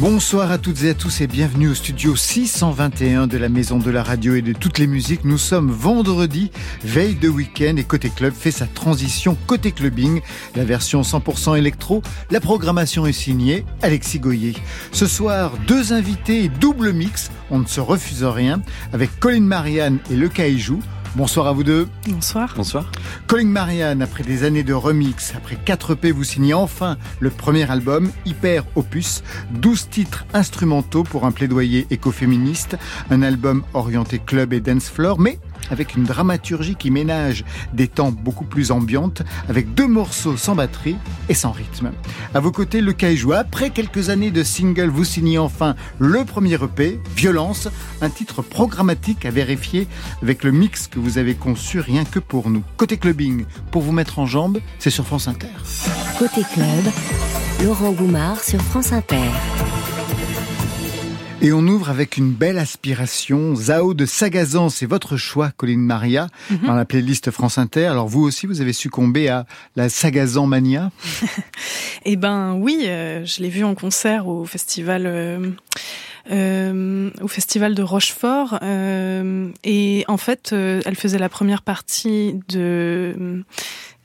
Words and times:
Bonsoir 0.00 0.52
à 0.52 0.58
toutes 0.58 0.84
et 0.84 0.90
à 0.90 0.94
tous 0.94 1.22
et 1.22 1.26
bienvenue 1.26 1.70
au 1.70 1.74
studio 1.74 2.14
621 2.14 3.26
de 3.26 3.36
la 3.36 3.48
Maison 3.48 3.78
de 3.78 3.90
la 3.90 4.04
Radio 4.04 4.36
et 4.36 4.42
de 4.42 4.52
toutes 4.52 4.78
les 4.78 4.86
musiques. 4.86 5.24
Nous 5.24 5.38
sommes 5.38 5.72
vendredi, 5.72 6.52
veille 6.84 7.16
de 7.16 7.28
week-end 7.28 7.74
et 7.76 7.82
Côté 7.82 8.08
Club 8.08 8.32
fait 8.32 8.52
sa 8.52 8.66
transition 8.66 9.36
Côté 9.48 9.72
Clubbing, 9.72 10.20
la 10.54 10.64
version 10.64 11.02
100% 11.02 11.58
électro. 11.58 12.00
La 12.30 12.38
programmation 12.38 13.08
est 13.08 13.12
signée 13.12 13.64
Alexis 13.82 14.20
Goyer. 14.20 14.54
Ce 14.92 15.08
soir, 15.08 15.54
deux 15.66 15.92
invités 15.92 16.44
et 16.44 16.48
double 16.48 16.92
mix, 16.92 17.32
on 17.50 17.58
ne 17.58 17.66
se 17.66 17.80
refuse 17.80 18.22
rien, 18.22 18.62
avec 18.92 19.18
Colin 19.18 19.40
Marianne 19.40 19.98
et 20.12 20.16
Le 20.16 20.28
Caillou. 20.28 20.78
Bonsoir 21.16 21.46
à 21.46 21.52
vous 21.52 21.64
deux. 21.64 21.88
Bonsoir. 22.06 22.52
Bonsoir. 22.56 22.90
Colin 23.26 23.46
Marianne, 23.46 24.02
après 24.02 24.22
des 24.22 24.44
années 24.44 24.62
de 24.62 24.74
remix, 24.74 25.32
après 25.34 25.56
4 25.56 25.92
EP, 25.92 26.12
vous 26.12 26.24
signez 26.24 26.54
enfin 26.54 26.96
le 27.18 27.30
premier 27.30 27.68
album, 27.70 28.10
Hyper 28.24 28.64
Opus, 28.76 29.22
12 29.52 29.88
titres 29.88 30.26
instrumentaux 30.34 31.04
pour 31.04 31.24
un 31.24 31.32
plaidoyer 31.32 31.86
écoféministe, 31.90 32.76
un 33.10 33.22
album 33.22 33.64
orienté 33.74 34.18
club 34.18 34.52
et 34.52 34.60
dance 34.60 34.88
floor, 34.88 35.18
mais 35.18 35.38
avec 35.70 35.94
une 35.94 36.04
dramaturgie 36.04 36.76
qui 36.76 36.90
ménage 36.90 37.44
des 37.72 37.88
temps 37.88 38.10
beaucoup 38.10 38.44
plus 38.44 38.70
ambiantes, 38.70 39.22
avec 39.48 39.74
deux 39.74 39.86
morceaux 39.86 40.36
sans 40.36 40.54
batterie 40.54 40.96
et 41.28 41.34
sans 41.34 41.50
rythme. 41.52 41.92
À 42.34 42.40
vos 42.40 42.52
côtés, 42.52 42.80
le 42.80 42.92
Kaiju. 42.92 43.34
Après 43.34 43.70
quelques 43.70 44.10
années 44.10 44.30
de 44.30 44.42
single, 44.42 44.88
vous 44.88 45.04
signez 45.04 45.38
enfin 45.38 45.74
le 45.98 46.24
premier 46.24 46.54
EP, 46.54 47.00
Violence, 47.16 47.68
un 48.00 48.10
titre 48.10 48.42
programmatique 48.42 49.24
à 49.24 49.30
vérifier 49.30 49.86
avec 50.22 50.44
le 50.44 50.52
mix 50.52 50.86
que 50.86 50.98
vous 50.98 51.18
avez 51.18 51.34
conçu 51.34 51.80
rien 51.80 52.04
que 52.04 52.18
pour 52.18 52.50
nous. 52.50 52.62
Côté 52.76 52.96
clubbing, 52.96 53.44
pour 53.70 53.82
vous 53.82 53.92
mettre 53.92 54.18
en 54.18 54.26
jambe, 54.26 54.58
c'est 54.78 54.90
sur 54.90 55.06
France 55.06 55.28
Inter. 55.28 55.48
Côté 56.18 56.42
club, 56.52 56.92
Laurent 57.64 57.92
Goumard 57.92 58.42
sur 58.42 58.60
France 58.60 58.92
Inter. 58.92 59.28
Et 61.40 61.52
on 61.52 61.60
ouvre 61.60 61.88
avec 61.88 62.16
une 62.16 62.32
belle 62.32 62.58
aspiration. 62.58 63.54
Zao 63.54 63.94
de 63.94 64.06
Sagazan, 64.06 64.70
c'est 64.70 64.86
votre 64.86 65.16
choix, 65.16 65.52
Colline 65.56 65.80
Maria, 65.80 66.26
mhm. 66.50 66.66
dans 66.66 66.74
la 66.74 66.84
playlist 66.84 67.30
France 67.30 67.58
Inter. 67.58 67.86
Alors 67.86 68.08
vous 68.08 68.22
aussi, 68.22 68.46
vous 68.46 68.60
avez 68.60 68.72
succombé 68.72 69.28
à 69.28 69.46
la 69.76 69.88
Sagazan 69.88 70.46
mania 70.46 70.90
Eh 72.04 72.16
ben 72.16 72.54
oui, 72.54 72.86
euh, 72.86 73.24
je 73.24 73.40
l'ai 73.40 73.50
vu 73.50 73.62
en 73.62 73.76
concert 73.76 74.26
au 74.26 74.44
festival. 74.44 75.04
Euh, 75.06 75.50
euh, 76.30 77.10
au 77.22 77.28
festival 77.28 77.74
de 77.74 77.82
Rochefort 77.82 78.58
et 78.62 80.04
en 80.08 80.16
fait 80.18 80.52
elle 80.52 80.94
faisait 80.94 81.18
la 81.18 81.30
première 81.30 81.62
partie 81.62 82.34
de 82.50 83.44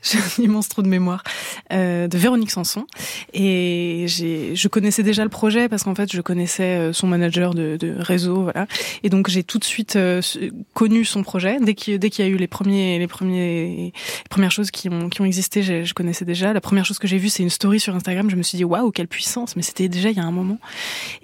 j'ai 0.04 0.20
un 0.20 0.44
immense 0.44 0.70
trou 0.70 0.82
de 0.82 0.88
mémoire, 0.88 1.24
euh, 1.72 2.08
de 2.08 2.18
Véronique 2.18 2.52
Sanson. 2.52 2.86
Et 3.34 4.06
je 4.08 4.68
connaissais 4.68 5.04
déjà 5.04 5.24
le 5.24 5.30
projet 5.30 5.70
parce 5.70 5.84
qu'en 5.84 5.96
fait, 5.96 6.12
je 6.12 6.22
connaissais 6.22 6.78
euh, 6.78 6.94
son 6.94 7.08
manager 7.08 7.54
de, 7.54 7.78
de 7.78 7.96
réseau, 7.98 8.44
voilà. 8.44 8.68
Et 9.04 9.10
donc, 9.10 9.30
j'ai 9.30 9.44
tout 9.44 9.60
de 9.60 9.64
suite 9.64 9.96
euh, 9.96 10.22
connu 10.74 11.06
son 11.06 11.24
projet. 11.24 11.58
Dès 11.62 11.74
qu'il, 11.74 11.98
dès 12.00 12.10
y 12.10 12.22
a 12.22 12.28
eu 12.28 12.36
les 12.36 12.48
premiers, 12.48 13.00
les 13.00 13.08
premiers, 13.08 13.66
les 13.76 13.94
premières 14.30 14.52
choses 14.52 14.72
qui 14.72 14.90
ont, 14.90 15.10
qui 15.10 15.22
ont 15.22 15.26
existé, 15.26 15.64
je 15.64 15.94
connaissais 15.94 16.26
déjà. 16.26 16.54
La 16.54 16.62
première 16.62 16.86
chose 16.86 17.00
que 17.00 17.08
j'ai 17.08 17.18
vue, 17.18 17.30
c'est 17.30 17.44
une 17.44 17.50
story 17.50 17.80
sur 17.80 17.96
Instagram. 17.96 18.30
Je 18.30 18.36
me 18.36 18.44
suis 18.44 18.58
dit, 18.58 18.66
waouh, 18.66 18.92
quelle 18.92 19.08
puissance! 19.08 19.56
Mais 19.56 19.62
c'était 19.62 19.88
déjà 19.88 20.10
il 20.10 20.18
y 20.18 20.20
a 20.20 20.26
un 20.26 20.32
moment. 20.32 20.60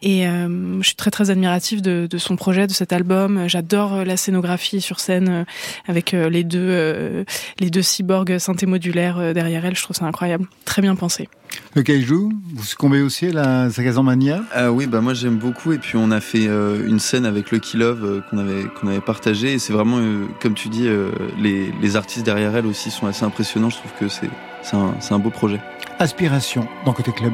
Et 0.01 0.27
euh, 0.27 0.81
je 0.81 0.87
suis 0.87 0.95
très, 0.95 1.11
très 1.11 1.29
admirative 1.29 1.81
de, 1.81 2.07
de 2.09 2.17
son 2.17 2.35
projet, 2.37 2.65
de 2.65 2.73
cet 2.73 2.93
album. 2.93 3.47
J'adore 3.47 4.05
la 4.05 4.17
scénographie 4.17 4.81
sur 4.81 4.99
scène 4.99 5.45
avec 5.87 6.13
les 6.13 6.43
deux, 6.43 7.25
les 7.59 7.69
deux 7.69 7.81
cyborgs 7.81 8.37
synthé 8.39 8.65
modulaire 8.69 9.17
euh, 9.19 9.33
derrière 9.33 9.65
elle. 9.65 9.75
Je 9.75 9.83
trouve 9.83 9.95
ça 9.95 10.05
incroyable. 10.05 10.45
Très 10.65 10.81
bien 10.81 10.95
pensé. 10.95 11.27
Le 11.75 11.81
Kaiju, 11.81 12.29
vous 12.55 12.63
succombez 12.63 13.01
aussi 13.01 13.27
à 13.27 13.31
la 13.33 13.69
Sagazan 13.69 14.03
Mania? 14.03 14.41
Euh, 14.55 14.69
Oui, 14.69 14.87
bah 14.87 15.01
moi 15.01 15.13
j'aime 15.13 15.37
beaucoup. 15.37 15.73
Et 15.73 15.77
puis 15.77 15.97
on 15.97 16.11
a 16.11 16.21
fait 16.21 16.47
euh, 16.47 16.87
une 16.87 16.99
scène 16.99 17.25
avec 17.25 17.51
Lucky 17.51 17.75
Love 17.77 18.05
euh, 18.05 18.21
qu'on 18.29 18.37
avait 18.37 18.63
qu'on 18.79 18.87
avait 18.87 19.01
partagé. 19.01 19.53
Et 19.53 19.59
c'est 19.59 19.73
vraiment, 19.73 19.99
comme 20.41 20.53
tu 20.53 20.69
dis, 20.69 20.87
les, 21.37 21.71
les 21.81 21.95
artistes 21.95 22.25
derrière 22.25 22.55
elle 22.55 22.65
aussi 22.65 22.91
sont 22.91 23.07
assez 23.07 23.25
impressionnants. 23.25 23.69
Je 23.69 23.77
trouve 23.77 23.91
que 23.99 24.07
c'est 24.07 24.29
c'est 24.61 24.75
un, 24.75 24.93
un 25.09 25.19
beau 25.19 25.29
projet. 25.29 25.59
Aspiration 25.99 26.67
dans 26.85 26.93
côté 26.93 27.11
club. 27.11 27.33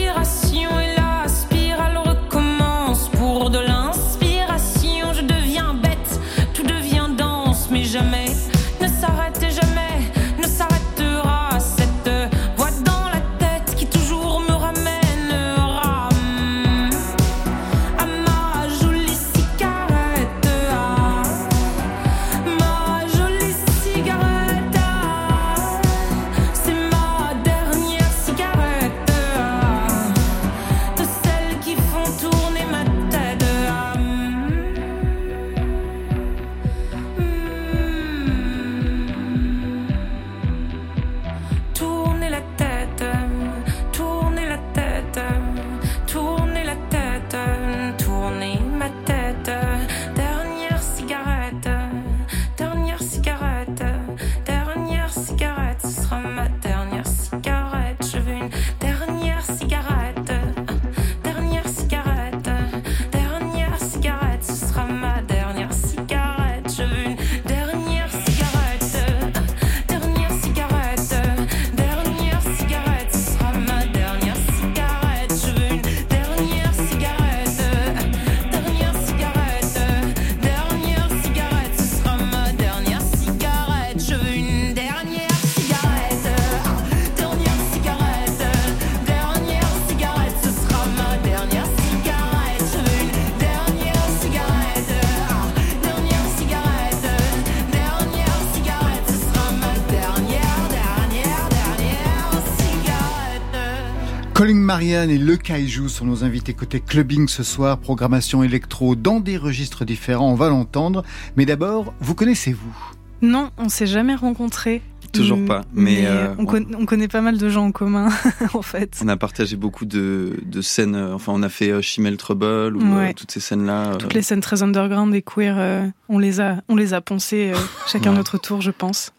Marianne 104.71 105.09
et 105.09 105.17
Le 105.17 105.35
Kaiju 105.35 105.89
sont 105.89 106.05
nos 106.05 106.23
invités 106.23 106.53
côté 106.53 106.79
clubbing 106.79 107.27
ce 107.27 107.43
soir, 107.43 107.77
programmation 107.77 108.41
électro 108.41 108.95
dans 108.95 109.19
des 109.19 109.35
registres 109.35 109.83
différents, 109.83 110.31
on 110.31 110.35
va 110.35 110.47
l'entendre. 110.47 111.03
Mais 111.35 111.45
d'abord, 111.45 111.93
vous 111.99 112.15
connaissez-vous? 112.15 112.73
Non, 113.21 113.49
on 113.57 113.67
s'est 113.67 113.85
jamais 113.85 114.15
rencontrés. 114.15 114.81
Toujours 115.11 115.39
Mm, 115.39 115.45
pas, 115.45 115.61
mais, 115.73 116.05
euh, 116.05 116.33
on, 116.37 116.45
con- 116.45 116.65
on 116.79 116.85
connaît 116.85 117.09
pas 117.09 117.19
mal 117.19 117.37
de 117.37 117.49
gens 117.49 117.65
en 117.65 117.71
commun, 117.73 118.07
en 118.53 118.61
fait. 118.61 118.97
On 119.03 119.09
a 119.09 119.17
partagé 119.17 119.57
beaucoup 119.57 119.83
de, 119.83 120.37
de 120.45 120.61
scènes, 120.61 120.95
euh, 120.95 121.15
enfin 121.15 121.33
on 121.35 121.43
a 121.43 121.49
fait 121.49 121.69
euh, 121.71 121.81
Chimel 121.81 122.15
Trouble 122.15 122.77
ou 122.77 122.95
euh, 122.95 123.11
toutes 123.13 123.31
ces 123.31 123.41
scènes-là. 123.41 123.87
euh, 123.87 123.95
Toutes 123.97 124.13
les 124.13 124.21
scènes 124.21 124.39
très 124.39 124.63
underground 124.63 125.13
et 125.13 125.21
queer, 125.21 125.55
euh, 125.57 125.85
on 126.07 126.17
les 126.17 126.39
a, 126.39 126.61
on 126.69 126.77
les 126.77 126.93
a 126.93 127.01
poncées 127.01 127.51
euh, 127.53 127.57
chacun 127.91 128.11
Ouais. 128.11 128.15
notre 128.19 128.37
tour, 128.37 128.61
je 128.61 128.71
pense. 128.71 129.11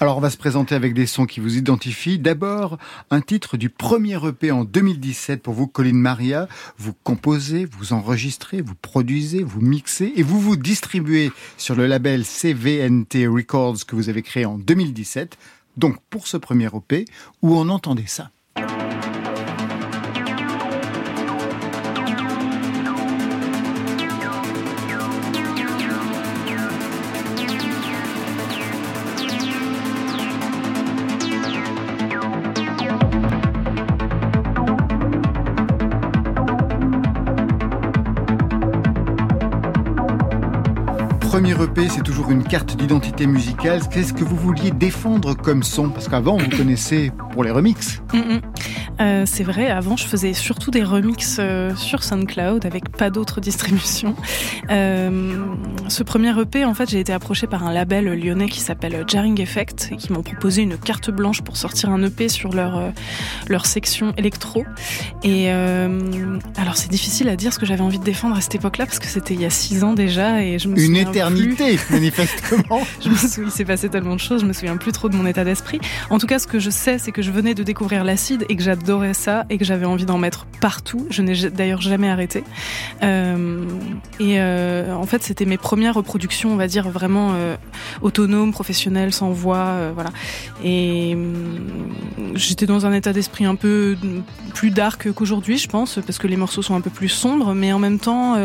Alors 0.00 0.16
on 0.16 0.20
va 0.20 0.30
se 0.30 0.36
présenter 0.36 0.74
avec 0.74 0.94
des 0.94 1.06
sons 1.06 1.26
qui 1.26 1.40
vous 1.40 1.56
identifient. 1.56 2.18
D'abord, 2.18 2.78
un 3.10 3.20
titre 3.20 3.56
du 3.56 3.68
premier 3.68 4.18
EP 4.26 4.50
en 4.50 4.64
2017 4.64 5.42
pour 5.42 5.54
vous, 5.54 5.66
Colin 5.66 5.94
Maria. 5.94 6.48
Vous 6.78 6.92
composez, 6.92 7.66
vous 7.66 7.92
enregistrez, 7.92 8.60
vous 8.60 8.74
produisez, 8.74 9.42
vous 9.42 9.60
mixez 9.60 10.12
et 10.16 10.22
vous 10.22 10.40
vous 10.40 10.56
distribuez 10.56 11.32
sur 11.56 11.74
le 11.74 11.86
label 11.86 12.24
CVNT 12.24 13.26
Records 13.26 13.86
que 13.86 13.96
vous 13.96 14.08
avez 14.08 14.22
créé 14.22 14.44
en 14.44 14.58
2017. 14.58 15.36
Donc 15.76 15.96
pour 16.10 16.26
ce 16.26 16.36
premier 16.36 16.68
EP, 16.74 17.04
où 17.42 17.56
on 17.56 17.68
entendait 17.68 18.06
ça? 18.06 18.30
Premier 41.46 41.64
EP, 41.64 41.88
c'est 41.88 42.02
toujours 42.02 42.32
une 42.32 42.42
carte 42.42 42.76
d'identité 42.76 43.24
musicale. 43.28 43.80
Qu'est-ce 43.88 44.12
que 44.12 44.24
vous 44.24 44.34
vouliez 44.34 44.72
défendre 44.72 45.36
comme 45.36 45.62
son? 45.62 45.90
Parce 45.90 46.08
qu'avant, 46.08 46.36
vous 46.38 46.48
connaissez 46.48 47.12
pour 47.30 47.44
les 47.44 47.52
remixes. 47.52 48.02
Mm, 48.12 48.18
mm. 48.18 48.40
Euh, 48.98 49.22
c'est 49.26 49.44
vrai, 49.44 49.68
avant 49.68 49.96
je 49.96 50.06
faisais 50.06 50.32
surtout 50.32 50.70
des 50.70 50.82
remixes 50.82 51.36
euh, 51.38 51.76
sur 51.76 52.02
SoundCloud 52.02 52.64
avec 52.66 52.88
pas 52.88 53.10
d'autres 53.10 53.40
distributions. 53.42 54.16
Euh, 54.70 55.44
ce 55.86 56.02
premier 56.02 56.36
EP, 56.40 56.64
en 56.64 56.74
fait, 56.74 56.90
j'ai 56.90 56.98
été 56.98 57.12
approchée 57.12 57.46
par 57.46 57.64
un 57.64 57.72
label 57.72 58.06
lyonnais 58.06 58.48
qui 58.48 58.60
s'appelle 58.60 59.04
Jarring 59.06 59.40
Effect 59.40 59.90
et 59.92 59.96
qui 59.96 60.12
m'ont 60.12 60.22
proposé 60.22 60.62
une 60.62 60.76
carte 60.76 61.10
blanche 61.10 61.42
pour 61.42 61.56
sortir 61.56 61.90
un 61.90 62.02
EP 62.02 62.28
sur 62.28 62.52
leur 62.54 62.92
leur 63.48 63.66
section 63.66 64.12
électro. 64.16 64.64
Et 65.22 65.46
euh, 65.48 66.38
alors 66.56 66.76
c'est 66.76 66.90
difficile 66.90 67.28
à 67.28 67.36
dire 67.36 67.52
ce 67.52 67.58
que 67.58 67.66
j'avais 67.66 67.82
envie 67.82 67.98
de 67.98 68.04
défendre 68.04 68.36
à 68.36 68.40
cette 68.40 68.54
époque-là 68.56 68.86
parce 68.86 68.98
que 68.98 69.06
c'était 69.06 69.34
il 69.34 69.40
y 69.40 69.44
a 69.44 69.50
six 69.50 69.84
ans 69.84 69.92
déjà 69.92 70.42
et 70.42 70.58
je 70.58 70.68
me 70.68 70.78
Une 70.78 70.96
plus. 71.36 71.78
manifestement. 71.90 72.80
Je 73.00 73.08
me 73.08 73.14
souviens, 73.14 73.44
il 73.46 73.50
s'est 73.50 73.64
passé 73.64 73.88
tellement 73.88 74.14
de 74.14 74.20
choses, 74.20 74.40
je 74.40 74.46
me 74.46 74.52
souviens 74.52 74.76
plus 74.76 74.92
trop 74.92 75.08
de 75.08 75.16
mon 75.16 75.26
état 75.26 75.44
d'esprit. 75.44 75.80
En 76.10 76.18
tout 76.18 76.26
cas, 76.26 76.38
ce 76.38 76.46
que 76.46 76.58
je 76.58 76.70
sais, 76.70 76.98
c'est 76.98 77.12
que 77.12 77.22
je 77.22 77.30
venais 77.30 77.54
de 77.54 77.62
découvrir 77.62 78.04
l'acide 78.04 78.44
et 78.48 78.56
que 78.56 78.62
j'adorais 78.62 79.14
ça 79.14 79.44
et 79.50 79.58
que 79.58 79.64
j'avais 79.64 79.86
envie 79.86 80.06
d'en 80.06 80.18
mettre 80.18 80.46
partout. 80.60 81.06
Je 81.10 81.22
n'ai 81.22 81.50
d'ailleurs 81.50 81.80
jamais 81.80 82.08
arrêté. 82.08 82.44
Euh, 83.02 83.64
et 84.20 84.40
euh, 84.40 84.94
en 84.94 85.06
fait, 85.06 85.22
c'était 85.22 85.44
mes 85.44 85.58
premières 85.58 85.94
reproductions, 85.94 86.52
on 86.52 86.56
va 86.56 86.66
dire 86.66 86.88
vraiment 86.88 87.32
euh, 87.34 87.56
autonomes, 88.02 88.52
professionnelles, 88.52 89.12
sans 89.12 89.30
voix, 89.30 89.92
voilà. 89.94 90.10
Et 90.64 91.12
hum, 91.14 92.34
j'étais 92.34 92.66
dans 92.66 92.86
un 92.86 92.92
état 92.92 93.12
d'esprit 93.12 93.44
un 93.44 93.54
peu 93.54 93.96
plus 94.54 94.70
dark 94.70 95.12
qu'aujourd'hui, 95.12 95.58
je 95.58 95.68
pense, 95.68 95.98
parce 96.04 96.18
que 96.18 96.26
les 96.26 96.36
morceaux 96.36 96.62
sont 96.62 96.74
un 96.74 96.80
peu 96.80 96.90
plus 96.90 97.08
sombres, 97.08 97.54
mais 97.54 97.72
en 97.72 97.78
même 97.78 97.98
temps. 97.98 98.36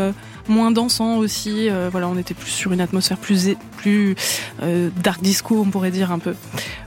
Moins 0.52 0.72
dansant 0.72 1.18
aussi. 1.18 1.70
euh, 1.70 1.90
voilà, 1.92 2.08
on 2.08 2.18
était 2.18 2.34
plus 2.34 2.52
sur 2.52 2.72
une 2.72 2.82
atmosphère 2.82 3.18
plus 3.18 3.50
plus 3.78 4.16
euh, 4.62 4.90
dark 5.04 5.22
disco, 5.22 5.60
on 5.66 5.70
pourrait 5.72 5.92
dire 5.92 6.12
un 6.12 6.20
peu. 6.20 6.36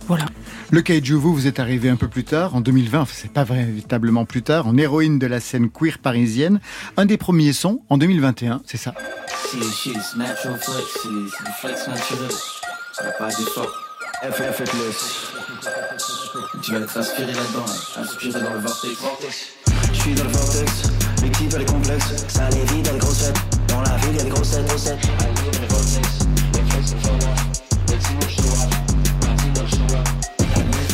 Voilà. 0.06 0.26
Le 0.70 0.82
Kaiju, 0.82 1.14
vous, 1.14 1.34
vous 1.34 1.46
êtes 1.46 1.60
arrivé 1.60 1.88
un 1.88 1.96
peu 1.96 2.08
plus 2.08 2.24
tard, 2.24 2.54
en 2.54 2.60
2020, 2.60 3.00
enfin, 3.00 3.12
c'est 3.14 3.30
pas 3.32 3.44
véritablement 3.44 4.24
plus 4.24 4.42
tard, 4.42 4.66
en 4.66 4.76
héroïne 4.76 5.18
de 5.18 5.26
la 5.26 5.40
scène 5.40 5.70
queer 5.70 5.98
parisienne. 5.98 6.60
Un 6.96 7.06
des 7.06 7.16
premiers 7.16 7.52
sons, 7.52 7.80
en 7.88 7.98
2021, 7.98 8.62
c'est 8.66 8.76
ça. 8.76 8.94
Tu 16.62 16.72
vas 16.72 16.80
être 16.80 16.98
inspiré 16.98 17.32
là-dedans, 17.32 17.64
hein. 17.68 18.00
inspiré 18.00 18.40
dans 18.40 18.54
le 18.54 18.60
vortex. 18.60 18.98
Je 19.92 20.00
suis 20.00 20.14
dans 20.14 20.24
le 20.24 20.30
vortex, 20.30 20.93
l'équipe 21.24 21.52
elle 21.54 21.62
est 21.62 21.72
complexe. 21.72 22.26
Ça 22.28 22.46
allait 22.46 22.64
vite, 22.72 22.88
elle 22.92 22.98
grosse 22.98 23.22
fête. 23.22 23.40
Dans 23.68 23.80
la 23.82 23.96
ville, 23.96 24.16
y'a 24.16 24.24
des 24.24 24.30
grossettes, 24.30 24.66
grossettes. 24.68 24.98
Le 25.60 25.66
vortex, 25.68 26.08
le 26.52 26.70
flex, 26.70 26.86
c'est 26.86 27.06
for 27.06 27.12
what? 27.12 27.34
Let's 27.88 28.06
see 28.06 28.14
what 28.14 28.30
you 28.36 28.50
want. 28.50 28.70
Let's 29.22 29.42
see 29.42 29.50
what 29.56 29.68
you 29.72 29.94
want. 29.94 30.04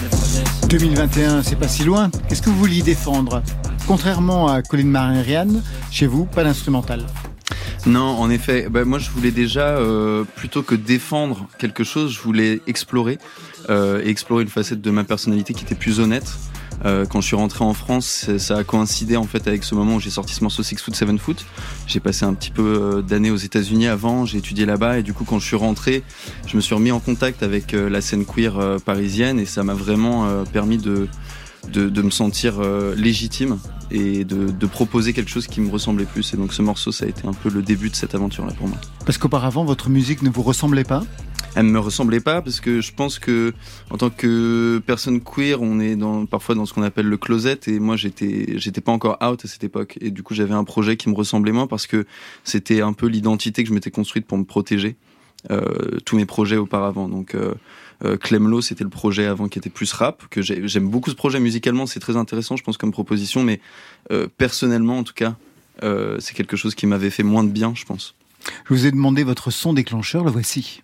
Le 0.02 0.08
vortex. 0.08 0.68
2021, 0.68 1.42
c'est 1.42 1.56
pas 1.56 1.68
si 1.68 1.84
loin. 1.84 2.10
Qu'est-ce 2.28 2.42
que 2.42 2.50
vous 2.50 2.58
vouliez 2.58 2.82
défendre? 2.82 3.42
Contrairement 3.86 4.48
à 4.48 4.62
Colin 4.62 4.84
Marianne, 4.84 5.62
chez 5.90 6.06
vous, 6.06 6.24
pas 6.26 6.44
d'instrumental. 6.44 7.06
Non, 7.86 8.02
en 8.02 8.30
effet, 8.30 8.68
bah, 8.70 8.84
moi 8.84 8.98
je 8.98 9.10
voulais 9.10 9.30
déjà, 9.30 9.68
euh, 9.68 10.24
plutôt 10.36 10.62
que 10.62 10.74
défendre 10.74 11.48
quelque 11.58 11.82
chose, 11.82 12.12
je 12.12 12.20
voulais 12.20 12.60
explorer 12.66 13.18
euh, 13.70 14.02
et 14.04 14.10
explorer 14.10 14.42
une 14.42 14.50
facette 14.50 14.80
de 14.80 14.90
ma 14.90 15.02
personnalité 15.02 15.54
qui 15.54 15.64
était 15.64 15.74
plus 15.74 15.98
honnête. 15.98 16.30
Euh, 16.84 17.04
quand 17.04 17.20
je 17.20 17.26
suis 17.26 17.36
rentré 17.36 17.64
en 17.64 17.74
France, 17.74 18.06
c'est- 18.06 18.38
ça 18.38 18.56
a 18.56 18.64
coïncidé 18.64 19.16
en 19.16 19.24
fait 19.24 19.46
avec 19.46 19.64
ce 19.64 19.74
moment 19.74 19.96
où 19.96 20.00
j'ai 20.00 20.10
sorti 20.10 20.34
ce 20.34 20.42
morceau 20.42 20.62
Six 20.62 20.76
Foot 20.76 20.94
Seven 20.94 21.18
Foot. 21.18 21.44
J'ai 21.86 22.00
passé 22.00 22.24
un 22.24 22.32
petit 22.34 22.50
peu 22.50 22.62
euh, 22.62 23.02
d'années 23.02 23.30
aux 23.30 23.36
États-Unis 23.36 23.86
avant, 23.88 24.24
j'ai 24.24 24.38
étudié 24.38 24.64
là-bas 24.66 24.98
et 24.98 25.02
du 25.02 25.12
coup 25.12 25.24
quand 25.24 25.38
je 25.38 25.46
suis 25.46 25.56
rentré, 25.56 26.02
je 26.46 26.56
me 26.56 26.60
suis 26.62 26.74
remis 26.74 26.90
en 26.92 27.00
contact 27.00 27.42
avec 27.42 27.74
euh, 27.74 27.90
la 27.90 28.00
scène 28.00 28.24
queer 28.24 28.58
euh, 28.58 28.78
parisienne 28.78 29.38
et 29.38 29.46
ça 29.46 29.62
m'a 29.62 29.74
vraiment 29.74 30.26
euh, 30.26 30.44
permis 30.44 30.78
de, 30.78 31.08
de 31.72 32.02
me 32.02 32.10
sentir 32.10 32.54
euh, 32.60 32.94
légitime 32.94 33.58
et 33.90 34.24
de, 34.24 34.50
de 34.50 34.66
proposer 34.66 35.12
quelque 35.12 35.30
chose 35.30 35.46
qui 35.46 35.60
me 35.60 35.70
ressemblait 35.70 36.04
plus. 36.04 36.34
Et 36.34 36.36
donc 36.36 36.52
ce 36.52 36.62
morceau, 36.62 36.92
ça 36.92 37.04
a 37.04 37.08
été 37.08 37.26
un 37.26 37.32
peu 37.32 37.50
le 37.50 37.62
début 37.62 37.90
de 37.90 37.96
cette 37.96 38.14
aventure-là 38.14 38.52
pour 38.52 38.68
moi. 38.68 38.78
Parce 39.04 39.18
qu'auparavant, 39.18 39.64
votre 39.64 39.90
musique 39.90 40.22
ne 40.22 40.30
vous 40.30 40.42
ressemblait 40.42 40.84
pas? 40.84 41.02
Elle 41.56 41.64
me 41.64 41.80
ressemblait 41.80 42.20
pas 42.20 42.42
parce 42.42 42.60
que 42.60 42.80
je 42.80 42.92
pense 42.92 43.18
que 43.18 43.52
en 43.90 43.96
tant 43.96 44.10
que 44.10 44.80
personne 44.86 45.20
queer, 45.20 45.60
on 45.60 45.80
est 45.80 45.96
dans, 45.96 46.26
parfois 46.26 46.54
dans 46.54 46.64
ce 46.64 46.72
qu'on 46.72 46.82
appelle 46.82 47.06
le 47.06 47.16
closet 47.16 47.58
et 47.66 47.80
moi 47.80 47.96
j'étais 47.96 48.56
j'étais 48.56 48.80
pas 48.80 48.92
encore 48.92 49.18
out 49.20 49.44
à 49.44 49.48
cette 49.48 49.64
époque 49.64 49.98
et 50.00 50.10
du 50.10 50.22
coup 50.22 50.34
j'avais 50.34 50.54
un 50.54 50.62
projet 50.62 50.96
qui 50.96 51.08
me 51.08 51.14
ressemblait 51.14 51.50
moins 51.50 51.66
parce 51.66 51.88
que 51.88 52.06
c'était 52.44 52.82
un 52.82 52.92
peu 52.92 53.06
l'identité 53.06 53.64
que 53.64 53.68
je 53.68 53.74
m'étais 53.74 53.90
construite 53.90 54.26
pour 54.26 54.38
me 54.38 54.44
protéger. 54.44 54.96
Euh, 55.50 55.98
tous 56.04 56.16
mes 56.16 56.26
projets 56.26 56.58
auparavant 56.58 57.08
donc 57.08 57.34
euh, 57.34 57.54
euh, 58.04 58.16
Clemlo 58.16 58.60
c'était 58.62 58.84
le 58.84 58.90
projet 58.90 59.26
avant 59.26 59.48
qui 59.48 59.58
était 59.58 59.70
plus 59.70 59.92
rap 59.92 60.22
que 60.30 60.42
j'ai- 60.42 60.66
j'aime 60.68 60.88
beaucoup 60.88 61.10
ce 61.10 61.14
projet 61.16 61.40
musicalement 61.40 61.86
c'est 61.86 62.00
très 62.00 62.16
intéressant 62.16 62.56
je 62.56 62.62
pense 62.62 62.76
comme 62.76 62.92
proposition 62.92 63.42
mais 63.42 63.60
euh, 64.12 64.26
personnellement 64.38 64.98
en 64.98 65.04
tout 65.04 65.14
cas 65.14 65.36
euh, 65.82 66.16
c'est 66.20 66.34
quelque 66.34 66.56
chose 66.56 66.74
qui 66.74 66.86
m'avait 66.86 67.10
fait 67.10 67.22
moins 67.22 67.44
de 67.44 67.50
bien 67.50 67.72
je 67.74 67.84
pense 67.84 68.14
Je 68.68 68.74
vous 68.74 68.86
ai 68.86 68.90
demandé 68.90 69.22
votre 69.22 69.50
son 69.50 69.72
déclencheur, 69.74 70.24
le 70.24 70.30
voici. 70.30 70.82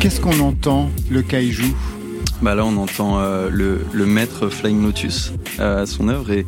Qu'est-ce 0.00 0.20
qu'on 0.20 0.38
entend, 0.40 0.90
le 1.10 1.22
kaiju? 1.22 1.74
Bah 2.42 2.54
là, 2.54 2.66
on 2.66 2.76
entend 2.76 3.18
euh, 3.18 3.48
le, 3.50 4.06
maître 4.06 4.48
Flying 4.48 4.82
Lotus 4.82 5.32
euh, 5.58 5.82
à 5.82 5.86
son 5.86 6.08
œuvre 6.08 6.30
et 6.32 6.46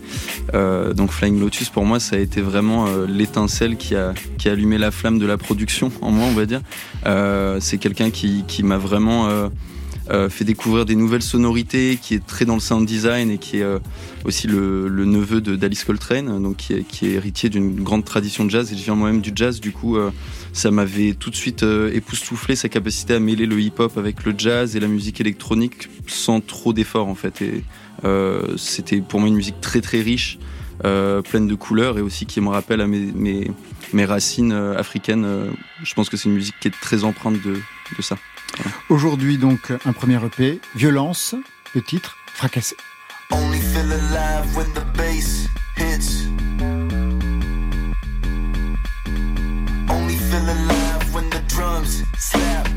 euh, 0.55 0.93
donc 0.93 1.11
Flying 1.11 1.41
Lotus 1.41 1.71
pour 1.71 1.85
moi 1.85 1.99
ça 1.99 2.17
a 2.17 2.19
été 2.19 2.43
vraiment 2.43 2.87
l'étincelle 3.09 3.77
qui 3.77 3.97
a 3.97 4.13
allumé 4.45 4.79
la 4.79 4.91
flamme 4.91 5.19
de 5.19 5.27
la 5.27 5.39
production 5.39 5.91
en 6.03 6.11
moi 6.11 6.27
on 6.29 6.35
va 6.35 6.47
dire. 6.47 6.61
C'est 7.61 7.79
quelqu'un 7.79 8.11
qui 8.11 8.63
m'a 8.63 8.79
vraiment 8.79 9.51
euh, 10.11 10.29
fait 10.29 10.45
découvrir 10.45 10.85
des 10.85 10.95
nouvelles 10.95 11.23
sonorités, 11.23 11.99
qui 12.01 12.15
est 12.15 12.27
très 12.27 12.45
dans 12.45 12.55
le 12.55 12.61
sound 12.61 12.87
design 12.87 13.31
et 13.31 13.39
qui 13.39 13.59
est 13.59 13.63
euh, 13.63 13.79
aussi 14.25 14.47
le, 14.47 14.89
le 14.89 15.05
neveu 15.05 15.41
d'Alice 15.41 15.85
Coltrane, 15.85 16.43
donc 16.43 16.57
qui 16.57 16.73
est, 16.73 16.83
qui 16.83 17.07
est 17.07 17.13
héritier 17.13 17.49
d'une 17.49 17.83
grande 17.83 18.05
tradition 18.05 18.45
de 18.45 18.51
jazz. 18.51 18.73
Et 18.73 18.77
je 18.77 18.83
viens 18.83 18.95
moi-même 18.95 19.21
du 19.21 19.33
jazz, 19.35 19.61
du 19.61 19.73
coup, 19.73 19.97
euh, 19.97 20.11
ça 20.53 20.71
m'avait 20.71 21.15
tout 21.15 21.31
de 21.31 21.37
suite 21.37 21.63
euh, 21.63 21.93
époustouflé 21.93 22.57
sa 22.57 22.69
capacité 22.69 23.15
à 23.15 23.21
mêler 23.21 23.47
le 23.47 23.61
hip-hop 23.61 23.97
avec 23.99 24.25
le 24.25 24.35
jazz 24.37 24.77
et 24.77 24.81
la 24.81 24.89
musique 24.89 25.21
électronique 25.21 25.89
sans 26.07 26.41
trop 26.41 26.73
d'efforts 26.73 27.09
en 27.09 27.15
fait. 27.15 27.43
Et 27.43 27.65
euh, 28.05 28.57
c'était 28.57 29.01
pour 29.01 29.21
moi 29.21 29.29
une 29.29 29.35
musique 29.35 29.61
très 29.61 29.81
très 29.81 30.01
riche, 30.01 30.39
euh, 30.85 31.23
pleine 31.23 31.47
de 31.47 31.55
couleurs 31.55 31.99
et 31.99 32.03
aussi 32.03 32.25
qui 32.27 32.41
me 32.41 32.49
rappelle 32.49 32.81
à 32.81 32.87
mes, 32.87 33.01
mes, 33.15 33.51
mes 33.93 34.05
racines 34.05 34.53
euh, 34.53 34.79
africaines. 34.79 35.25
Euh, 35.25 35.51
je 35.83 35.95
pense 35.95 36.09
que 36.09 36.17
c'est 36.17 36.29
une 36.29 36.37
musique 36.37 36.55
qui 36.61 36.69
est 36.69 36.81
très 36.81 37.05
empreinte 37.05 37.43
de, 37.43 37.55
de 37.55 38.03
ça. 38.03 38.17
Aujourd'hui 38.89 39.39
donc 39.39 39.73
un 39.85 39.93
premier 39.93 40.19
EP, 40.25 40.61
Violence, 40.75 41.35
le 41.75 41.83
titre 41.83 42.17
Fracassé. 42.35 42.77
Only 43.31 43.61
feel 43.61 43.93
alive 43.93 44.57
when 44.57 44.73
the 44.75 44.85
bass 44.97 45.49
hits. 45.77 46.27
Only 49.91 50.17
feel 50.17 50.45
alive 50.45 51.15
when 51.15 51.29
the 51.31 51.41
drums 51.49 52.05
slap. 52.19 52.68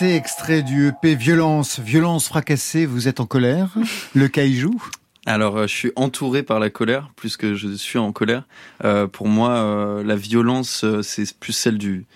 Fracassé, 0.00 0.16
extrait 0.16 0.62
du 0.62 0.88
EP 0.88 1.14
Violence. 1.14 1.78
Violence 1.78 2.26
fracassée, 2.26 2.86
vous 2.86 3.06
êtes 3.06 3.20
en 3.20 3.26
colère 3.26 3.68
Le 4.14 4.28
caillou 4.28 4.82
Alors, 5.26 5.58
euh, 5.58 5.66
je 5.66 5.74
suis 5.74 5.92
entouré 5.94 6.42
par 6.42 6.58
la 6.58 6.70
colère, 6.70 7.10
plus 7.16 7.36
que 7.36 7.54
je 7.54 7.74
suis 7.74 7.98
en 7.98 8.10
colère. 8.10 8.44
Euh, 8.82 9.06
pour 9.06 9.28
moi, 9.28 9.50
euh, 9.50 10.02
la 10.02 10.16
violence, 10.16 10.86
c'est 11.02 11.38
plus 11.38 11.52
celle 11.52 11.76
du 11.76 12.06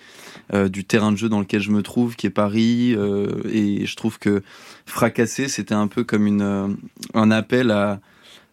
euh, 0.53 0.67
du 0.67 0.83
terrain 0.83 1.11
de 1.11 1.17
jeu 1.17 1.29
dans 1.29 1.39
lequel 1.39 1.61
je 1.61 1.71
me 1.71 1.81
trouve, 1.81 2.15
qui 2.15 2.27
est 2.27 2.31
Paris. 2.31 2.93
euh, 2.95 3.41
et 3.51 3.85
je 3.85 3.95
trouve 3.95 4.17
que 4.17 4.41
fracasser, 4.85 5.47
c'était 5.47 5.73
un 5.75 5.87
peu 5.87 6.03
comme 6.03 6.25
une 6.25 6.41
euh, 6.41 6.67
un 7.13 7.29
appel 7.29 7.69
à 7.69 7.99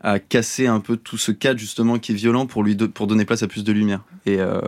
à 0.02 0.18
casser 0.18 0.66
un 0.66 0.80
peu 0.80 0.97
tout 0.97 1.18
ce 1.18 1.32
cadre 1.32 1.59
justement 1.59 1.99
qui 1.99 2.12
est 2.12 2.14
violent 2.14 2.47
pour 2.47 2.64
lui 2.64 2.76
pour 2.76 3.06
donner 3.06 3.25
place 3.25 3.42
à 3.42 3.49
plus 3.49 3.64
de 3.64 3.73
lumière. 3.73 4.02
Et, 4.26 4.40
euh, 4.40 4.61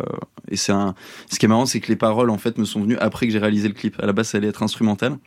et 0.48 0.56
c'est 0.56 0.72
un 0.72 0.94
ce 1.30 1.38
qui 1.38 1.46
est 1.46 1.48
marrant, 1.48 1.66
c'est 1.66 1.80
que 1.80 1.88
les 1.88 1.96
paroles 1.96 2.30
en 2.30 2.38
fait 2.38 2.56
me 2.58 2.64
sont 2.64 2.80
venues 2.80 2.98
après 2.98 3.26
que 3.26 3.32
j'ai 3.32 3.38
réalisé 3.38 3.68
le 3.68 3.74
clip. 3.74 4.00
À 4.00 4.06
la 4.06 4.12
base, 4.12 4.28
ça 4.28 4.38
allait 4.38 4.48
être 4.48 4.62
instrumental. 4.62 5.18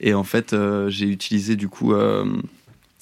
Et 0.00 0.14
en 0.14 0.24
fait, 0.24 0.52
euh, 0.52 0.88
j'ai 0.90 1.06
utilisé 1.06 1.56
du 1.56 1.68
coup 1.68 1.94
euh, 1.94 2.24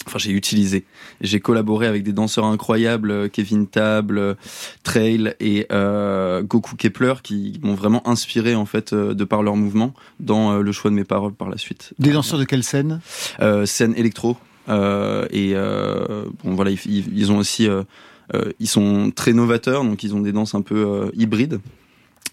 Enfin, 0.07 0.19
j'ai 0.19 0.29
utilisé. 0.29 0.85
J'ai 1.19 1.39
collaboré 1.39 1.87
avec 1.87 2.03
des 2.03 2.13
danseurs 2.13 2.45
incroyables, 2.45 3.27
Kevin 3.31 3.65
Table, 3.65 4.37
Trail 4.83 5.33
et 5.39 5.65
Goku 6.43 6.75
Kepler, 6.75 7.15
qui 7.23 7.59
m'ont 7.63 7.73
vraiment 7.73 8.07
inspiré 8.07 8.53
en 8.53 8.67
fait 8.67 8.93
de 8.93 9.23
par 9.23 9.41
leur 9.41 9.55
mouvement 9.55 9.95
dans 10.19 10.59
le 10.59 10.71
choix 10.71 10.91
de 10.91 10.95
mes 10.95 11.05
paroles 11.05 11.33
par 11.33 11.49
la 11.49 11.57
suite. 11.57 11.95
Des 11.97 12.11
danseurs 12.11 12.37
de 12.37 12.43
quelle 12.43 12.63
scène? 12.63 13.01
Scène 13.65 13.95
électro 13.97 14.37
et 14.67 15.53
euh, 15.55 16.25
bon 16.43 16.55
voilà, 16.55 16.71
ils, 16.71 17.31
ont 17.31 17.37
aussi, 17.37 17.67
euh, 17.67 17.83
euh, 18.33 18.51
ils 18.59 18.67
sont 18.67 19.11
très 19.15 19.33
novateurs, 19.33 19.83
donc 19.83 20.03
ils 20.03 20.15
ont 20.15 20.21
des 20.21 20.31
danses 20.31 20.55
un 20.55 20.61
peu 20.61 20.75
euh, 20.75 21.11
hybrides, 21.15 21.59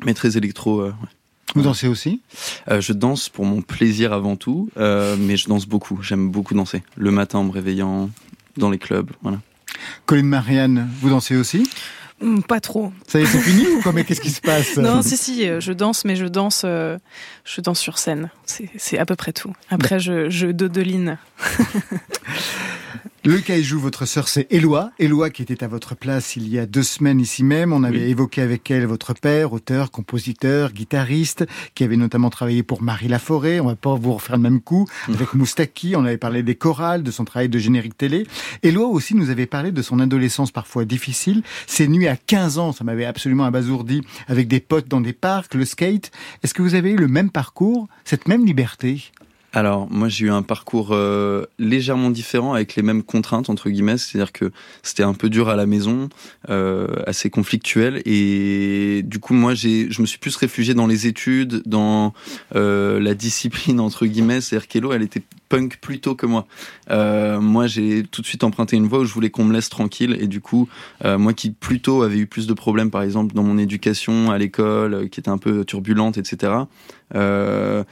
mais 0.05 0.15
très 0.15 0.37
électro. 0.37 0.81
euh, 0.81 0.89
ouais. 0.89 1.09
Vous 1.55 1.63
dansez 1.63 1.87
aussi? 1.87 2.23
Euh, 2.71 2.81
je 2.81 2.95
danse 2.95 3.29
pour 3.29 3.45
mon 3.45 3.61
plaisir 3.61 4.13
avant 4.15 4.37
tout, 4.37 4.71
euh, 4.79 5.17
mais 5.19 5.37
je 5.37 5.49
danse 5.49 5.67
beaucoup. 5.67 6.01
J'aime 6.03 6.31
beaucoup 6.31 6.55
danser. 6.55 6.83
Le 6.97 7.11
matin 7.11 7.41
en 7.41 7.45
me 7.45 7.53
réveillant, 7.53 8.09
dans 8.57 8.71
les 8.71 8.79
clubs, 8.79 9.11
voilà. 9.23 9.39
Colline 10.07 10.27
Marianne, 10.27 10.89
vous 11.01 11.11
dansez 11.11 11.37
aussi? 11.37 11.69
Pas 12.49 12.61
trop. 12.61 12.93
Ça 13.07 13.19
y 13.19 13.23
est, 13.23 13.27
c'est 13.27 13.41
fini 13.41 13.67
ou 13.67 13.81
quoi 13.83 13.93
Mais 13.93 14.05
qu'est-ce 14.05 14.21
qui 14.21 14.31
se 14.31 14.41
passe 14.43 14.77
Non, 14.77 15.03
si, 15.03 15.17
si, 15.17 15.49
euh, 15.49 15.61
je 15.61 15.73
danse, 15.73 16.05
mais 16.05 16.17
je 16.17 16.27
danse, 16.27 16.63
euh, 16.65 16.99
je 17.45 17.61
danse 17.61 17.81
sur 17.81 17.99
scène. 17.99 18.31
C'est 18.47 18.69
c'est 18.77 18.99
à 18.99 19.07
peu 19.07 19.17
près 19.17 19.33
tout. 19.33 19.53
Après, 19.71 19.99
je, 19.99 20.31
je 20.31 20.47
dodeline. 20.49 21.19
Le 23.25 23.39
Kaiju, 23.39 23.77
votre 23.77 24.05
sœur, 24.05 24.27
c'est 24.27 24.49
Éloi. 24.51 24.91
Éloi 24.99 25.31
qui 25.31 25.43
était 25.43 25.63
à 25.63 25.69
votre 25.69 25.95
place 25.95 26.35
il 26.35 26.49
y 26.49 26.59
a 26.59 26.67
deux 26.67 26.83
semaines 26.83 27.21
ici 27.21 27.45
même. 27.45 27.73
On 27.73 27.85
avait 27.85 27.99
Oui. 27.99 28.11
évoqué 28.11 28.43
avec 28.43 28.69
elle 28.69 28.85
votre 28.85 29.15
père, 29.15 29.53
auteur, 29.53 29.93
compositeur, 29.93 30.73
guitariste, 30.73 31.47
qui 31.77 31.85
avait 31.85 31.97
notamment 31.97 32.31
travaillé 32.31 32.65
pour 32.65 32.83
Marie 32.83 33.07
Laforêt. 33.07 33.61
On 33.61 33.67
va 33.69 33.77
pas 33.77 33.95
vous 33.95 34.15
refaire 34.15 34.37
le 34.37 34.43
même 34.43 34.61
coup. 34.61 34.89
Avec 35.09 35.35
Moustaki, 35.35 35.95
on 35.95 36.05
avait 36.05 36.17
parlé 36.17 36.43
des 36.43 36.57
chorales, 36.57 37.05
de 37.05 37.13
son 37.13 37.25
travail 37.25 37.49
de 37.49 37.61
générique 37.61 37.97
télé. 37.97 38.27
Éloi 38.65 38.89
aussi 38.89 39.15
nous 39.15 39.31
avait 39.31 39.47
parlé 39.47 39.71
de 39.71 39.83
son 39.83 40.01
adolescence 40.01 40.51
parfois 40.51 40.85
difficile. 40.85 41.45
Ses 41.69 41.87
nuits 41.87 42.09
à 42.09 42.17
15 42.17 42.59
ans, 42.59 42.73
ça 42.73 42.83
m'avait 42.83 43.05
absolument 43.05 43.45
abasourdi, 43.45 44.01
avec 44.27 44.49
des 44.49 44.59
potes 44.59 44.89
dans 44.89 45.01
des 45.01 45.13
parcs, 45.13 45.55
le 45.55 45.65
skate. 45.65 46.11
Est-ce 46.43 46.55
que 46.55 46.63
vous 46.63 46.75
avez 46.75 46.91
eu 46.91 46.97
le 46.97 47.07
même 47.07 47.31
parcours, 47.31 47.87
cette 48.05 48.27
même 48.27 48.45
liberté? 48.45 49.13
Alors 49.53 49.87
moi 49.91 50.09
j'ai 50.09 50.27
eu 50.27 50.31
un 50.31 50.43
parcours 50.43 50.91
euh, 50.93 51.45
légèrement 51.59 52.11
différent 52.11 52.55
avec 52.55 52.75
les 52.75 52.83
mêmes 52.83 53.03
contraintes 53.03 53.51
entre 53.51 53.69
guillemets, 53.69 53.99
c'est-à-dire 53.99 54.33
que 54.33 54.51
c'était 54.83 55.03
un 55.03 55.13
peu 55.13 55.29
dur 55.29 55.51
à 55.51 55.57
la 55.57 55.67
maison, 55.67 56.09
euh, 56.49 56.89
assez 57.07 57.29
conflictuel 57.29 58.01
et 58.07 59.03
du 59.05 59.19
coup 59.19 59.35
moi 59.35 59.53
j'ai 59.55 59.91
je 59.91 60.01
me 60.01 60.07
suis 60.07 60.19
plus 60.19 60.37
réfugié 60.37 60.73
dans 60.73 60.87
les 60.87 61.07
études, 61.07 61.63
dans 61.67 62.15
euh, 62.55 62.99
la 62.99 63.15
discipline 63.15 63.79
entre 63.79 64.07
guillemets, 64.07 64.41
c'est-à-dire 64.41 64.69
qu'Elo 64.69 64.93
elle 64.95 65.03
était 65.03 65.23
punk 65.53 65.77
plus 65.83 66.01
tôt 66.01 66.15
que 66.15 66.25
moi. 66.25 66.47
Euh, 66.91 67.39
moi 67.39 67.67
j'ai 67.67 68.05
tout 68.11 68.23
de 68.23 68.27
suite 68.27 68.45
emprunté 68.45 68.77
une 68.77 68.87
voie 68.87 69.01
où 69.01 69.05
je 69.05 69.13
voulais 69.13 69.29
qu'on 69.29 69.45
me 69.45 69.53
laisse 69.53 69.69
tranquille 69.69 70.17
et 70.19 70.29
du 70.29 70.41
coup 70.41 70.67
euh, 71.05 71.19
moi 71.19 71.35
qui 71.35 71.51
plus 71.51 71.81
tôt 71.81 72.03
avait 72.03 72.17
eu 72.17 72.27
plus 72.27 72.47
de 72.47 72.55
problèmes 72.55 72.91
par 72.91 73.03
exemple 73.03 73.35
dans 73.35 73.43
mon 73.43 73.59
éducation 73.59 74.31
à 74.31 74.39
l'école, 74.39 74.95
euh, 74.95 75.09
qui 75.09 75.21
était 75.21 75.29
un 75.29 75.37
peu 75.37 75.67
turbulente 75.67 76.17
etc. 76.17 76.55
Euh, 77.15 77.85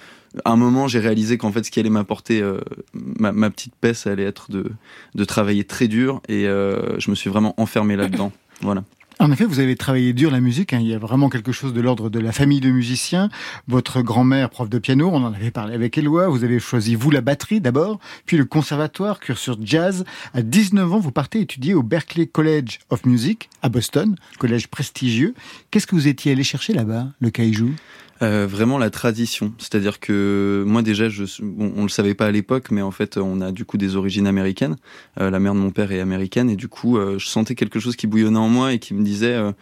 à 0.45 0.53
un 0.53 0.57
moment, 0.57 0.89
j'ai 0.89 1.01
réalisé 1.01 1.39
qu'en 1.39 1.53
fait, 1.53 1.65
ce 1.65 1.71
qui 1.71 1.81
allait 1.81 1.91
m'apporter 1.91 2.41
euh, 2.41 2.61
ma, 2.95 3.33
ma 3.33 3.51
petite 3.51 3.75
paix, 3.75 3.95
ça 3.95 4.11
allait 4.11 4.25
être 4.25 4.51
de, 4.51 4.71
de 5.15 5.25
travailler 5.25 5.65
très 5.65 5.89
dur, 5.89 6.21
et 6.29 6.47
euh, 6.47 6.99
je 6.99 7.11
me 7.11 7.17
suis 7.17 7.31
vraiment 7.31 7.55
enfermé 7.57 7.97
là-dedans. 7.97 8.33
Voilà. 8.63 8.85
En 9.21 9.31
effet, 9.33 9.45
vous 9.45 9.61
avez 9.61 9.75
travaillé 9.75 10.13
dur 10.13 10.31
la 10.31 10.41
musique. 10.41 10.75
Hein. 10.75 10.81
Il 10.81 10.87
y 10.87 10.95
a 10.95 10.99
vraiment 10.99 11.31
quelque 11.31 11.51
chose 11.51 11.73
de 11.73 11.81
l'ordre 11.81 12.11
de 12.11 12.19
la 12.19 12.33
famille 12.33 12.61
de 12.61 12.71
musiciens. 12.71 13.31
Votre 13.69 14.03
grand-mère, 14.03 14.51
prof 14.51 14.69
de 14.69 14.79
piano, 14.79 15.11
on 15.11 15.25
en 15.25 15.33
avait 15.33 15.51
parlé 15.51 15.75
avec 15.75 15.97
Éloi. 15.97 16.29
Vous 16.29 16.45
avez 16.45 16.59
choisi, 16.59 16.95
vous, 16.95 17.11
la 17.11 17.23
batterie 17.23 17.61
d'abord, 17.61 18.01
puis 18.25 18.39
le 18.39 18.47
conservatoire, 18.47 19.21
cursus 19.21 19.57
jazz. 19.63 20.05
À 20.33 20.41
19 20.41 20.93
ans, 20.93 21.01
vous 21.01 21.11
partez 21.11 21.41
étudier 21.41 21.73
au 21.73 21.83
Berklee 21.83 22.29
College 22.29 22.79
of 22.89 23.05
Music 23.05 23.51
à 23.63 23.69
Boston, 23.69 24.17
collège 24.39 24.69
prestigieux. 24.69 25.35
Qu'est-ce 25.71 25.87
que 25.87 25.95
vous 25.95 26.09
étiez 26.09 26.33
allé 26.33 26.43
chercher 26.43 26.73
là-bas, 26.73 27.09
le 27.21 27.31
kaiju? 27.31 27.77
Euh, 28.23 28.47
vraiment 28.47 28.77
la 28.77 28.91
tradition, 28.91 29.55
c'est-à-dire 29.59 29.99
que 29.99 30.63
moi 30.67 30.83
déjà, 30.83 31.09
je, 31.09 31.25
bon, 31.41 31.73
on 31.75 31.85
le 31.85 31.89
savait 31.89 32.15
pas 32.15 32.27
à 32.27 32.31
l'époque, 32.31 32.71
mais 32.71 32.83
en 32.83 32.91
fait, 32.91 33.17
on 33.17 33.41
a 33.41 33.51
du 33.51 33.65
coup 33.65 33.79
des 33.79 33.97
origines 33.97 34.27
américaines. 34.27 34.77
Euh, 35.19 35.31
la 35.31 35.41
mère 35.41 35.55
de 35.55 35.59
mon 35.59 35.71
père 35.71 35.91
est 35.91 36.01
américaine 36.01 36.51
et 36.51 36.57
du 36.57 36.69
coup, 36.69 36.99
euh, 36.99 37.19
je 37.19 37.27
sentais 37.27 37.55
quelque 37.55 37.81
chose 37.81 37.97
qui 37.97 38.07
bouillonnait 38.07 38.39
en 38.39 38.49
moi 38.49 38.75
et 38.75 38.79
qui 38.79 38.93
me 38.93 39.03
disait, 39.03 39.35
euh, 39.35 39.53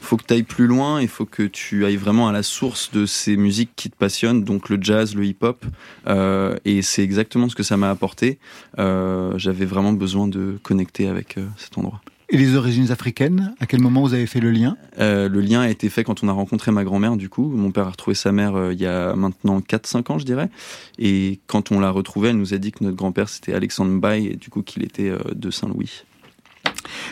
faut 0.00 0.16
que 0.16 0.24
tu 0.26 0.34
ailles 0.34 0.42
plus 0.42 0.66
loin, 0.66 1.00
il 1.00 1.08
faut 1.08 1.26
que 1.26 1.44
tu 1.44 1.84
ailles 1.84 1.96
vraiment 1.96 2.28
à 2.28 2.32
la 2.32 2.42
source 2.42 2.90
de 2.92 3.06
ces 3.06 3.36
musiques 3.36 3.70
qui 3.76 3.88
te 3.88 3.96
passionnent, 3.96 4.42
donc 4.42 4.68
le 4.68 4.78
jazz, 4.80 5.14
le 5.14 5.24
hip-hop, 5.24 5.64
euh, 6.08 6.56
et 6.64 6.82
c'est 6.82 7.04
exactement 7.04 7.48
ce 7.48 7.54
que 7.54 7.62
ça 7.62 7.76
m'a 7.76 7.90
apporté. 7.90 8.38
J'avais 8.76 9.64
vraiment 9.64 9.92
besoin 9.92 10.26
de 10.26 10.58
connecter 10.62 11.06
avec 11.08 11.36
cet 11.56 11.78
endroit. 11.78 12.00
Et 12.30 12.36
les 12.36 12.56
origines 12.56 12.90
africaines 12.90 13.54
À 13.58 13.64
quel 13.64 13.80
moment 13.80 14.02
vous 14.02 14.12
avez 14.12 14.26
fait 14.26 14.40
le 14.40 14.50
lien? 14.50 14.76
Euh, 14.98 15.30
le 15.30 15.40
lien 15.40 15.62
a 15.62 15.70
été 15.70 15.88
fait 15.88 16.04
quand 16.04 16.22
on 16.22 16.28
a 16.28 16.32
rencontré 16.32 16.70
ma 16.70 16.84
grand-mère, 16.84 17.16
du 17.16 17.30
coup. 17.30 17.48
Mon 17.48 17.70
père 17.70 17.86
a 17.86 17.90
retrouvé 17.90 18.14
sa 18.14 18.32
mère 18.32 18.54
euh, 18.54 18.74
il 18.74 18.80
y 18.80 18.86
a 18.86 19.14
maintenant 19.14 19.60
4-5 19.60 20.12
ans, 20.12 20.18
je 20.18 20.26
dirais. 20.26 20.50
Et 20.98 21.40
quand 21.46 21.72
on 21.72 21.80
l'a 21.80 21.90
retrouvée, 21.90 22.28
elle 22.28 22.36
nous 22.36 22.52
a 22.52 22.58
dit 22.58 22.70
que 22.70 22.84
notre 22.84 22.96
grand-père, 22.96 23.30
c'était 23.30 23.54
Alexandre 23.54 23.98
Bay, 23.98 24.24
et 24.24 24.36
du 24.36 24.50
coup 24.50 24.62
qu'il 24.62 24.84
était 24.84 25.08
euh, 25.08 25.18
de 25.34 25.50
Saint-Louis. 25.50 26.04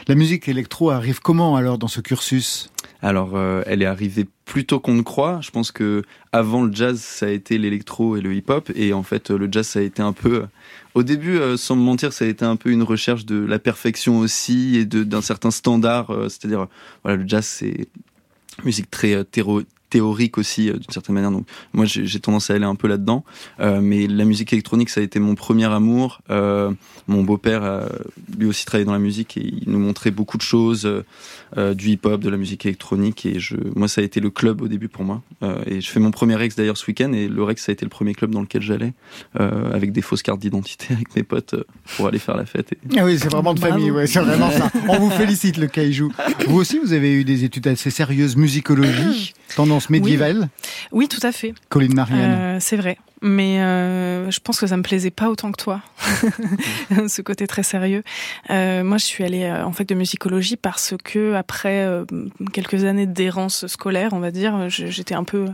La 0.06 0.14
musique 0.14 0.48
électro 0.48 0.90
arrive 0.90 1.20
comment 1.20 1.56
alors 1.56 1.78
dans 1.78 1.88
ce 1.88 2.02
cursus? 2.02 2.70
Alors, 3.00 3.36
euh, 3.36 3.62
elle 3.66 3.82
est 3.82 3.86
arrivée 3.86 4.26
plus 4.44 4.66
tôt 4.66 4.80
qu'on 4.80 4.94
ne 4.94 5.02
croit. 5.02 5.40
Je 5.40 5.50
pense 5.50 5.72
que 5.72 6.02
avant 6.32 6.62
le 6.62 6.72
jazz, 6.74 7.00
ça 7.00 7.26
a 7.26 7.30
été 7.30 7.56
l'électro 7.56 8.16
et 8.16 8.20
le 8.20 8.34
hip-hop, 8.34 8.70
et 8.74 8.92
en 8.92 9.02
fait, 9.02 9.30
le 9.30 9.48
jazz, 9.50 9.66
ça 9.66 9.78
a 9.78 9.82
été 9.82 10.02
un 10.02 10.12
peu. 10.12 10.44
Au 10.96 11.02
début, 11.02 11.36
euh, 11.36 11.58
sans 11.58 11.76
me 11.76 11.82
mentir, 11.82 12.14
ça 12.14 12.24
a 12.24 12.28
été 12.28 12.46
un 12.46 12.56
peu 12.56 12.70
une 12.70 12.82
recherche 12.82 13.26
de 13.26 13.36
la 13.36 13.58
perfection 13.58 14.18
aussi 14.18 14.76
et 14.76 14.86
d'un 14.86 15.20
certain 15.20 15.50
standard. 15.50 16.10
euh, 16.10 16.30
C'est-à-dire, 16.30 16.62
euh, 16.62 16.68
voilà, 17.02 17.18
le 17.18 17.28
jazz, 17.28 17.44
c'est 17.44 17.88
musique 18.64 18.90
très 18.90 19.12
euh, 19.12 19.22
théorique 19.90 20.38
aussi 20.38 20.68
euh, 20.68 20.74
d'une 20.74 20.90
certaine 20.90 21.14
manière. 21.14 21.30
Donc, 21.30 21.46
moi, 21.72 21.84
j'ai 21.86 22.20
tendance 22.20 22.50
à 22.50 22.54
aller 22.54 22.64
un 22.64 22.74
peu 22.74 22.88
là-dedans. 22.88 23.24
Euh, 23.60 23.80
mais 23.80 24.06
la 24.06 24.24
musique 24.24 24.52
électronique, 24.52 24.90
ça 24.90 25.00
a 25.00 25.04
été 25.04 25.18
mon 25.18 25.34
premier 25.34 25.66
amour. 25.66 26.20
Euh, 26.30 26.70
mon 27.08 27.22
beau-père 27.22 27.88
lui 28.36 28.46
aussi 28.46 28.64
travaillé 28.64 28.84
dans 28.84 28.92
la 28.92 28.98
musique 28.98 29.36
et 29.36 29.46
il 29.46 29.70
nous 29.70 29.78
montrait 29.78 30.10
beaucoup 30.10 30.36
de 30.38 30.42
choses, 30.42 30.90
du 31.56 31.90
hip-hop, 31.90 32.20
de 32.20 32.28
la 32.28 32.36
musique 32.36 32.66
électronique. 32.66 33.24
Et 33.26 33.38
je, 33.38 33.54
moi, 33.76 33.86
ça 33.86 34.00
a 34.00 34.04
été 34.04 34.18
le 34.18 34.30
club 34.30 34.60
au 34.60 34.68
début 34.68 34.88
pour 34.88 35.04
moi. 35.04 35.22
Et 35.66 35.80
je 35.80 35.88
fais 35.88 36.00
mon 36.00 36.10
premier 36.10 36.34
Rex 36.34 36.56
d'ailleurs 36.56 36.76
ce 36.76 36.86
week-end. 36.88 37.12
Et 37.12 37.28
le 37.28 37.44
Rex, 37.44 37.64
ça 37.64 37.70
a 37.70 37.74
été 37.74 37.84
le 37.84 37.90
premier 37.90 38.12
club 38.12 38.32
dans 38.32 38.40
lequel 38.40 38.62
j'allais, 38.62 38.92
avec 39.34 39.92
des 39.92 40.02
fausses 40.02 40.22
cartes 40.22 40.40
d'identité 40.40 40.94
avec 40.94 41.14
mes 41.14 41.22
potes 41.22 41.54
pour 41.96 42.08
aller 42.08 42.18
faire 42.18 42.36
la 42.36 42.44
fête. 42.44 42.72
Et... 42.72 42.98
Ah 42.98 43.04
oui, 43.04 43.18
c'est 43.20 43.30
vraiment 43.30 43.54
de 43.54 43.60
famille, 43.60 43.92
ouais, 43.92 44.08
c'est 44.08 44.20
vraiment 44.20 44.50
ça. 44.50 44.70
On 44.88 44.98
vous 44.98 45.10
félicite, 45.10 45.56
le 45.56 45.68
kaiju. 45.68 46.08
Vous 46.48 46.56
aussi, 46.56 46.80
vous 46.80 46.92
avez 46.92 47.12
eu 47.12 47.24
des 47.24 47.44
études 47.44 47.68
assez 47.68 47.90
sérieuses, 47.90 48.36
musicologie, 48.36 49.32
tendance 49.76 49.90
médiévale, 49.90 50.48
Oui, 50.92 51.08
tout 51.08 51.20
à 51.22 51.32
fait. 51.32 51.54
Colline 51.68 51.94
Marianne. 51.94 52.18
Euh, 52.20 52.58
c'est 52.60 52.76
vrai. 52.76 52.98
Mais 53.22 53.60
euh, 53.60 54.30
je 54.30 54.40
pense 54.40 54.60
que 54.60 54.66
ça 54.66 54.76
me 54.76 54.82
plaisait 54.82 55.10
pas 55.10 55.30
autant 55.30 55.50
que 55.50 55.62
toi, 55.62 55.80
ce 57.08 57.22
côté 57.22 57.46
très 57.46 57.62
sérieux. 57.62 58.02
Euh, 58.50 58.84
moi, 58.84 58.98
je 58.98 59.04
suis 59.04 59.24
allée 59.24 59.50
en 59.50 59.72
fac 59.72 59.86
de 59.86 59.94
musicologie 59.94 60.56
parce 60.56 60.94
que 61.02 61.34
après 61.34 61.84
euh, 61.84 62.04
quelques 62.52 62.84
années 62.84 63.06
d'errance 63.06 63.66
scolaire, 63.66 64.10
on 64.12 64.18
va 64.18 64.30
dire, 64.30 64.68
j'étais 64.68 65.14
un 65.14 65.24
peu 65.24 65.46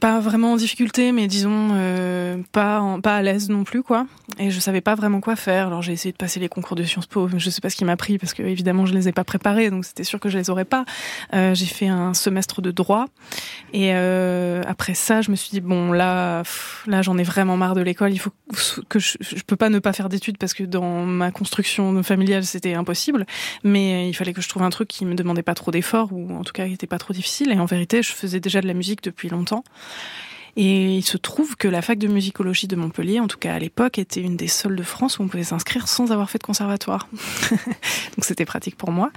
pas 0.00 0.20
vraiment 0.20 0.52
en 0.52 0.56
difficulté, 0.56 1.12
mais 1.12 1.26
disons 1.26 1.70
euh, 1.72 2.38
pas 2.52 2.82
pas 3.02 3.16
à 3.16 3.22
l'aise 3.22 3.50
non 3.50 3.64
plus 3.64 3.82
quoi. 3.82 4.06
Et 4.38 4.50
je 4.50 4.58
savais 4.60 4.80
pas 4.80 4.94
vraiment 4.94 5.20
quoi 5.20 5.36
faire. 5.36 5.66
Alors 5.66 5.82
j'ai 5.82 5.92
essayé 5.92 6.12
de 6.12 6.16
passer 6.16 6.40
les 6.40 6.48
concours 6.48 6.76
de 6.76 6.82
Sciences 6.82 7.06
Po. 7.06 7.28
Je 7.36 7.50
sais 7.50 7.60
pas 7.60 7.68
ce 7.68 7.76
qui 7.76 7.84
m'a 7.84 7.96
pris 7.96 8.18
parce 8.18 8.32
que 8.32 8.42
évidemment 8.42 8.86
je 8.86 8.94
les 8.94 9.08
ai 9.08 9.12
pas 9.12 9.24
préparés, 9.24 9.70
donc 9.70 9.84
c'était 9.84 10.04
sûr 10.04 10.18
que 10.18 10.28
je 10.28 10.38
les 10.38 10.50
aurais 10.50 10.64
pas. 10.64 10.84
Euh, 11.34 11.54
j'ai 11.54 11.66
fait 11.66 11.88
un 11.88 12.14
semestre 12.14 12.62
de 12.62 12.70
droit 12.70 13.06
et 13.72 13.90
euh, 13.94 14.62
après 14.66 14.94
ça, 14.94 15.20
je 15.20 15.30
me 15.30 15.36
suis 15.36 15.50
dit 15.50 15.60
bon 15.60 15.92
là, 15.92 16.42
là 16.86 17.02
j'en 17.02 17.18
ai 17.18 17.22
vraiment 17.22 17.56
marre 17.56 17.74
de 17.74 17.82
l'école. 17.82 18.12
Il 18.12 18.18
faut 18.18 18.32
que 18.88 18.98
je, 18.98 19.18
je 19.20 19.42
peux 19.42 19.56
pas 19.56 19.68
ne 19.68 19.78
pas 19.78 19.92
faire 19.92 20.08
d'études 20.08 20.38
parce 20.38 20.54
que 20.54 20.64
dans 20.64 21.04
ma 21.04 21.30
construction 21.30 22.02
familiale 22.02 22.44
c'était 22.44 22.74
impossible. 22.74 23.26
Mais 23.62 24.08
il 24.08 24.14
fallait 24.14 24.32
que 24.32 24.40
je 24.40 24.48
trouve 24.48 24.62
un 24.62 24.70
truc 24.70 24.88
qui 24.88 25.04
me 25.04 25.14
demandait 25.14 25.42
pas 25.42 25.54
trop 25.54 25.70
d'efforts 25.70 26.12
ou 26.12 26.34
en 26.34 26.44
tout 26.44 26.52
cas 26.52 26.66
qui 26.66 26.72
était 26.72 26.86
pas 26.86 26.98
trop 26.98 27.12
difficile. 27.12 27.52
Et 27.52 27.58
en 27.58 27.66
vérité, 27.66 28.02
je 28.02 28.12
faisais 28.12 28.40
déjà 28.40 28.60
de 28.60 28.66
la 28.66 28.74
musique 28.74 29.02
depuis 29.02 29.28
longtemps. 29.28 29.49
Et 30.56 30.96
il 30.96 31.02
se 31.02 31.16
trouve 31.16 31.56
que 31.56 31.68
la 31.68 31.80
fac 31.80 31.98
de 31.98 32.08
musicologie 32.08 32.66
de 32.66 32.76
Montpellier, 32.76 33.20
en 33.20 33.28
tout 33.28 33.38
cas 33.38 33.54
à 33.54 33.58
l'époque, 33.58 33.98
était 33.98 34.20
une 34.20 34.36
des 34.36 34.48
seules 34.48 34.76
de 34.76 34.82
France 34.82 35.18
où 35.18 35.22
on 35.22 35.28
pouvait 35.28 35.44
s'inscrire 35.44 35.86
sans 35.88 36.10
avoir 36.10 36.28
fait 36.28 36.38
de 36.38 36.42
conservatoire. 36.42 37.08
Donc 37.52 38.24
c'était 38.24 38.44
pratique 38.44 38.76
pour 38.76 38.90
moi, 38.90 39.10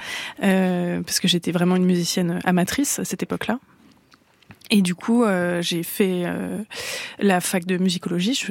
euh, 0.43 1.02
parce 1.02 1.19
que 1.19 1.28
j'étais 1.28 1.52
vraiment 1.52 1.76
une 1.76 1.86
musicienne 1.86 2.39
amatrice 2.46 3.00
à 3.00 3.06
cette 3.06 3.24
époque-là. 3.24 3.60
Et 4.69 4.82
du 4.82 4.95
coup, 4.95 5.23
euh, 5.23 5.62
j'ai 5.62 5.84
fait 5.84 6.23
euh, 6.26 6.58
la 7.19 7.41
fac 7.41 7.65
de 7.65 7.78
musicologie. 7.78 8.41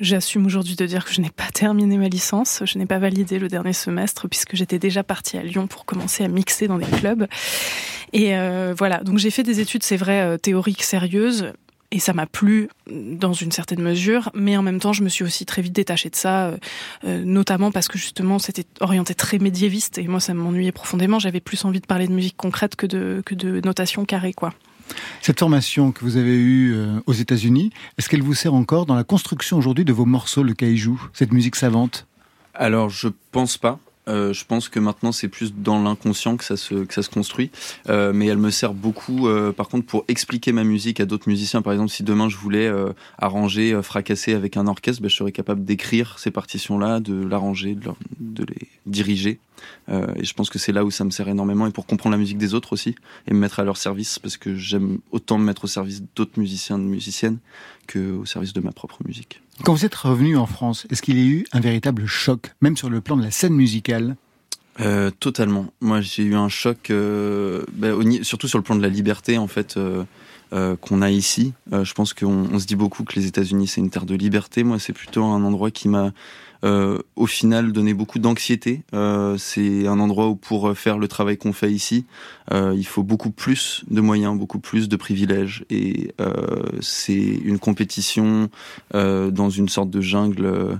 J'assume 0.00 0.46
aujourd'hui 0.46 0.76
de 0.76 0.86
dire 0.86 1.04
que 1.04 1.12
je 1.12 1.20
n'ai 1.20 1.30
pas 1.30 1.50
terminé 1.52 1.98
ma 1.98 2.08
licence. 2.08 2.62
Je 2.64 2.78
n'ai 2.78 2.86
pas 2.86 2.98
validé 2.98 3.38
le 3.38 3.48
dernier 3.48 3.72
semestre 3.72 4.28
puisque 4.28 4.54
j'étais 4.54 4.78
déjà 4.78 5.02
partie 5.02 5.36
à 5.36 5.42
Lyon 5.42 5.66
pour 5.66 5.84
commencer 5.84 6.24
à 6.24 6.28
mixer 6.28 6.68
dans 6.68 6.78
des 6.78 6.86
clubs. 6.86 7.26
Et 8.12 8.36
euh, 8.36 8.74
voilà, 8.76 9.02
donc 9.02 9.18
j'ai 9.18 9.30
fait 9.30 9.42
des 9.42 9.60
études, 9.60 9.82
c'est 9.82 9.96
vrai, 9.96 10.38
théoriques, 10.38 10.82
sérieuses. 10.82 11.52
Et 11.90 12.00
ça 12.00 12.12
m'a 12.12 12.26
plu 12.26 12.68
dans 12.90 13.32
une 13.32 13.50
certaine 13.50 13.80
mesure, 13.80 14.30
mais 14.34 14.58
en 14.58 14.62
même 14.62 14.78
temps, 14.78 14.92
je 14.92 15.02
me 15.02 15.08
suis 15.08 15.24
aussi 15.24 15.46
très 15.46 15.62
vite 15.62 15.72
détachée 15.72 16.10
de 16.10 16.16
ça, 16.16 16.52
notamment 17.06 17.72
parce 17.72 17.88
que 17.88 17.96
justement, 17.96 18.38
c'était 18.38 18.66
orienté 18.80 19.14
très 19.14 19.38
médiéviste, 19.38 19.96
et 19.96 20.06
moi, 20.06 20.20
ça 20.20 20.34
m'ennuyait 20.34 20.70
profondément. 20.70 21.18
J'avais 21.18 21.40
plus 21.40 21.64
envie 21.64 21.80
de 21.80 21.86
parler 21.86 22.06
de 22.06 22.12
musique 22.12 22.36
concrète 22.36 22.76
que 22.76 22.86
de, 22.86 23.22
que 23.24 23.34
de 23.34 23.62
notation 23.64 24.04
carrée, 24.04 24.34
quoi. 24.34 24.52
Cette 25.20 25.38
formation 25.38 25.92
que 25.92 26.04
vous 26.04 26.16
avez 26.16 26.36
eue 26.36 26.74
euh, 26.74 27.00
aux 27.06 27.12
États-Unis, 27.12 27.70
est-ce 27.98 28.08
qu'elle 28.08 28.22
vous 28.22 28.34
sert 28.34 28.54
encore 28.54 28.86
dans 28.86 28.94
la 28.94 29.04
construction 29.04 29.58
aujourd'hui 29.58 29.84
de 29.84 29.92
vos 29.92 30.04
morceaux, 30.04 30.42
le 30.42 30.54
kaiju, 30.54 30.92
cette 31.12 31.32
musique 31.32 31.56
savante? 31.56 32.06
Alors, 32.54 32.90
je 32.90 33.08
pense 33.32 33.56
pas. 33.56 33.78
Euh, 34.08 34.32
je 34.32 34.46
pense 34.46 34.70
que 34.70 34.80
maintenant 34.80 35.12
c'est 35.12 35.28
plus 35.28 35.52
dans 35.52 35.82
l'inconscient 35.82 36.38
que 36.38 36.44
ça 36.44 36.56
se 36.56 36.84
que 36.84 36.94
ça 36.94 37.02
se 37.02 37.10
construit, 37.10 37.50
Euh, 37.90 38.14
mais 38.14 38.24
elle 38.24 38.38
me 38.38 38.48
sert 38.50 38.72
beaucoup. 38.72 39.28
par 39.54 39.68
contre, 39.68 39.84
pour 39.84 40.04
expliquer 40.08 40.52
ma 40.52 40.64
musique 40.64 40.98
à 41.00 41.04
d'autres 41.04 41.28
musiciens, 41.28 41.60
par 41.60 41.74
exemple, 41.74 41.90
si 41.90 42.02
demain 42.02 42.30
je 42.30 42.38
voulais 42.38 42.72
arranger, 43.18 43.78
fracasser 43.82 44.32
avec 44.32 44.56
un 44.56 44.66
orchestre, 44.66 45.02
ben, 45.02 45.10
je 45.10 45.16
serais 45.16 45.32
capable 45.32 45.64
d'écrire 45.64 46.18
ces 46.18 46.30
partitions-là, 46.30 47.00
de 47.00 47.22
l'arranger, 47.22 47.76
de 48.18 48.44
les 48.44 48.68
diriger. 48.86 49.40
Euh, 49.88 50.06
et 50.16 50.24
je 50.24 50.34
pense 50.34 50.50
que 50.50 50.58
c'est 50.58 50.72
là 50.72 50.84
où 50.84 50.90
ça 50.90 51.04
me 51.04 51.10
sert 51.10 51.28
énormément, 51.28 51.66
et 51.66 51.70
pour 51.70 51.86
comprendre 51.86 52.12
la 52.12 52.18
musique 52.18 52.38
des 52.38 52.54
autres 52.54 52.72
aussi, 52.72 52.94
et 53.26 53.34
me 53.34 53.38
mettre 53.38 53.60
à 53.60 53.64
leur 53.64 53.76
service, 53.76 54.18
parce 54.18 54.36
que 54.36 54.54
j'aime 54.54 54.98
autant 55.10 55.38
me 55.38 55.44
mettre 55.44 55.64
au 55.64 55.68
service 55.68 56.02
d'autres 56.16 56.38
musiciens, 56.38 56.78
de 56.78 56.84
musiciennes, 56.84 57.38
que 57.86 58.12
au 58.16 58.24
service 58.26 58.52
de 58.52 58.60
ma 58.60 58.72
propre 58.72 58.98
musique. 59.06 59.40
Quand 59.64 59.74
vous 59.74 59.84
êtes 59.84 59.94
revenu 59.94 60.36
en 60.36 60.46
France, 60.46 60.86
est-ce 60.90 61.02
qu'il 61.02 61.18
y 61.18 61.22
a 61.22 61.26
eu 61.26 61.44
un 61.52 61.60
véritable 61.60 62.06
choc, 62.06 62.52
même 62.60 62.76
sur 62.76 62.90
le 62.90 63.00
plan 63.00 63.16
de 63.16 63.22
la 63.22 63.30
scène 63.30 63.54
musicale? 63.54 64.16
Euh, 64.80 65.10
totalement. 65.10 65.66
Moi, 65.80 66.00
j'ai 66.00 66.22
eu 66.22 66.36
un 66.36 66.48
choc, 66.48 66.90
euh, 66.90 67.64
bah, 67.72 67.88
ni- 68.04 68.24
surtout 68.24 68.46
sur 68.46 68.58
le 68.58 68.62
plan 68.62 68.76
de 68.76 68.82
la 68.82 68.88
liberté. 68.88 69.36
En 69.36 69.48
fait, 69.48 69.76
euh, 69.76 70.04
qu'on 70.80 71.02
a 71.02 71.10
ici. 71.10 71.52
Je 71.72 71.92
pense 71.92 72.14
qu'on 72.14 72.46
on 72.52 72.58
se 72.58 72.64
dit 72.66 72.76
beaucoup 72.76 73.02
que 73.04 73.14
les 73.18 73.26
États-Unis 73.26 73.66
c'est 73.66 73.80
une 73.82 73.90
terre 73.90 74.06
de 74.06 74.14
liberté. 74.14 74.62
Moi, 74.62 74.78
c'est 74.78 74.92
plutôt 74.94 75.24
un 75.24 75.42
endroit 75.44 75.70
qui 75.70 75.88
m'a 75.88 76.12
euh, 76.64 76.98
au 77.16 77.26
final 77.26 77.72
donné 77.72 77.94
beaucoup 77.94 78.18
d'anxiété. 78.18 78.82
Euh, 78.94 79.36
c'est 79.38 79.86
un 79.86 80.00
endroit 80.00 80.28
où 80.28 80.36
pour 80.36 80.76
faire 80.76 80.98
le 80.98 81.08
travail 81.08 81.36
qu'on 81.38 81.52
fait 81.52 81.72
ici, 81.72 82.04
euh, 82.52 82.74
il 82.76 82.86
faut 82.86 83.02
beaucoup 83.02 83.30
plus 83.30 83.84
de 83.90 84.00
moyens, 84.00 84.36
beaucoup 84.38 84.58
plus 84.58 84.88
de 84.88 84.96
privilèges, 84.96 85.64
et 85.70 86.12
euh, 86.20 86.32
c'est 86.80 87.14
une 87.14 87.58
compétition 87.58 88.50
euh, 88.94 89.30
dans 89.30 89.50
une 89.50 89.68
sorte 89.68 89.90
de 89.90 90.00
jungle. 90.00 90.44
euh, 90.44 90.74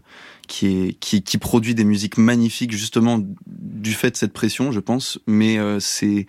qui, 0.49 0.67
est, 0.67 0.93
qui, 0.95 1.23
qui 1.23 1.37
produit 1.39 1.75
des 1.75 1.85
musiques 1.85 2.17
magnifiques 2.17 2.73
justement 2.73 3.21
du 3.47 3.93
fait 3.93 4.11
de 4.13 4.17
cette 4.17 4.33
pression, 4.33 4.73
je 4.73 4.81
pense. 4.81 5.21
Mais 5.27 5.59
euh, 5.59 5.79
c'est 5.79 6.27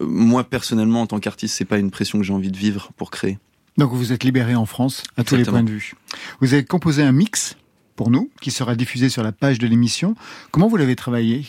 euh, 0.00 0.04
moi 0.04 0.42
personnellement 0.44 1.02
en 1.02 1.06
tant 1.06 1.20
qu'artiste, 1.20 1.54
c'est 1.56 1.64
pas 1.64 1.78
une 1.78 1.92
pression 1.92 2.18
que 2.18 2.24
j'ai 2.24 2.32
envie 2.32 2.50
de 2.50 2.56
vivre 2.56 2.90
pour 2.96 3.10
créer. 3.12 3.38
Donc 3.78 3.92
vous 3.92 4.12
êtes 4.12 4.24
libéré 4.24 4.54
en 4.54 4.66
France 4.66 5.04
à 5.16 5.24
tous 5.24 5.36
les 5.36 5.44
points 5.44 5.62
de 5.62 5.70
vue. 5.70 5.94
Vous 6.40 6.52
avez 6.52 6.64
composé 6.64 7.02
un 7.04 7.12
mix 7.12 7.56
pour 7.96 8.10
nous 8.10 8.30
qui 8.40 8.50
sera 8.50 8.74
diffusé 8.74 9.08
sur 9.08 9.22
la 9.22 9.32
page 9.32 9.58
de 9.58 9.66
l'émission. 9.66 10.14
Comment 10.50 10.68
vous 10.68 10.76
l'avez 10.76 10.96
travaillé? 10.96 11.44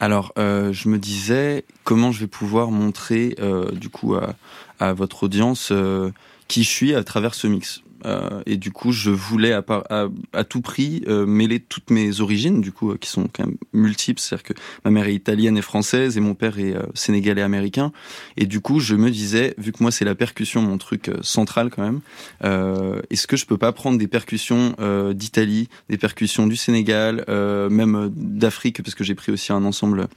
Alors, 0.00 0.32
euh, 0.38 0.72
je 0.72 0.88
me 0.88 0.98
disais 0.98 1.64
comment 1.84 2.10
je 2.10 2.20
vais 2.20 2.26
pouvoir 2.26 2.70
montrer 2.70 3.36
euh, 3.38 3.70
du 3.72 3.90
coup 3.90 4.14
à, 4.14 4.92
votre 4.94 5.24
audience 5.24 5.68
euh, 5.72 6.10
qui 6.48 6.62
je 6.64 6.68
suis 6.70 6.94
à 6.94 7.04
travers 7.04 7.34
ce 7.34 7.46
mix? 7.46 7.82
Euh, 8.04 8.42
et 8.46 8.56
du 8.56 8.72
coup, 8.72 8.92
je 8.92 9.10
voulais 9.10 9.52
à, 9.52 10.44
tout 10.44 10.60
prix 10.60 11.02
euh, 11.08 11.26
mêler 11.26 11.60
toutes 11.60 11.90
mes 11.90 12.20
origines, 12.20 12.60
du 12.60 12.72
coup, 12.72 12.92
euh, 12.92 12.96
qui 12.96 13.08
sont 13.08 13.28
quand 13.32 13.46
même 13.46 13.56
multiples. 13.72 14.20
C'est-à-dire 14.20 14.42
que 14.42 14.54
ma 14.84 14.90
mère 14.90 15.06
est 15.06 15.14
italienne 15.14 15.56
et 15.56 15.62
française 15.62 16.16
et 16.16 16.20
mon 16.20 16.34
père 16.34 16.58
est 16.58 16.74
sénégalais 16.94 17.42
américain. 17.42 17.92
Et 18.36 18.46
du 18.46 18.60
coup, 18.60 18.80
je 18.80 18.94
me 18.94 19.10
disais, 19.10 19.54
vu 19.58 19.72
que 19.72 19.82
moi 19.82 19.90
c'est 19.90 20.04
la 20.04 20.14
percussion, 20.14 20.62
mon 20.62 20.78
truc 20.78 21.10
central 21.22 21.70
quand 21.70 21.82
même, 21.82 22.00
est-ce 23.10 23.26
que 23.26 23.36
je 23.36 23.46
peux 23.46 23.58
pas 23.58 23.72
prendre 23.72 23.98
des 23.98 24.08
percussions 24.08 24.74
d'Italie, 25.12 25.68
des 25.88 25.98
percussions 25.98 26.46
du 26.46 26.56
Sénégal, 26.56 27.24
même 27.28 28.10
d'Afrique, 28.14 28.82
parce 28.82 28.94
que 28.94 29.04
j'ai 29.04 29.14
pris 29.14 29.32
aussi 29.32 29.52
un 29.52 29.64
ensemble 29.64 30.08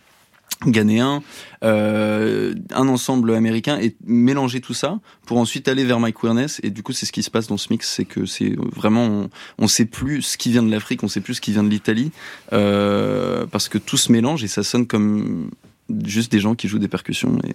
ghanéen, 0.67 1.23
euh, 1.63 2.53
un 2.73 2.87
ensemble 2.87 3.33
américain 3.33 3.77
et 3.79 3.95
mélanger 4.05 4.61
tout 4.61 4.73
ça 4.73 4.99
pour 5.25 5.37
ensuite 5.37 5.67
aller 5.67 5.83
vers 5.83 5.99
My 5.99 6.13
Queerness 6.13 6.59
et 6.63 6.69
du 6.69 6.83
coup 6.83 6.93
c'est 6.93 7.05
ce 7.05 7.11
qui 7.11 7.23
se 7.23 7.29
passe 7.29 7.47
dans 7.47 7.57
ce 7.57 7.67
mix 7.69 7.89
c'est 7.89 8.05
que 8.05 8.25
c'est 8.25 8.55
vraiment 8.75 9.05
on, 9.05 9.29
on 9.59 9.67
sait 9.67 9.85
plus 9.85 10.21
ce 10.21 10.37
qui 10.37 10.51
vient 10.51 10.63
de 10.63 10.71
l'Afrique 10.71 11.03
on 11.03 11.07
sait 11.07 11.21
plus 11.21 11.35
ce 11.35 11.41
qui 11.41 11.51
vient 11.51 11.63
de 11.63 11.69
l'Italie 11.69 12.11
euh, 12.53 13.45
parce 13.47 13.69
que 13.69 13.77
tout 13.77 13.97
se 13.97 14.11
mélange 14.11 14.43
et 14.43 14.47
ça 14.47 14.63
sonne 14.63 14.87
comme 14.87 15.49
juste 16.05 16.31
des 16.31 16.39
gens 16.39 16.55
qui 16.55 16.67
jouent 16.67 16.79
des 16.79 16.87
percussions 16.87 17.37
et 17.43 17.53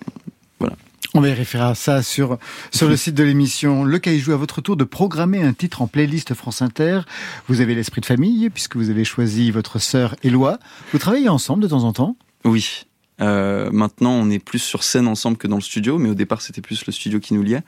On 1.14 1.20
va 1.22 1.28
y 1.28 1.32
référer 1.32 1.64
à 1.64 1.74
ça 1.74 2.02
sur, 2.02 2.38
sur 2.70 2.86
le 2.86 2.96
site 2.96 3.14
de 3.14 3.24
l'émission. 3.24 3.82
Le 3.82 3.98
Caillou, 3.98 4.32
à 4.32 4.36
votre 4.36 4.60
tour 4.60 4.76
de 4.76 4.84
programmer 4.84 5.42
un 5.42 5.54
titre 5.54 5.80
en 5.80 5.86
playlist 5.86 6.34
France 6.34 6.60
Inter. 6.60 7.00
Vous 7.48 7.62
avez 7.62 7.74
l'esprit 7.74 8.02
de 8.02 8.06
famille, 8.06 8.50
puisque 8.50 8.76
vous 8.76 8.90
avez 8.90 9.04
choisi 9.04 9.50
votre 9.50 9.78
sœur 9.78 10.16
Éloi. 10.22 10.58
Vous 10.92 10.98
travaillez 10.98 11.30
ensemble 11.30 11.62
de 11.62 11.68
temps 11.68 11.84
en 11.84 11.94
temps 11.94 12.16
oui 12.44 12.84
euh, 13.20 13.70
maintenant, 13.72 14.12
on 14.12 14.30
est 14.30 14.38
plus 14.38 14.58
sur 14.58 14.84
scène 14.84 15.08
ensemble 15.08 15.36
que 15.36 15.46
dans 15.46 15.56
le 15.56 15.62
studio, 15.62 15.98
mais 15.98 16.08
au 16.08 16.14
départ, 16.14 16.42
c'était 16.42 16.60
plus 16.60 16.86
le 16.86 16.92
studio 16.92 17.20
qui 17.20 17.34
nous 17.34 17.42
liait. 17.42 17.62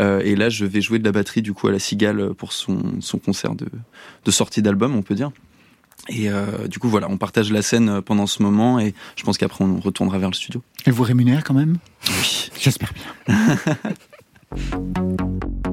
Euh, 0.00 0.20
et 0.24 0.34
là, 0.36 0.48
je 0.48 0.64
vais 0.64 0.80
jouer 0.80 0.98
de 0.98 1.04
la 1.04 1.12
batterie 1.12 1.42
du 1.42 1.52
coup 1.52 1.68
à 1.68 1.72
la 1.72 1.78
Cigale 1.78 2.32
pour 2.34 2.52
son, 2.52 3.00
son 3.00 3.18
concert 3.18 3.54
de, 3.54 3.66
de 4.24 4.30
sortie 4.30 4.62
d'album, 4.62 4.96
on 4.96 5.02
peut 5.02 5.14
dire. 5.14 5.30
Et 6.08 6.30
euh, 6.30 6.68
du 6.68 6.78
coup, 6.78 6.88
voilà, 6.88 7.08
on 7.08 7.16
partage 7.16 7.50
la 7.52 7.62
scène 7.62 8.02
pendant 8.02 8.26
ce 8.26 8.42
moment, 8.42 8.78
et 8.78 8.94
je 9.16 9.22
pense 9.24 9.38
qu'après, 9.38 9.64
on 9.64 9.78
retournera 9.78 10.18
vers 10.18 10.30
le 10.30 10.34
studio. 10.34 10.62
Elle 10.84 10.92
vous 10.92 11.04
rémunère 11.04 11.44
quand 11.44 11.54
même? 11.54 11.78
Oui. 12.08 12.50
J'espère 12.58 12.92
bien. 13.26 13.58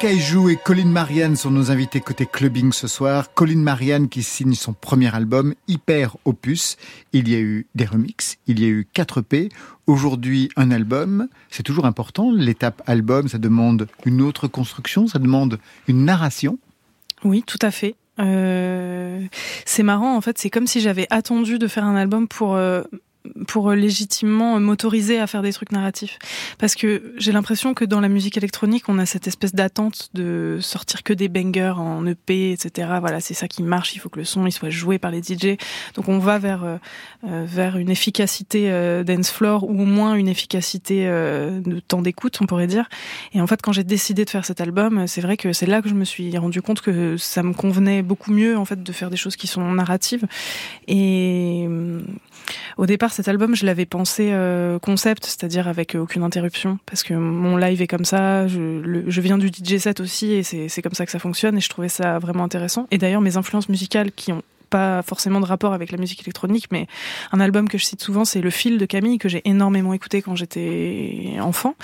Kaiju 0.00 0.48
et 0.48 0.56
Colin 0.56 0.86
Marianne 0.86 1.36
sont 1.36 1.50
nos 1.50 1.70
invités 1.70 2.00
côté 2.00 2.24
clubbing 2.24 2.72
ce 2.72 2.88
soir. 2.88 3.34
Colin 3.34 3.58
Marianne 3.58 4.08
qui 4.08 4.22
signe 4.22 4.54
son 4.54 4.72
premier 4.72 5.14
album, 5.14 5.54
Hyper 5.68 6.16
Opus. 6.24 6.78
Il 7.12 7.28
y 7.28 7.34
a 7.34 7.38
eu 7.38 7.66
des 7.74 7.84
remixes, 7.84 8.38
il 8.46 8.60
y 8.60 8.64
a 8.64 8.68
eu 8.68 8.88
4 8.90 9.20
P. 9.20 9.50
Aujourd'hui, 9.86 10.48
un 10.56 10.70
album. 10.70 11.28
C'est 11.50 11.62
toujours 11.62 11.84
important. 11.84 12.32
L'étape 12.32 12.80
album, 12.86 13.28
ça 13.28 13.36
demande 13.36 13.88
une 14.06 14.22
autre 14.22 14.48
construction, 14.48 15.06
ça 15.06 15.18
demande 15.18 15.58
une 15.86 16.06
narration. 16.06 16.58
Oui, 17.22 17.44
tout 17.46 17.58
à 17.60 17.70
fait. 17.70 17.94
Euh, 18.20 19.20
c'est 19.66 19.82
marrant, 19.82 20.16
en 20.16 20.22
fait, 20.22 20.38
c'est 20.38 20.48
comme 20.48 20.66
si 20.66 20.80
j'avais 20.80 21.08
attendu 21.10 21.58
de 21.58 21.68
faire 21.68 21.84
un 21.84 21.96
album 21.96 22.26
pour 22.26 22.56
euh, 22.56 22.82
pour 23.46 23.70
légitimement 23.72 24.58
m'autoriser 24.60 25.18
à 25.18 25.26
faire 25.26 25.42
des 25.42 25.52
trucs 25.52 25.72
narratifs. 25.72 26.18
Parce 26.58 26.74
que 26.74 27.14
j'ai 27.16 27.32
l'impression 27.32 27.74
que 27.74 27.84
dans 27.84 28.00
la 28.00 28.08
musique 28.08 28.36
électronique, 28.36 28.84
on 28.88 28.98
a 28.98 29.06
cette 29.06 29.26
espèce 29.26 29.54
d'attente 29.54 30.10
de 30.14 30.58
sortir 30.60 31.02
que 31.02 31.12
des 31.12 31.28
bangers 31.28 31.74
en 31.76 32.06
EP, 32.06 32.52
etc. 32.52 32.88
Voilà, 33.00 33.20
c'est 33.20 33.34
ça 33.34 33.48
qui 33.48 33.62
marche. 33.62 33.94
Il 33.94 33.98
faut 33.98 34.08
que 34.08 34.18
le 34.18 34.24
son 34.24 34.46
il 34.46 34.52
soit 34.52 34.70
joué 34.70 34.98
par 34.98 35.10
les 35.10 35.22
DJ. 35.22 35.56
Donc 35.94 36.08
on 36.08 36.18
va 36.18 36.38
vers 36.38 36.64
euh, 36.64 36.76
euh, 37.28 37.44
vers 37.46 37.76
une 37.76 37.90
efficacité 37.90 38.70
euh, 38.70 39.04
dance 39.04 39.30
floor 39.30 39.64
ou 39.64 39.82
au 39.82 39.84
moins 39.84 40.14
une 40.14 40.28
efficacité 40.28 41.06
euh, 41.06 41.60
de 41.60 41.80
temps 41.80 42.00
d'écoute, 42.00 42.38
on 42.40 42.46
pourrait 42.46 42.66
dire. 42.66 42.88
Et 43.32 43.40
en 43.40 43.46
fait, 43.46 43.60
quand 43.60 43.72
j'ai 43.72 43.84
décidé 43.84 44.24
de 44.24 44.30
faire 44.30 44.44
cet 44.44 44.60
album, 44.60 45.06
c'est 45.06 45.20
vrai 45.20 45.36
que 45.36 45.52
c'est 45.52 45.66
là 45.66 45.82
que 45.82 45.88
je 45.88 45.94
me 45.94 46.04
suis 46.04 46.36
rendu 46.38 46.62
compte 46.62 46.80
que 46.80 47.16
ça 47.16 47.42
me 47.42 47.52
convenait 47.52 48.02
beaucoup 48.02 48.32
mieux 48.32 48.56
en 48.56 48.64
fait 48.64 48.82
de 48.82 48.92
faire 48.92 49.10
des 49.10 49.16
choses 49.16 49.36
qui 49.36 49.46
sont 49.46 49.70
narratives. 49.72 50.26
Et 50.88 51.66
euh, 51.68 52.00
au 52.76 52.86
départ, 52.86 53.12
cet 53.12 53.28
album, 53.28 53.54
je 53.54 53.66
l'avais 53.66 53.86
pensé 53.86 54.30
euh, 54.32 54.78
concept, 54.78 55.24
c'est-à-dire 55.24 55.68
avec 55.68 55.94
euh, 55.94 56.00
aucune 56.00 56.22
interruption, 56.22 56.78
parce 56.86 57.02
que 57.02 57.14
mon 57.14 57.56
live 57.56 57.82
est 57.82 57.86
comme 57.86 58.04
ça. 58.04 58.46
Je, 58.46 59.20
viens 59.20 59.38
du 59.38 59.48
DJ 59.48 59.78
set 59.78 60.00
aussi, 60.00 60.32
et 60.32 60.42
c'est 60.42 60.82
comme 60.82 60.94
ça 60.94 61.04
que 61.04 61.12
ça 61.12 61.18
fonctionne. 61.18 61.58
Et 61.58 61.60
je 61.60 61.68
trouvais 61.68 61.88
ça 61.88 62.18
vraiment 62.18 62.44
intéressant. 62.44 62.86
Et 62.90 62.98
d'ailleurs, 62.98 63.20
mes 63.20 63.36
influences 63.36 63.68
musicales 63.68 64.12
qui 64.12 64.32
ont 64.32 64.42
pas 64.70 65.02
forcément 65.02 65.40
de 65.40 65.46
rapport 65.46 65.72
avec 65.72 65.90
la 65.90 65.98
musique 65.98 66.22
électronique, 66.22 66.66
mais 66.70 66.86
un 67.32 67.40
album 67.40 67.68
que 67.68 67.76
je 67.76 67.84
cite 67.84 68.00
souvent, 68.00 68.24
c'est 68.24 68.40
Le 68.40 68.50
Fil 68.50 68.78
de 68.78 68.86
Camille, 68.86 69.18
que 69.18 69.28
j'ai 69.28 69.42
énormément 69.44 69.92
écouté 69.92 70.22
quand 70.22 70.36
j'étais 70.36 71.34
enfant. 71.40 71.74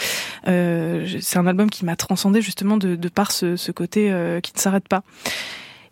Euh, 0.47 1.05
c'est 1.21 1.39
un 1.39 1.49
album 1.49 1.69
qui 1.69 1.85
m'a 1.85 1.97
transcendé 1.97 2.41
justement 2.41 2.77
de, 2.77 2.97
par 3.09 3.33
ce, 3.33 3.71
côté 3.73 4.15
qui 4.43 4.53
ne 4.55 4.61
s'arrête 4.61 4.87
pas. 4.89 5.03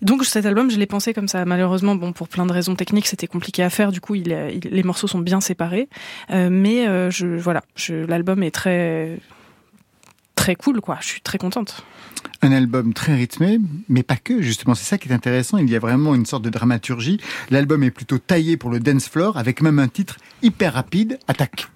Donc 0.04 0.24
cet 0.26 0.44
album, 0.44 0.70
je 0.70 0.78
l'ai 0.78 0.86
pensé 0.86 1.14
comme 1.14 1.28
ça. 1.28 1.46
Malheureusement, 1.46 1.96
bon, 1.96 2.12
pour 2.12 2.28
plein 2.28 2.44
de 2.44 2.52
raisons 2.52 2.74
techniques, 2.74 3.06
c'était 3.06 3.26
compliqué 3.26 3.62
à 3.62 3.70
faire. 3.70 3.90
Du 3.90 4.02
coup, 4.02 4.12
les 4.12 4.82
morceaux 4.84 5.06
sont 5.06 5.18
bien 5.18 5.40
séparés. 5.40 5.88
Euh, 6.30 6.50
mais 6.50 6.86
euh, 6.86 7.10
je, 7.10 7.26
voilà, 7.26 7.62
l'album 7.88 8.42
est 8.42 8.50
très 8.50 9.18
très 10.34 10.56
cool, 10.56 10.82
quoi. 10.82 10.98
Je 11.00 11.06
suis 11.06 11.20
très 11.22 11.38
contente. 11.38 11.86
Un 12.42 12.52
album 12.52 12.92
très 12.92 13.14
rythmé, 13.14 13.58
mais 13.88 14.02
pas 14.02 14.16
que, 14.16 14.42
justement. 14.42 14.74
C'est 14.74 14.84
ça 14.84 14.98
qui 14.98 15.08
est 15.08 15.12
intéressant. 15.12 15.56
Il 15.56 15.70
y 15.70 15.76
a 15.76 15.78
vraiment 15.78 16.14
une 16.14 16.26
sorte 16.26 16.44
de 16.44 16.50
dramaturgie. 16.50 17.18
L'album 17.50 17.82
est 17.82 17.90
plutôt 17.90 18.18
taillé 18.18 18.58
pour 18.58 18.70
le 18.70 18.80
dance 18.80 19.08
floor, 19.08 19.38
avec 19.38 19.62
même 19.62 19.78
un 19.78 19.88
titre 19.88 20.18
hyper 20.42 20.74
rapide, 20.74 21.18
Attaque. 21.28 21.68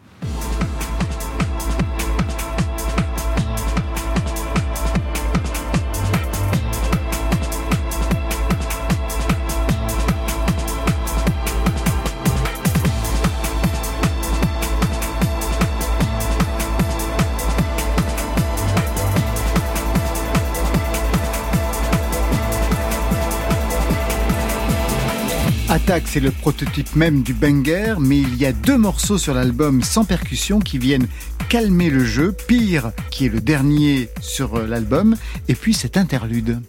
Attaque, 25.79 26.09
c'est 26.09 26.19
le 26.19 26.33
prototype 26.33 26.97
même 26.97 27.23
du 27.23 27.35
banger, 27.35 27.95
mais 28.01 28.19
il 28.19 28.35
y 28.37 28.47
a 28.47 28.53
deux 28.53 28.77
morceaux 28.77 29.17
sur 29.17 29.33
l'album 29.33 29.81
sans 29.81 30.05
percussion 30.05 30.59
qui 30.59 30.77
viennent 30.77 31.07
calmer 31.49 31.89
le 31.89 32.05
jeu. 32.05 32.33
Pire, 32.49 32.91
qui 33.13 33.27
est 33.27 33.29
le 33.29 33.41
dernier 33.41 34.09
sur 34.21 34.57
euh, 34.57 34.67
l'album, 34.67 35.15
et 35.47 35.55
puis 35.55 35.75
cet 35.75 35.97
interlude. 35.97 36.61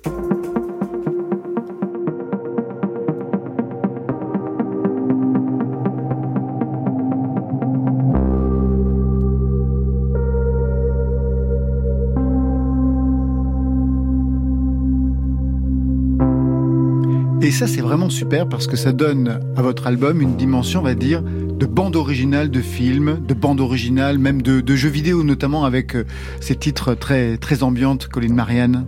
Ça, 17.59 17.67
c'est 17.67 17.81
vraiment 17.81 18.09
super 18.09 18.47
parce 18.47 18.67
que 18.67 18.77
ça 18.77 18.93
donne 18.93 19.41
à 19.57 19.61
votre 19.61 19.85
album 19.85 20.21
une 20.21 20.37
dimension, 20.37 20.79
on 20.79 20.83
va 20.83 20.95
dire, 20.95 21.21
de 21.21 21.65
bande 21.65 21.97
originale 21.97 22.49
de 22.49 22.61
films, 22.61 23.19
de 23.27 23.33
bande 23.33 23.59
originale, 23.59 24.17
même 24.17 24.41
de, 24.41 24.75
jeux 24.77 24.87
vidéo, 24.87 25.25
notamment 25.25 25.65
avec 25.65 25.93
euh, 25.93 26.05
ces 26.39 26.55
titres 26.55 26.93
très, 26.93 27.35
très 27.35 27.61
ambiantes, 27.61 28.07
Colin 28.07 28.33
Marianne. 28.33 28.85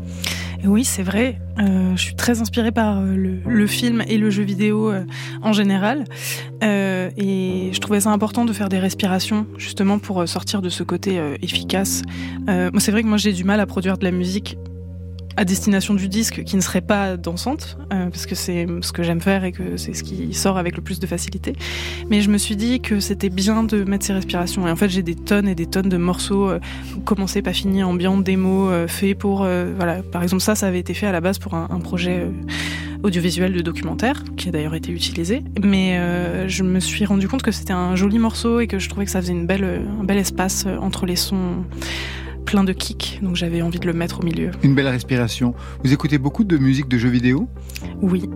Oui, 0.63 0.85
c'est 0.85 1.03
vrai. 1.03 1.41
Euh, 1.59 1.97
je 1.97 2.01
suis 2.01 2.15
très 2.15 2.39
inspirée 2.39 2.71
par 2.71 2.99
euh, 2.99 3.13
le, 3.45 3.67
film 3.67 4.05
et 4.07 4.17
le 4.17 4.29
jeu 4.29 4.43
vidéo 4.43 4.93
en 5.41 5.51
général. 5.51 6.05
Et 6.61 7.71
je 7.73 7.79
trouvais 7.81 7.99
ça 7.99 8.11
important 8.11 8.45
de 8.45 8.53
faire 8.53 8.69
des 8.69 8.79
respirations, 8.79 9.47
justement, 9.57 9.99
pour 9.99 10.25
sortir 10.29 10.61
de 10.61 10.69
ce 10.69 10.83
côté 10.83 11.21
efficace. 11.41 12.03
C'est 12.47 12.91
vrai 12.91 13.03
que 13.03 13.07
moi, 13.07 13.17
j'ai 13.17 13.33
du 13.33 13.43
mal 13.43 13.59
à 13.59 13.65
produire 13.65 13.97
de 13.97 14.05
la 14.05 14.11
musique 14.11 14.55
à 15.37 15.45
destination 15.45 15.93
du 15.93 16.07
disque 16.07 16.43
qui 16.43 16.55
ne 16.55 16.61
serait 16.61 16.81
pas 16.81 17.17
dansante, 17.17 17.77
euh, 17.93 18.09
parce 18.09 18.25
que 18.25 18.35
c'est 18.35 18.67
ce 18.81 18.91
que 18.91 19.03
j'aime 19.03 19.21
faire 19.21 19.43
et 19.43 19.51
que 19.51 19.77
c'est 19.77 19.93
ce 19.93 20.03
qui 20.03 20.33
sort 20.33 20.57
avec 20.57 20.75
le 20.75 20.81
plus 20.81 20.99
de 20.99 21.07
facilité. 21.07 21.53
Mais 22.09 22.21
je 22.21 22.29
me 22.29 22.37
suis 22.37 22.55
dit 22.55 22.81
que 22.81 22.99
c'était 22.99 23.29
bien 23.29 23.63
de 23.63 23.83
mettre 23.83 24.05
ces 24.05 24.13
respirations. 24.13 24.67
Et 24.67 24.71
en 24.71 24.75
fait, 24.75 24.89
j'ai 24.89 25.03
des 25.03 25.15
tonnes 25.15 25.47
et 25.47 25.55
des 25.55 25.65
tonnes 25.65 25.89
de 25.89 25.97
morceaux, 25.97 26.49
euh, 26.49 26.59
commencé, 27.05 27.41
pas 27.41 27.53
fini, 27.53 27.83
ambiant, 27.83 28.17
démo, 28.17 28.69
euh, 28.69 28.87
fait 28.87 29.15
pour... 29.15 29.43
euh, 29.43 29.73
voilà. 29.75 30.03
Par 30.03 30.23
exemple, 30.23 30.41
ça, 30.41 30.55
ça 30.55 30.67
avait 30.67 30.79
été 30.79 30.93
fait 30.93 31.07
à 31.07 31.11
la 31.11 31.21
base 31.21 31.39
pour 31.39 31.53
un, 31.53 31.67
projet... 31.79 32.19
euh, 32.19 32.31
audiovisuel 33.03 33.51
de 33.53 33.61
documentaire, 33.61 34.23
qui 34.37 34.49
a 34.49 34.51
d'ailleurs 34.51 34.75
été 34.75 34.91
utilisé. 34.91 35.43
Mais 35.63 35.99
je 36.47 36.61
me 36.61 36.79
suis 36.79 37.03
rendu 37.03 37.27
compte 37.27 37.41
que 37.41 37.51
c'était 37.51 37.73
un 37.73 37.95
joli 37.95 38.19
morceau 38.19 38.59
et 38.59 38.67
que 38.67 38.77
je 38.77 38.89
trouvais 38.89 39.05
que 39.05 39.11
ça 39.11 39.19
faisait 39.19 39.33
une 39.33 39.47
belle, 39.47 39.81
un 39.99 40.03
bel 40.03 40.19
espace 40.19 40.67
entre 40.79 41.07
les 41.07 41.15
sons 41.15 41.63
plein 42.51 42.63
de 42.65 42.73
kicks. 42.73 43.19
Donc 43.21 43.37
j'avais 43.37 43.61
envie 43.61 43.79
de 43.79 43.87
le 43.87 43.93
mettre 43.93 44.19
au 44.19 44.23
milieu. 44.23 44.51
Une 44.61 44.75
belle 44.75 44.89
respiration. 44.89 45.55
Vous 45.85 45.93
écoutez 45.93 46.17
beaucoup 46.17 46.43
de 46.43 46.57
musique 46.57 46.89
de 46.89 46.97
jeux 46.97 47.07
vidéo? 47.09 47.47
Oui. 48.01 48.29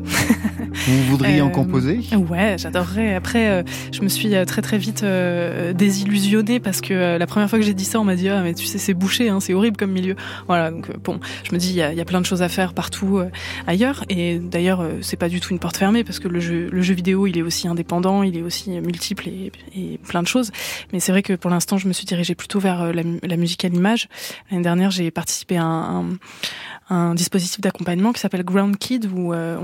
Vous 0.87 1.03
voudriez 1.09 1.41
en 1.41 1.47
Euh, 1.47 1.51
composer? 1.51 1.99
Ouais, 2.29 2.55
j'adorerais. 2.57 3.13
Après, 3.13 3.49
euh, 3.49 3.63
je 3.91 4.01
me 4.01 4.07
suis 4.07 4.33
euh, 4.33 4.45
très 4.45 4.61
très 4.61 4.77
vite 4.77 5.03
euh, 5.03 5.73
désillusionnée 5.73 6.61
parce 6.61 6.79
que 6.79 7.17
la 7.17 7.27
première 7.27 7.49
fois 7.49 7.59
que 7.59 7.65
j'ai 7.65 7.73
dit 7.73 7.83
ça, 7.83 7.99
on 7.99 8.05
m'a 8.05 8.15
dit 8.15 8.29
ah 8.29 8.41
mais 8.41 8.53
tu 8.53 8.65
sais 8.65 8.77
c'est 8.77 8.93
bouché, 8.93 9.27
hein, 9.27 9.41
c'est 9.41 9.53
horrible 9.53 9.75
comme 9.75 9.91
milieu. 9.91 10.15
Voilà, 10.47 10.71
donc 10.71 10.87
bon, 11.03 11.19
je 11.43 11.51
me 11.53 11.57
dis 11.59 11.71
il 11.71 11.75
y 11.75 11.81
a, 11.81 11.91
il 11.91 11.97
y 11.97 12.01
a 12.01 12.05
plein 12.05 12.21
de 12.21 12.25
choses 12.25 12.41
à 12.41 12.47
faire 12.47 12.73
partout 12.73 13.19
ailleurs 13.67 14.05
et 14.09 14.39
d'ailleurs 14.39 14.81
c'est 15.01 15.17
pas 15.17 15.27
du 15.27 15.41
tout 15.41 15.51
une 15.51 15.59
porte 15.59 15.75
fermée 15.75 16.05
parce 16.05 16.19
que 16.19 16.29
le 16.29 16.39
jeu 16.39 16.69
le 16.71 16.81
jeu 16.81 16.93
vidéo 16.93 17.27
il 17.27 17.37
est 17.37 17.41
aussi 17.41 17.67
indépendant, 17.67 18.23
il 18.23 18.37
est 18.37 18.41
aussi 18.43 18.69
multiple 18.79 19.27
et, 19.27 19.51
et 19.77 19.99
plein 20.07 20.23
de 20.23 20.27
choses. 20.27 20.51
Mais 20.93 21.01
c'est 21.01 21.11
vrai 21.11 21.21
que 21.21 21.33
pour 21.33 21.51
l'instant 21.51 21.77
je 21.77 21.87
me 21.89 21.93
suis 21.93 22.05
dirigée 22.05 22.35
plutôt 22.35 22.59
vers 22.59 22.93
la, 22.93 23.03
la 23.21 23.37
musique 23.37 23.65
à 23.65 23.67
l'image. 23.67 24.04
L'année 24.49 24.63
dernière 24.63 24.91
j'ai 24.91 25.11
participé 25.11 25.57
à 25.57 25.63
un, 25.63 27.15
dispositif 27.15 27.61
d'accompagnement 27.61 28.13
qui 28.13 28.19
s'appelle 28.19 28.43
Ground 28.43 28.77
Kid 28.77 29.09
où 29.11 29.33
euh, 29.33 29.57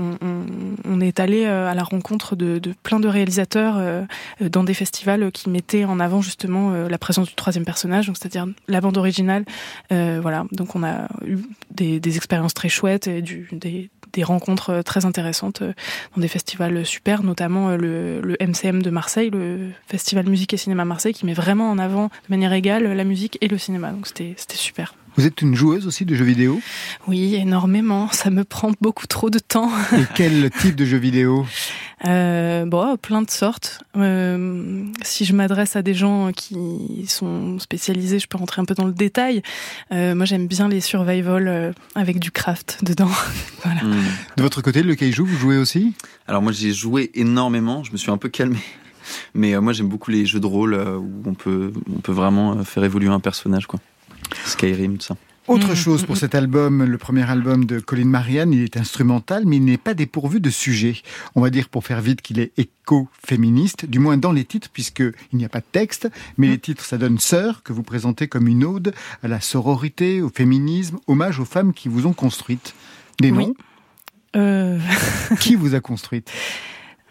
on, 0.84 1.00
est 1.00 1.20
allé 1.20 1.44
euh, 1.44 1.70
à 1.70 1.74
la 1.74 1.84
rencontre 1.84 2.34
de, 2.34 2.60
plein 2.82 2.98
de 2.98 3.06
réalisateurs 3.06 3.76
euh, 3.78 4.04
dans 4.40 4.64
des 4.64 4.74
festivals 4.74 5.30
qui 5.30 5.48
mettaient 5.48 5.84
en 5.84 6.00
avant 6.00 6.20
justement 6.20 6.72
la 6.72 6.98
présence 6.98 7.28
du 7.28 7.34
troisième 7.34 7.64
personnage, 7.64 8.06
c'est-à-dire 8.06 8.46
la 8.68 8.80
bande 8.80 8.96
originale. 8.96 9.44
Voilà, 9.90 10.44
donc 10.52 10.74
on 10.74 10.82
a 10.82 11.08
eu 11.24 11.38
des, 11.70 12.00
des 12.00 12.16
expériences 12.16 12.54
très 12.54 12.68
chouettes 12.68 13.06
et 13.06 13.22
du, 13.22 13.48
des, 13.52 13.90
des 14.12 14.22
rencontres 14.22 14.70
euh, 14.70 14.82
très 14.82 15.04
intéressantes 15.04 15.62
euh, 15.62 15.72
dans 16.14 16.22
des 16.22 16.28
festivals 16.28 16.84
super, 16.84 17.22
notamment 17.22 17.70
euh, 17.70 17.76
le, 17.76 18.20
le 18.20 18.36
MCM 18.40 18.82
de 18.82 18.90
Marseille, 18.90 19.30
le 19.30 19.70
Festival 19.86 20.28
Musique 20.28 20.54
et 20.54 20.56
Cinéma 20.56 20.84
Marseille, 20.84 21.14
qui 21.14 21.26
met 21.26 21.34
vraiment 21.34 21.70
en 21.70 21.78
avant 21.78 22.06
de 22.06 22.30
manière 22.30 22.52
égale 22.52 22.84
la 22.84 23.04
musique 23.04 23.38
et 23.40 23.48
le 23.48 23.58
cinéma. 23.58 23.90
Donc 23.90 24.06
c'était 24.06 24.34
c'était 24.36 24.56
super. 24.56 24.94
Vous 25.16 25.26
êtes 25.26 25.42
une 25.42 25.54
joueuse 25.54 25.86
aussi 25.86 26.04
de 26.04 26.14
jeux 26.14 26.24
vidéo? 26.24 26.60
Oui, 27.06 27.34
énormément. 27.34 28.08
Ça 28.12 28.30
me 28.30 28.44
prend 28.44 28.72
beaucoup 28.80 29.06
trop 29.06 29.30
de 29.30 29.38
temps. 29.38 29.70
Et 29.92 30.04
quel 30.14 30.50
type 30.60 30.74
de 30.74 30.84
jeux 30.84 30.98
vidéo? 30.98 31.46
Euh, 32.06 32.64
bon, 32.64 32.96
plein 32.96 33.22
de 33.22 33.30
sortes. 33.30 33.82
Euh, 33.96 34.84
si 35.02 35.24
je 35.24 35.34
m'adresse 35.34 35.76
à 35.76 35.82
des 35.82 35.94
gens 35.94 36.32
qui 36.32 37.04
sont 37.08 37.58
spécialisés, 37.58 38.18
je 38.18 38.26
peux 38.26 38.38
rentrer 38.38 38.60
un 38.60 38.64
peu 38.64 38.74
dans 38.74 38.86
le 38.86 38.92
détail. 38.92 39.42
Euh, 39.92 40.14
moi, 40.14 40.24
j'aime 40.24 40.46
bien 40.46 40.68
les 40.68 40.80
survival 40.80 41.74
avec 41.94 42.18
du 42.18 42.30
craft 42.30 42.78
dedans. 42.82 43.10
voilà. 43.64 43.82
Hmm. 43.82 44.02
De 44.36 44.42
votre 44.42 44.62
côté, 44.62 44.82
le 44.82 44.94
Kaiju, 44.94 45.22
vous 45.24 45.36
jouez 45.36 45.58
aussi? 45.58 45.94
Alors 46.26 46.42
moi 46.42 46.52
j'ai 46.52 46.72
joué 46.72 47.10
énormément, 47.14 47.82
je 47.82 47.92
me 47.92 47.96
suis 47.96 48.10
un 48.10 48.16
peu 48.16 48.28
calmé. 48.28 48.58
Mais 49.34 49.54
euh, 49.54 49.60
moi 49.60 49.72
j'aime 49.72 49.88
beaucoup 49.88 50.10
les 50.10 50.26
jeux 50.26 50.40
de 50.40 50.46
rôle 50.46 50.74
euh, 50.74 50.96
où 50.96 51.22
on 51.26 51.34
peut, 51.34 51.72
on 51.94 52.00
peut 52.00 52.12
vraiment 52.12 52.62
faire 52.64 52.84
évoluer 52.84 53.08
un 53.08 53.20
personnage. 53.20 53.66
quoi. 53.66 53.80
Skyrim, 54.46 54.98
tout 54.98 55.06
ça. 55.06 55.16
Autre 55.48 55.70
Mhm, 55.70 55.74
chose 55.74 56.02
pour 56.04 56.14
mhm. 56.14 56.20
cet 56.20 56.34
album, 56.36 56.84
le 56.84 56.98
premier 56.98 57.28
album 57.28 57.64
de 57.64 57.80
Colin 57.80 58.04
Marianne, 58.04 58.52
il 58.52 58.62
est 58.62 58.76
instrumental, 58.76 59.42
mais 59.44 59.56
il 59.56 59.64
n'est 59.64 59.76
pas 59.76 59.92
dépourvu 59.92 60.38
de 60.40 60.50
sujet. 60.50 61.02
On 61.34 61.40
va 61.40 61.50
dire 61.50 61.68
pour 61.68 61.84
faire 61.84 62.00
vite 62.00 62.22
qu'il 62.22 62.38
est 62.38 62.52
éco-féministe, 62.58 63.84
du 63.86 63.98
moins 63.98 64.16
dans 64.16 64.30
les 64.30 64.44
titres, 64.44 64.68
puisqu'il 64.72 65.12
n'y 65.36 65.44
a 65.44 65.48
pas 65.48 65.58
de 65.58 65.66
texte, 65.70 66.08
mais 66.38 66.46
les 66.46 66.58
titres, 66.58 66.84
ça 66.84 66.96
donne 66.96 67.18
Sœur, 67.18 67.64
que 67.64 67.72
vous 67.72 67.82
présentez 67.82 68.28
comme 68.28 68.46
une 68.46 68.62
ode 68.62 68.94
à 69.24 69.28
la 69.28 69.40
sororité, 69.40 70.22
au 70.22 70.28
féminisme, 70.28 70.98
hommage 71.08 71.40
aux 71.40 71.44
femmes 71.44 71.72
qui 71.74 71.88
vous 71.88 72.06
ont 72.06 72.12
construite. 72.12 72.74
Des 73.20 73.32
Oui. 73.32 73.46
noms 73.48 73.54
Euh, 74.36 74.78
Qui 75.40 75.56
vous 75.56 75.74
a 75.74 75.80
construite? 75.80 76.30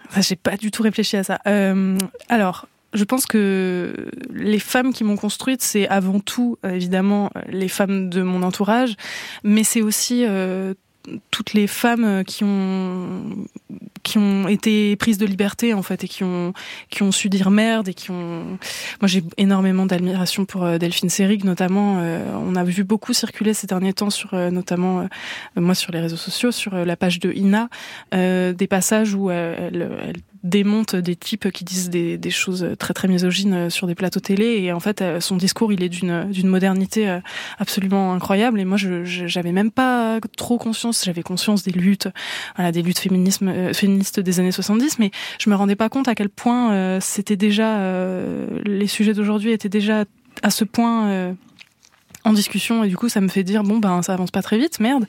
Enfin, 0.10 0.22
J'ai 0.28 0.38
pas 0.38 0.56
du 0.56 0.72
tout 0.72 0.84
réfléchi 0.84 1.18
à 1.18 1.24
ça. 1.26 1.40
Euh, 1.48 1.98
alors, 2.30 2.68
je 2.94 3.04
pense 3.04 3.26
que 3.26 4.10
les 4.34 4.60
femmes 4.60 4.94
qui 4.94 5.04
m'ont 5.04 5.16
construite, 5.16 5.62
c'est 5.62 5.88
avant 5.88 6.20
tout, 6.20 6.58
euh, 6.66 6.72
évidemment, 6.72 7.30
les 7.48 7.70
femmes 7.70 8.10
de 8.10 8.22
mon 8.22 8.44
entourage, 8.44 8.96
mais 9.44 9.64
c'est 9.64 9.82
aussi 9.82 10.26
euh, 10.26 10.74
toutes 11.32 11.54
les 11.54 11.68
femmes 11.68 12.04
euh, 12.04 12.24
qui 12.24 12.44
ont 12.44 13.48
qui 14.04 14.18
ont 14.18 14.48
été 14.48 14.96
prises 14.96 15.18
de 15.18 15.26
liberté 15.26 15.74
en 15.74 15.82
fait 15.82 16.04
et 16.04 16.08
qui 16.08 16.24
ont 16.24 16.54
qui 16.90 17.04
ont 17.04 17.12
su 17.12 17.30
dire 17.30 17.52
merde 17.52 17.88
et 17.90 17.94
qui 17.94 18.12
ont 18.12 18.58
moi 19.00 19.08
j'ai 19.08 19.24
énormément 19.38 19.86
d'admiration 19.86 20.46
pour 20.46 20.64
euh, 20.64 20.78
Delphine 20.78 21.10
Seyrig 21.10 21.44
notamment 21.44 21.98
euh, 22.00 22.26
on 22.36 22.56
a 22.56 22.64
vu 22.64 22.84
beaucoup 22.84 23.14
circuler 23.14 23.54
ces 23.54 23.68
derniers 23.68 23.94
temps 23.94 24.10
sur 24.10 24.34
euh, 24.34 24.50
notamment 24.50 25.08
moi 25.56 25.76
sur 25.76 25.92
les 25.92 26.00
réseaux 26.00 26.18
sociaux 26.18 26.52
sur 26.52 26.74
la 26.74 26.96
page 26.96 27.20
de 27.20 27.32
Ina 27.32 27.70
des 28.12 28.68
passages 28.68 29.14
où 29.14 29.30
elle, 29.30 29.90
démonte 30.44 30.96
des 30.96 31.16
types 31.16 31.52
qui 31.52 31.64
disent 31.64 31.92
des, 31.92 32.20
choses 32.32 32.68
très 32.80 32.96
très 32.96 33.08
misogynes 33.08 33.70
sur 33.70 33.86
des 33.86 33.94
plateaux 33.94 34.20
télé 34.20 34.58
et 34.64 34.74
en 34.74 34.80
fait 34.80 35.04
son 35.20 35.38
discours 35.38 35.72
il 35.72 35.84
est 35.84 35.90
d'une 35.90 36.32
d'une 36.32 36.48
modernité 36.48 37.20
absolument 37.60 38.14
incroyable 38.14 38.60
et 38.60 38.66
moi 38.66 38.78
je 38.78 39.04
j'avais 39.04 39.52
même 39.52 39.72
pas 39.72 40.20
trop 40.38 40.58
conscience. 40.58 41.04
J'avais 41.06 41.22
conscience 41.22 41.64
des 41.64 41.72
luttes 41.72 42.08
voilà 42.56 42.72
des 42.72 42.82
luttes 42.82 43.00
féminisme 43.00 43.48
euh, 43.50 43.74
féministes 43.92 44.20
des 44.20 44.40
années 44.40 44.52
70 44.52 45.00
mais 45.00 45.12
je 45.40 45.50
me 45.50 45.56
rendais 45.56 45.76
pas 45.76 45.90
compte 45.90 46.08
à 46.08 46.16
quel 46.16 46.30
point 46.30 46.72
euh, 46.72 47.00
c'était 47.02 47.36
déjà 47.36 47.80
euh, 47.80 48.48
les 48.66 48.88
sujets 48.88 49.14
d'aujourd'hui 49.14 49.52
étaient 49.52 49.70
déjà 49.70 50.06
à 50.44 50.50
ce 50.50 50.64
point 50.64 51.08
euh, 51.10 51.34
en 52.24 52.34
discussion 52.34 52.84
et 52.84 52.88
du 52.88 52.98
coup 52.98 53.10
ça 53.10 53.22
me 53.22 53.28
fait 53.28 53.44
dire 53.44 53.64
bon 53.64 53.80
ben 53.80 54.02
ça 54.02 54.14
avance 54.14 54.32
pas 54.32 54.42
très 54.42 54.58
vite 54.58 54.80
merde. 54.80 55.06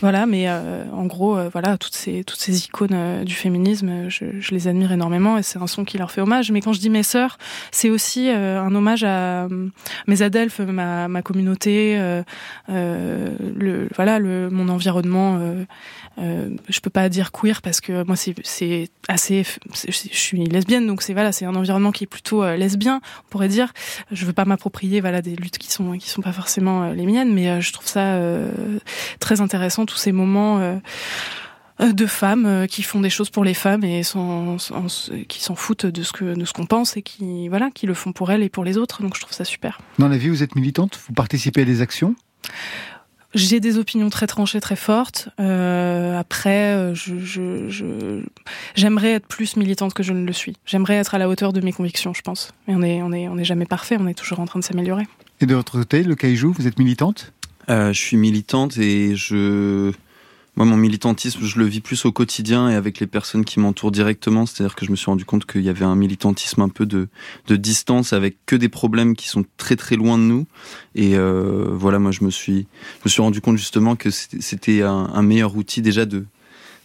Voilà 0.00 0.26
mais 0.26 0.48
euh, 0.48 0.84
en 0.92 1.06
gros 1.06 1.36
euh, 1.36 1.48
voilà 1.52 1.78
toutes 1.78 1.94
ces 1.94 2.24
toutes 2.24 2.38
ces 2.38 2.66
icônes 2.66 2.90
euh, 2.92 3.24
du 3.24 3.34
féminisme 3.34 4.08
je, 4.08 4.26
les 4.50 4.66
admire 4.66 4.92
énormément 4.92 5.38
et 5.38 5.42
c'est 5.42 5.58
un 5.58 5.66
son 5.66 5.84
qui 5.84 5.98
leur 5.98 6.10
fait 6.10 6.20
hommage. 6.20 6.50
Mais 6.50 6.60
quand 6.60 6.72
je 6.72 6.80
dis 6.80 6.90
mes 6.90 7.02
sœurs 7.02 7.38
c'est 7.70 7.90
aussi 7.90 8.28
un 8.30 8.74
hommage 8.74 9.04
à 9.04 9.48
mes 10.06 10.22
adelphes 10.22 10.60
ma, 10.60 11.08
ma 11.08 11.22
communauté 11.22 11.98
le 12.68 13.88
voilà 13.94 14.18
le 14.18 14.50
mon 14.50 14.68
environnement 14.68 15.40
je 16.16 16.80
peux 16.80 16.90
pas 16.90 17.08
dire 17.08 17.30
queer 17.30 17.62
parce 17.62 17.80
que 17.80 18.04
moi 18.04 18.16
c'est 18.16 18.34
c'est 18.42 18.88
assez 19.06 19.44
je 19.86 19.92
suis 19.92 20.44
lesbienne 20.46 20.86
donc 20.86 21.02
c'est 21.02 21.12
voilà 21.12 21.32
c'est 21.32 21.44
un 21.44 21.54
environnement 21.54 21.92
qui 21.92 22.04
est 22.04 22.08
plutôt 22.08 22.44
lesbien 22.56 23.00
on 23.26 23.28
pourrait 23.30 23.48
dire. 23.48 23.72
Je 24.10 24.24
veux 24.24 24.32
pas 24.32 24.44
m'approprier 24.44 25.00
voilà 25.00 25.22
des 25.22 25.36
luttes 25.36 25.58
qui 25.58 25.70
sont 25.70 25.92
qui 25.98 26.08
sont 26.08 26.22
pas 26.22 26.32
forcément 26.32 26.47
euh, 26.56 26.94
les 26.94 27.06
miennes 27.06 27.32
mais 27.34 27.48
euh, 27.48 27.60
je 27.60 27.72
trouve 27.72 27.86
ça 27.86 28.14
euh, 28.14 28.50
très 29.20 29.40
intéressant 29.40 29.86
tous 29.86 29.96
ces 29.98 30.12
moments 30.12 30.78
de 31.80 32.06
femmes 32.06 32.66
qui 32.68 32.82
font 32.82 33.00
des 33.00 33.10
choses 33.10 33.30
pour 33.30 33.44
les 33.44 33.54
femmes 33.54 33.84
et 33.84 34.02
sans, 34.02 34.58
sans- 34.58 35.10
qui 35.28 35.40
s'en 35.42 35.54
foutent 35.54 35.86
de 35.86 36.02
ce 36.02 36.12
que 36.12 36.34
de 36.34 36.44
ce 36.44 36.52
qu'on 36.52 36.66
pense 36.66 36.96
et 36.96 37.02
qui 37.02 37.48
voilà 37.48 37.70
qui 37.72 37.86
le 37.86 37.94
font 37.94 38.12
pour 38.12 38.32
elles 38.32 38.42
et 38.42 38.48
pour 38.48 38.64
les 38.64 38.76
autres 38.78 39.00
donc 39.02 39.14
je 39.14 39.20
trouve 39.20 39.32
ça 39.32 39.44
super 39.44 39.78
Dans 39.98 40.08
la 40.08 40.16
vie, 40.16 40.28
vous 40.28 40.42
êtes 40.42 40.56
militante? 40.56 40.98
Vous 41.06 41.14
participez 41.14 41.62
à 41.62 41.64
des 41.64 41.80
actions? 41.80 42.16
J'ai 43.34 43.60
des 43.60 43.76
opinions 43.76 44.08
très 44.08 44.26
tranchées, 44.26 44.58
très 44.58 44.74
fortes. 44.74 45.28
Euh, 45.38 46.18
après, 46.18 46.94
je, 46.94 47.18
je, 47.18 47.68
je- 47.68 48.22
j'aimerais 48.74 49.12
être 49.12 49.26
plus 49.26 49.54
militante 49.56 49.92
que 49.92 50.02
je 50.02 50.14
ne 50.14 50.24
le 50.26 50.32
suis. 50.32 50.56
J'aimerais 50.64 50.94
être 50.94 51.14
à 51.14 51.18
la 51.18 51.28
hauteur 51.28 51.52
de 51.52 51.60
mes 51.60 51.72
convictions, 51.72 52.14
je 52.14 52.22
pense. 52.22 52.52
Mais 52.66 52.74
on 52.74 52.82
est, 52.82 53.02
on 53.02 53.12
est, 53.12 53.28
on 53.28 53.36
est 53.36 53.44
jamais 53.44 53.66
parfait. 53.66 53.98
On 54.00 54.06
est 54.08 54.14
toujours 54.14 54.40
en 54.40 54.46
train 54.46 54.58
de 54.58 54.64
s'améliorer. 54.64 55.04
Et 55.40 55.46
de 55.46 55.54
votre 55.54 55.72
côté, 55.72 56.02
le 56.02 56.16
Kaiju, 56.16 56.52
vous 56.52 56.66
êtes 56.66 56.78
militante? 56.78 57.32
Euh, 57.70 57.92
je 57.92 57.98
suis 57.98 58.16
militante 58.16 58.76
et 58.78 59.14
je. 59.14 59.92
Moi, 60.56 60.66
mon 60.66 60.76
militantisme, 60.76 61.44
je 61.44 61.56
le 61.60 61.66
vis 61.66 61.80
plus 61.80 62.04
au 62.04 62.10
quotidien 62.10 62.68
et 62.68 62.74
avec 62.74 62.98
les 62.98 63.06
personnes 63.06 63.44
qui 63.44 63.60
m'entourent 63.60 63.92
directement. 63.92 64.44
C'est-à-dire 64.44 64.74
que 64.74 64.84
je 64.84 64.90
me 64.90 64.96
suis 64.96 65.06
rendu 65.06 65.24
compte 65.24 65.46
qu'il 65.46 65.62
y 65.62 65.68
avait 65.68 65.84
un 65.84 65.94
militantisme 65.94 66.62
un 66.62 66.68
peu 66.68 66.84
de, 66.84 67.08
de 67.46 67.54
distance 67.54 68.12
avec 68.12 68.38
que 68.46 68.56
des 68.56 68.68
problèmes 68.68 69.14
qui 69.14 69.28
sont 69.28 69.44
très 69.56 69.76
très 69.76 69.94
loin 69.94 70.18
de 70.18 70.24
nous. 70.24 70.46
Et 70.96 71.16
euh, 71.16 71.68
voilà, 71.70 72.00
moi, 72.00 72.10
je 72.10 72.24
me 72.24 72.30
suis, 72.30 72.66
je 72.98 73.02
me 73.04 73.08
suis 73.08 73.22
rendu 73.22 73.40
compte 73.40 73.58
justement 73.58 73.94
que 73.94 74.10
c'était 74.10 74.82
un 74.82 75.22
meilleur 75.22 75.56
outil 75.56 75.80
déjà 75.80 76.04
de 76.04 76.24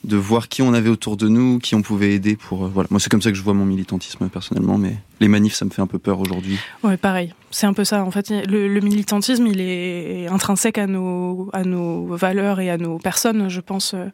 de 0.04 0.18
voir 0.18 0.50
qui 0.50 0.62
on 0.62 0.74
avait 0.74 0.90
autour 0.90 1.16
de 1.18 1.28
nous, 1.28 1.60
qui 1.60 1.76
on 1.76 1.82
pouvait 1.82 2.14
aider 2.14 2.36
pour. 2.36 2.66
euh, 2.66 2.72
voilà, 2.74 2.88
moi, 2.92 3.00
c'est 3.00 3.10
comme 3.10 3.22
ça 3.22 3.32
que 3.32 3.38
je 3.38 3.44
vois 3.44 3.54
mon 3.54 3.66
militantisme 3.66 4.28
personnellement. 4.30 4.78
Mais 4.78 4.98
les 5.22 5.28
manifs, 5.30 5.54
ça 5.56 5.64
me 5.66 5.70
fait 5.70 5.82
un 5.82 5.88
peu 5.88 6.00
peur 6.00 6.20
aujourd'hui. 6.20 6.58
Ouais, 6.84 6.98
pareil. 6.98 7.34
C'est 7.52 7.68
un 7.68 7.74
peu 7.74 7.86
ça. 7.86 8.04
En 8.04 8.12
fait, 8.12 8.30
le, 8.30 8.68
le 8.68 8.82
militantisme, 8.82 9.48
il 9.48 9.62
est 9.62 10.28
intrinsèque 10.28 10.78
à 10.78 10.88
nos, 10.88 11.50
à 11.54 11.64
nos 11.64 12.08
valeurs 12.16 12.60
et 12.60 12.70
à 12.70 12.78
nos 12.78 12.98
personnes. 12.98 13.48
Je 13.48 13.62
pense 13.62 13.94
euh, 13.94 14.08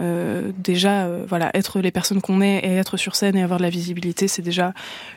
euh, 0.00 0.50
déjà, 0.58 1.04
euh, 1.04 1.24
voilà, 1.28 1.50
être 1.54 1.80
les 1.80 1.90
personnes 1.90 2.20
qu'on 2.20 2.40
est 2.40 2.58
et 2.64 2.74
être 2.74 2.96
sur 2.96 3.14
scène 3.14 3.36
et 3.36 3.42
avoir 3.42 3.58
de 3.58 3.64
la 3.64 3.70
visibilité, 3.70 4.26
c'est 4.26 4.42
déjà 4.42 4.72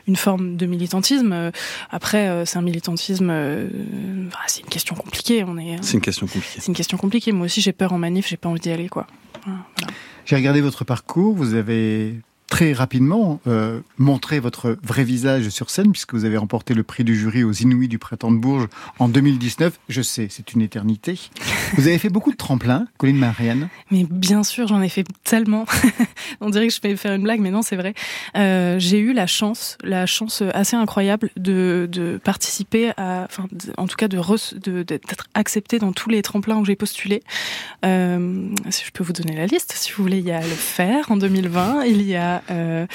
une 0.06 0.16
forme 0.16 0.56
de 0.56 0.66
militantisme. 0.66 1.50
Après, 1.90 2.44
c'est 2.46 2.58
un 2.58 2.62
militantisme. 2.62 3.26
voilà, 3.26 4.46
c'est 4.46 4.60
une 4.60 4.68
question 4.68 4.94
compliquée. 4.94 5.44
On 5.44 5.58
est. 5.58 5.78
C'est 5.82 5.94
une 5.94 6.00
question 6.00 6.26
compliquée. 6.26 6.60
C'est 6.60 6.68
une 6.68 6.74
question 6.74 6.98
compliquée. 6.98 7.32
Moi 7.32 7.46
aussi, 7.46 7.60
j'ai 7.60 7.72
peur 7.72 7.92
en 7.92 7.98
manif. 7.98 8.28
J'ai 8.28 8.36
pas 8.36 8.48
envie 8.48 8.60
d'y 8.60 8.70
aller, 8.70 8.88
quoi. 8.88 9.06
J'ai 10.24 10.36
regardé 10.36 10.60
votre 10.60 10.84
parcours, 10.84 11.34
vous 11.34 11.54
avez 11.54 12.20
très 12.52 12.74
rapidement 12.74 13.40
euh, 13.46 13.80
montré 13.96 14.38
votre 14.38 14.76
vrai 14.82 15.04
visage 15.04 15.48
sur 15.48 15.70
scène 15.70 15.90
puisque 15.90 16.12
vous 16.12 16.26
avez 16.26 16.36
remporté 16.36 16.74
le 16.74 16.82
prix 16.82 17.02
du 17.02 17.16
jury 17.18 17.44
aux 17.44 17.52
Inouïs 17.52 17.88
du 17.88 17.98
Printemps 17.98 18.30
de 18.30 18.36
Bourges 18.36 18.68
en 18.98 19.08
2019. 19.08 19.78
Je 19.88 20.02
sais, 20.02 20.26
c'est 20.30 20.52
une 20.52 20.60
éternité. 20.60 21.18
Vous 21.78 21.88
avez 21.88 21.96
fait 21.96 22.10
beaucoup 22.10 22.30
de 22.30 22.36
tremplins, 22.36 22.86
Colline 22.98 23.16
Marianne. 23.16 23.70
Mais 23.90 24.04
bien 24.04 24.42
sûr, 24.42 24.68
j'en 24.68 24.82
ai 24.82 24.90
fait 24.90 25.06
tellement. 25.24 25.64
On 26.42 26.50
dirait 26.50 26.68
que 26.68 26.74
je 26.74 26.80
vais 26.82 26.94
faire 26.96 27.14
une 27.14 27.22
blague, 27.22 27.40
mais 27.40 27.50
non, 27.50 27.62
c'est 27.62 27.76
vrai. 27.76 27.94
Euh, 28.36 28.78
j'ai 28.78 28.98
eu 28.98 29.14
la 29.14 29.26
chance, 29.26 29.78
la 29.82 30.04
chance 30.04 30.42
assez 30.52 30.76
incroyable 30.76 31.30
de, 31.38 31.88
de 31.90 32.20
participer 32.22 32.90
à, 32.98 33.24
enfin, 33.24 33.46
en 33.78 33.86
tout 33.86 33.96
cas 33.96 34.08
de 34.08 34.18
re- 34.18 34.58
de- 34.60 34.82
d'être 34.82 35.24
acceptée 35.32 35.78
dans 35.78 35.94
tous 35.94 36.10
les 36.10 36.20
tremplins 36.20 36.58
où 36.58 36.66
j'ai 36.66 36.76
postulé. 36.76 37.22
Euh, 37.86 38.48
si 38.68 38.84
je 38.84 38.90
peux 38.90 39.02
vous 39.02 39.14
donner 39.14 39.34
la 39.36 39.46
liste, 39.46 39.72
si 39.74 39.92
vous 39.92 40.02
voulez, 40.02 40.18
il 40.18 40.26
y 40.26 40.32
a 40.32 40.40
le 40.40 40.46
Fer 40.54 41.10
en 41.10 41.16
2020, 41.16 41.84
il 41.84 42.02
y 42.02 42.16
a 42.16 42.41
euh, 42.50 42.86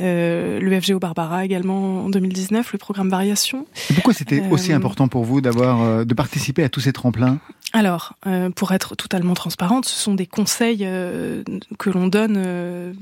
euh, 0.00 0.60
le 0.60 0.80
FGO 0.80 0.98
Barbara 0.98 1.44
également 1.44 2.04
en 2.04 2.08
2019, 2.08 2.72
le 2.72 2.78
programme 2.78 3.08
Variation. 3.08 3.66
Et 3.90 3.94
pourquoi 3.94 4.12
c'était 4.12 4.42
aussi 4.50 4.72
Euh, 4.72 4.76
important 4.76 5.08
pour 5.08 5.24
vous 5.24 5.40
d'avoir 5.40 6.04
de 6.04 6.14
participer 6.14 6.64
à 6.64 6.68
tous 6.68 6.80
ces 6.80 6.92
tremplins? 6.92 7.38
Alors, 7.74 8.14
euh, 8.26 8.50
pour 8.50 8.72
être 8.72 8.96
totalement 8.96 9.32
transparente, 9.32 9.86
ce 9.86 9.98
sont 9.98 10.14
des 10.14 10.26
conseils 10.26 10.80
euh, 10.82 11.42
que 11.78 11.88
l'on 11.88 12.06
donne 12.06 12.34
euh, 12.36 12.92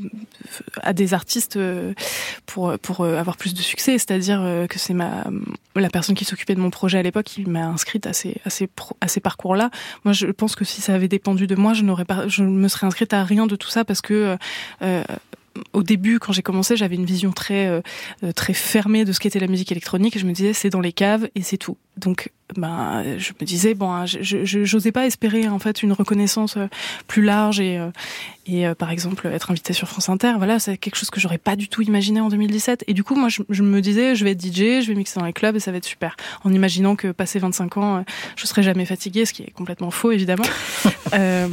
à 0.83 0.93
des 0.93 1.13
artistes 1.13 1.59
pour 2.47 2.79
pour 2.79 3.05
avoir 3.05 3.37
plus 3.37 3.53
de 3.53 3.61
succès. 3.61 3.99
C'est-à-dire 3.99 4.67
que 4.69 4.79
c'est 4.79 4.95
ma 4.95 5.25
la 5.75 5.89
personne 5.89 6.15
qui 6.15 6.25
s'occupait 6.25 6.55
de 6.55 6.61
mon 6.61 6.71
projet 6.71 6.99
à 6.99 7.03
l'époque 7.03 7.27
qui 7.27 7.45
m'a 7.47 7.67
inscrite 7.67 8.07
à 8.07 8.13
ces 8.13 8.41
à 8.45 8.51
ces, 8.51 8.69
à 9.01 9.09
ces 9.09 9.21
parcours-là. 9.21 9.71
Moi, 10.05 10.13
je 10.13 10.27
pense 10.27 10.55
que 10.55 10.65
si 10.65 10.81
ça 10.81 10.95
avait 10.95 11.09
dépendu 11.09 11.47
de 11.49 11.57
moi, 11.57 11.75
je 11.75 11.83
n'aurais 11.83 12.05
pas, 12.05 12.29
je 12.29 12.45
me 12.45 12.69
serais 12.69 12.87
inscrite 12.87 13.13
à 13.13 13.25
rien 13.25 13.47
de 13.49 13.57
tout 13.57 13.71
ça 13.71 13.85
parce 13.85 14.01
que 14.01 14.37
au 15.73 15.83
début, 15.83 16.19
quand 16.19 16.33
j'ai 16.33 16.43
commencé, 16.43 16.77
j'avais 16.77 16.97
une 16.97 17.05
vision 17.05 17.33
très 17.33 17.67
euh, 17.69 17.81
euh, 18.25 18.33
très 18.33 18.55
fermée 18.55 19.05
de 19.05 19.13
ce 19.13 19.21
qu'était 19.21 19.41
la 19.41 19.47
musique 19.47 19.71
électronique. 19.71 20.17
Et 20.17 20.19
je 20.19 20.27
me 20.27 20.33
disais, 20.33 20.53
c'est 20.53 20.71
dans 20.71 20.81
les 20.81 20.93
caves 20.93 21.29
et 21.35 21.43
c'est 21.43 21.59
tout. 21.59 21.77
Donc, 22.01 22.31
ben, 22.57 23.19
je 23.19 23.33
me 23.41 23.47
disais, 23.47 23.75
bon, 23.75 23.93
hein, 23.93 24.07
je 24.07 24.45
j'osais 24.45 24.93
pas 24.93 25.07
espérer 25.07 25.49
en 25.49 25.59
fait 25.59 25.83
une 25.83 25.93
reconnaissance 25.93 26.57
euh, 26.57 26.67
plus 27.07 27.23
large 27.23 27.61
et 27.61 27.79
euh, 27.79 27.91
et 28.47 28.67
euh, 28.67 28.75
par 28.75 28.91
exemple 28.91 29.29
être 29.29 29.51
invité 29.51 29.73
sur 29.73 29.87
France 29.87 30.09
Inter. 30.09 30.35
Voilà, 30.37 30.59
c'est 30.59 30.77
quelque 30.77 30.97
chose 30.97 31.11
que 31.11 31.21
j'aurais 31.21 31.39
pas 31.39 31.57
du 31.57 31.69
tout 31.69 31.83
imaginé 31.83 32.21
en 32.21 32.29
2017. 32.29 32.85
Et 32.89 32.95
du 32.95 33.05
coup, 33.05 33.15
moi, 33.15 33.29
je, 33.29 33.43
je 33.49 33.63
me 33.63 33.81
disais, 33.81 34.17
je 34.17 34.25
vais 34.25 34.33
être 34.33 34.45
DJ, 34.45 34.83
je 34.83 34.87
vais 34.89 34.95
mixer 34.95 35.21
dans 35.21 35.27
les 35.27 35.33
clubs 35.33 35.55
et 35.55 35.61
ça 35.61 35.71
va 35.71 35.77
être 35.77 35.85
super. 35.85 36.17
En 36.43 36.53
imaginant 36.53 36.97
que 36.97 37.13
passé 37.13 37.39
25 37.39 37.77
ans, 37.77 38.05
je 38.37 38.47
serai 38.47 38.63
jamais 38.63 38.87
fatiguée, 38.87 39.25
ce 39.25 39.33
qui 39.33 39.43
est 39.43 39.53
complètement 39.53 39.91
faux 39.91 40.11
évidemment. 40.11 40.45
Euh, 41.15 41.49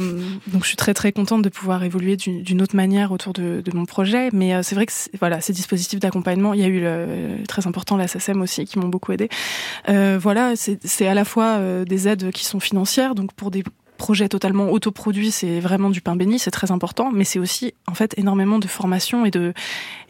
donc 0.46 0.62
je 0.62 0.68
suis 0.68 0.76
très 0.76 0.94
très 0.94 1.10
contente 1.10 1.42
de 1.42 1.48
pouvoir 1.48 1.82
évoluer 1.82 2.16
d'une 2.16 2.62
autre 2.62 2.76
manière 2.76 3.10
autour 3.10 3.32
de, 3.32 3.60
de 3.60 3.76
mon 3.76 3.86
projet. 3.86 4.28
Mais 4.32 4.62
c'est 4.62 4.76
vrai 4.76 4.86
que 4.86 4.92
voilà, 5.18 5.40
ces 5.40 5.52
dispositifs 5.52 5.98
d'accompagnement, 5.98 6.54
il 6.54 6.60
y 6.60 6.62
a 6.62 6.68
eu 6.68 6.80
le, 6.80 7.42
très 7.48 7.66
important 7.66 7.96
la 7.96 8.06
SACEM 8.06 8.40
aussi 8.40 8.64
qui 8.66 8.78
m'ont 8.78 8.86
beaucoup 8.86 9.10
aidé. 9.10 9.28
Euh, 9.88 10.16
voilà, 10.20 10.37
c'est 10.56 11.06
à 11.06 11.14
la 11.14 11.24
fois 11.24 11.58
euh, 11.58 11.84
des 11.84 12.08
aides 12.08 12.30
qui 12.32 12.44
sont 12.44 12.60
financières, 12.60 13.14
donc 13.14 13.32
pour 13.32 13.50
des 13.50 13.62
projets 13.98 14.28
totalement 14.28 14.70
autoproduits, 14.70 15.30
c'est 15.30 15.60
vraiment 15.60 15.90
du 15.90 16.00
pain 16.00 16.16
béni, 16.16 16.38
c'est 16.38 16.50
très 16.50 16.70
important, 16.70 17.10
mais 17.12 17.24
c'est 17.24 17.38
aussi 17.38 17.74
en 17.86 17.94
fait 17.94 18.14
énormément 18.16 18.58
de 18.58 18.66
formation 18.66 19.26
et 19.26 19.30
de 19.30 19.52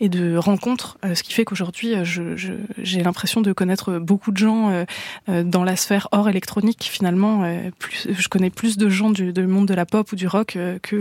et 0.01 0.09
de 0.09 0.37
rencontres, 0.37 0.97
euh, 1.05 1.17
ce 1.17 1.25
qui 1.25 1.33
fait 1.33 1.45
qu'aujourd'hui, 1.45 1.93
euh, 1.95 2.05
je- 2.05 2.37
je- 2.37 2.53
j'ai 2.81 3.03
l'impression 3.03 3.41
de 3.41 3.53
connaître 3.53 3.99
beaucoup 3.99 4.31
de 4.31 4.37
gens 4.37 4.85
euh, 5.29 5.43
dans 5.43 5.65
la 5.65 5.75
sphère 5.75 6.07
hors 6.13 6.29
électronique. 6.29 6.89
Finalement, 6.93 7.43
plus, 7.79 8.07
je 8.17 8.29
connais 8.29 8.51
plus 8.51 8.77
de 8.77 8.89
gens 8.89 9.11
du, 9.11 9.33
du 9.33 9.47
monde 9.47 9.67
de 9.67 9.75
la 9.75 9.87
pop 9.87 10.13
ou 10.13 10.17
du 10.17 10.29
rock 10.29 10.57
que 10.83 10.97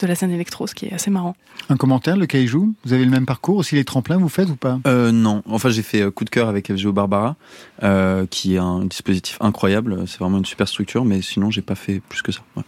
de 0.00 0.06
la 0.06 0.14
scène 0.14 0.30
électro, 0.32 0.66
ce 0.66 0.74
qui 0.74 0.86
est 0.86 0.92
assez 0.92 1.10
marrant. 1.10 1.34
Un 1.70 1.76
commentaire, 1.76 2.16
le 2.16 2.26
Kaiju 2.26 2.74
Vous 2.84 2.92
avez 2.92 3.04
le 3.04 3.10
même 3.10 3.24
parcours 3.26 3.56
aussi 3.56 3.74
les 3.76 3.84
tremplins, 3.84 4.18
vous 4.18 4.28
faites 4.28 4.50
ou 4.50 4.56
pas? 4.56 4.78
Euh, 4.86 5.12
non, 5.12 5.42
enfin 5.46 5.70
j'ai 5.70 5.82
fait 5.82 6.10
coup 6.10 6.24
de 6.24 6.30
cœur 6.30 6.48
avec 6.48 6.70
FGO 6.70 6.92
Barbara, 6.92 7.36
euh, 7.82 8.26
qui 8.26 8.54
est 8.56 8.58
un 8.58 8.84
dispositif 8.84 9.38
incroyable. 9.40 10.04
C'est 10.06 10.18
vraiment 10.18 10.38
une 10.38 10.44
super 10.44 10.68
structure, 10.68 11.04
mais 11.04 11.22
sinon 11.22 11.50
j'ai 11.50 11.62
pas 11.62 11.74
fait 11.76 12.00
plus 12.08 12.15
que 12.22 12.32
ça. 12.32 12.40
ouais. 12.56 12.62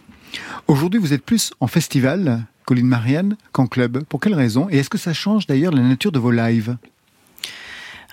Aujourd'hui, 0.67 0.99
vous 0.99 1.13
êtes 1.13 1.23
plus 1.23 1.51
en 1.59 1.67
festival, 1.67 2.43
Colline 2.65 2.85
Marianne, 2.87 3.35
qu'en 3.51 3.65
club. 3.67 4.03
Pour 4.03 4.19
quelle 4.19 4.35
raison 4.35 4.67
Et 4.69 4.77
est-ce 4.79 4.89
que 4.89 4.97
ça 4.99 5.13
change 5.13 5.47
d'ailleurs 5.47 5.71
la 5.73 5.81
nature 5.81 6.11
de 6.11 6.19
vos 6.19 6.31
lives? 6.31 6.77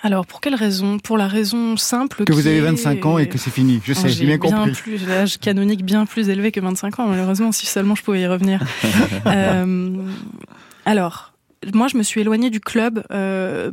Alors, 0.03 0.25
pour 0.27 0.41
quelle 0.41 0.55
raison? 0.55 0.99
Pour 0.99 1.17
la 1.17 1.27
raison 1.27 1.75
simple 1.75 2.23
Que 2.23 2.33
vous 2.33 2.45
avez 2.47 2.57
est- 2.57 2.61
25 2.61 3.05
ans 3.05 3.17
et 3.17 3.27
que 3.27 3.37
c'est 3.37 3.49
fini. 3.51 3.81
Je 3.83 3.93
sais, 3.93 4.09
j'ai 4.09 4.25
bien 4.25 4.37
compris. 4.37 4.71
plus, 4.71 4.97
j'ai 4.99 5.05
l'âge 5.07 5.37
canonique 5.39 5.83
bien 5.83 6.05
plus 6.05 6.29
élevé 6.29 6.51
que 6.51 6.59
25 6.59 6.99
ans, 6.99 7.07
malheureusement, 7.07 7.51
si 7.51 7.65
seulement 7.65 7.95
je 7.95 8.03
pouvais 8.03 8.21
y 8.21 8.27
revenir. 8.27 8.61
Euh, 9.25 9.97
alors, 10.85 11.33
moi, 11.73 11.87
je 11.87 11.97
me 11.97 12.03
suis 12.03 12.21
éloignée 12.21 12.49
du 12.49 12.59
club. 12.59 13.03
euh, 13.11 13.71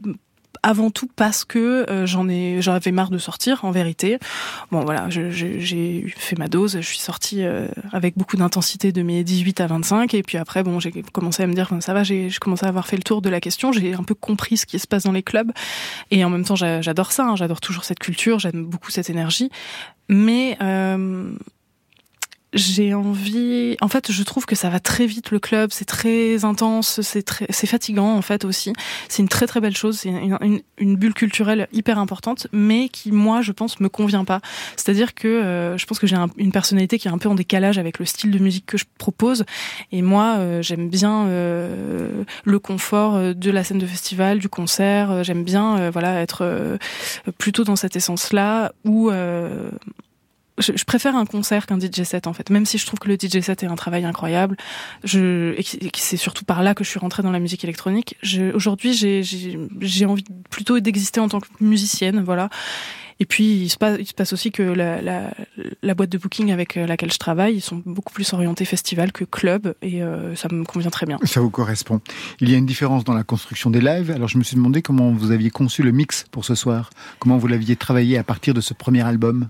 avant 0.64 0.90
tout 0.90 1.08
parce 1.14 1.44
que 1.44 1.84
euh, 1.90 2.06
j'en 2.06 2.28
ai 2.28 2.62
j'en 2.62 2.72
avais 2.72 2.90
marre 2.90 3.10
de 3.10 3.18
sortir 3.18 3.64
en 3.64 3.70
vérité. 3.70 4.18
Bon 4.72 4.80
voilà 4.84 5.08
j'ai 5.10 6.06
fait 6.16 6.38
ma 6.38 6.48
dose 6.48 6.78
je 6.80 6.86
suis 6.86 6.98
sortie 6.98 7.44
euh, 7.44 7.68
avec 7.92 8.16
beaucoup 8.16 8.36
d'intensité 8.36 8.90
de 8.90 9.02
mes 9.02 9.22
18 9.24 9.60
à 9.60 9.66
25 9.66 10.14
et 10.14 10.22
puis 10.22 10.38
après 10.38 10.62
bon 10.62 10.80
j'ai 10.80 10.90
commencé 11.12 11.42
à 11.42 11.46
me 11.46 11.52
dire 11.52 11.70
ça 11.80 11.92
va 11.92 12.02
j'ai 12.02 12.30
je 12.30 12.40
commençais 12.40 12.64
à 12.66 12.70
avoir 12.70 12.86
fait 12.86 12.96
le 12.96 13.02
tour 13.02 13.20
de 13.22 13.28
la 13.28 13.40
question. 13.40 13.72
J'ai 13.72 13.94
un 13.94 14.02
peu 14.02 14.14
compris 14.14 14.56
ce 14.56 14.64
qui 14.66 14.78
se 14.78 14.86
passe 14.86 15.04
dans 15.04 15.12
les 15.12 15.22
clubs. 15.22 15.52
Et 16.10 16.24
en 16.24 16.30
même 16.30 16.44
temps 16.44 16.56
j'a- 16.56 16.80
j'adore 16.80 17.12
ça 17.12 17.24
hein, 17.26 17.36
j'adore 17.36 17.60
toujours 17.60 17.84
cette 17.84 17.98
culture 17.98 18.38
j'aime 18.38 18.64
beaucoup 18.64 18.90
cette 18.90 19.10
énergie. 19.10 19.50
Mais 20.08 20.56
euh, 20.62 21.30
j'ai 22.54 22.94
envie. 22.94 23.76
En 23.80 23.88
fait, 23.88 24.10
je 24.10 24.22
trouve 24.22 24.46
que 24.46 24.54
ça 24.54 24.70
va 24.70 24.80
très 24.80 25.06
vite 25.06 25.30
le 25.30 25.38
club. 25.38 25.70
C'est 25.72 25.84
très 25.84 26.44
intense. 26.44 27.00
C'est 27.02 27.22
très, 27.22 27.46
c'est 27.50 27.66
fatigant 27.66 28.14
en 28.14 28.22
fait 28.22 28.44
aussi. 28.44 28.72
C'est 29.08 29.22
une 29.22 29.28
très 29.28 29.46
très 29.46 29.60
belle 29.60 29.76
chose. 29.76 29.98
C'est 30.00 30.08
une, 30.08 30.38
une, 30.40 30.60
une 30.78 30.96
bulle 30.96 31.14
culturelle 31.14 31.68
hyper 31.72 31.98
importante, 31.98 32.46
mais 32.52 32.88
qui 32.88 33.12
moi, 33.12 33.42
je 33.42 33.52
pense, 33.52 33.80
me 33.80 33.88
convient 33.88 34.24
pas. 34.24 34.40
C'est-à-dire 34.76 35.14
que 35.14 35.28
euh, 35.28 35.76
je 35.76 35.86
pense 35.86 35.98
que 35.98 36.06
j'ai 36.06 36.16
un- 36.16 36.28
une 36.36 36.52
personnalité 36.52 36.98
qui 36.98 37.08
est 37.08 37.10
un 37.10 37.18
peu 37.18 37.28
en 37.28 37.34
décalage 37.34 37.78
avec 37.78 37.98
le 37.98 38.04
style 38.04 38.30
de 38.30 38.38
musique 38.38 38.66
que 38.66 38.78
je 38.78 38.84
propose. 38.98 39.44
Et 39.92 40.02
moi, 40.02 40.36
euh, 40.38 40.62
j'aime 40.62 40.88
bien 40.88 41.26
euh, 41.26 42.24
le 42.44 42.58
confort 42.58 43.16
euh, 43.16 43.34
de 43.34 43.50
la 43.50 43.64
scène 43.64 43.78
de 43.78 43.86
festival, 43.86 44.38
du 44.38 44.48
concert. 44.48 45.24
J'aime 45.24 45.44
bien, 45.44 45.76
euh, 45.78 45.90
voilà, 45.90 46.20
être 46.22 46.38
euh, 46.42 46.78
plutôt 47.38 47.64
dans 47.64 47.76
cette 47.76 47.96
essence-là 47.96 48.72
où 48.84 49.10
euh, 49.10 49.70
je, 50.58 50.84
préfère 50.84 51.16
un 51.16 51.26
concert 51.26 51.66
qu'un 51.66 51.78
DJ 51.78 52.02
set 52.04 52.26
en 52.26 52.32
fait, 52.32 52.50
même 52.50 52.66
si 52.66 52.78
je 52.78 52.86
trouve 52.86 52.98
que 52.98 53.08
le 53.08 53.16
DJ 53.16 53.40
set 53.40 53.62
est 53.62 53.66
un 53.66 53.74
travail 53.74 54.04
incroyable. 54.04 54.56
Je, 55.02 55.54
et 55.58 55.90
c'est 55.96 56.16
surtout 56.16 56.44
par 56.44 56.62
là 56.62 56.74
que 56.74 56.84
je 56.84 56.88
suis 56.90 57.00
rentrée 57.00 57.22
dans 57.22 57.32
la 57.32 57.40
musique 57.40 57.64
électronique. 57.64 58.16
Aujourd'hui, 58.54 58.92
j'ai- 58.94 60.04
envie 60.06 60.24
plutôt 60.50 60.78
d'exister 60.80 61.20
en 61.20 61.28
tant 61.28 61.40
que 61.40 61.46
musicienne, 61.60 62.22
voilà. 62.22 62.50
Et 63.20 63.26
puis 63.26 63.44
il 63.44 63.68
se 63.68 63.76
passe, 63.78 64.32
aussi 64.32 64.50
que 64.50 64.62
la, 64.62 65.00
la, 65.82 65.94
boîte 65.94 66.10
de 66.10 66.18
booking 66.18 66.50
avec 66.50 66.74
laquelle 66.74 67.12
je 67.12 67.18
travaille, 67.18 67.54
ils 67.54 67.60
sont 67.60 67.80
beaucoup 67.86 68.12
plus 68.12 68.32
orientés 68.32 68.64
festival 68.64 69.12
que 69.12 69.24
club, 69.24 69.74
et 69.82 70.02
euh, 70.02 70.34
ça 70.34 70.48
me 70.50 70.64
convient 70.64 70.90
très 70.90 71.06
bien. 71.06 71.18
Ça 71.22 71.40
vous 71.40 71.50
correspond. 71.50 72.00
Il 72.40 72.50
y 72.50 72.54
a 72.54 72.58
une 72.58 72.66
différence 72.66 73.04
dans 73.04 73.14
la 73.14 73.22
construction 73.22 73.70
des 73.70 73.80
lives. 73.80 74.10
Alors 74.10 74.28
je 74.28 74.36
me 74.36 74.42
suis 74.42 74.56
demandé 74.56 74.82
comment 74.82 75.12
vous 75.12 75.30
aviez 75.30 75.50
conçu 75.50 75.82
le 75.82 75.92
mix 75.92 76.26
pour 76.30 76.44
ce 76.44 76.54
soir. 76.54 76.90
Comment 77.20 77.38
vous 77.38 77.46
l'aviez 77.46 77.76
travaillé 77.76 78.18
à 78.18 78.24
partir 78.24 78.52
de 78.52 78.60
ce 78.60 78.74
premier 78.74 79.02
album? 79.02 79.48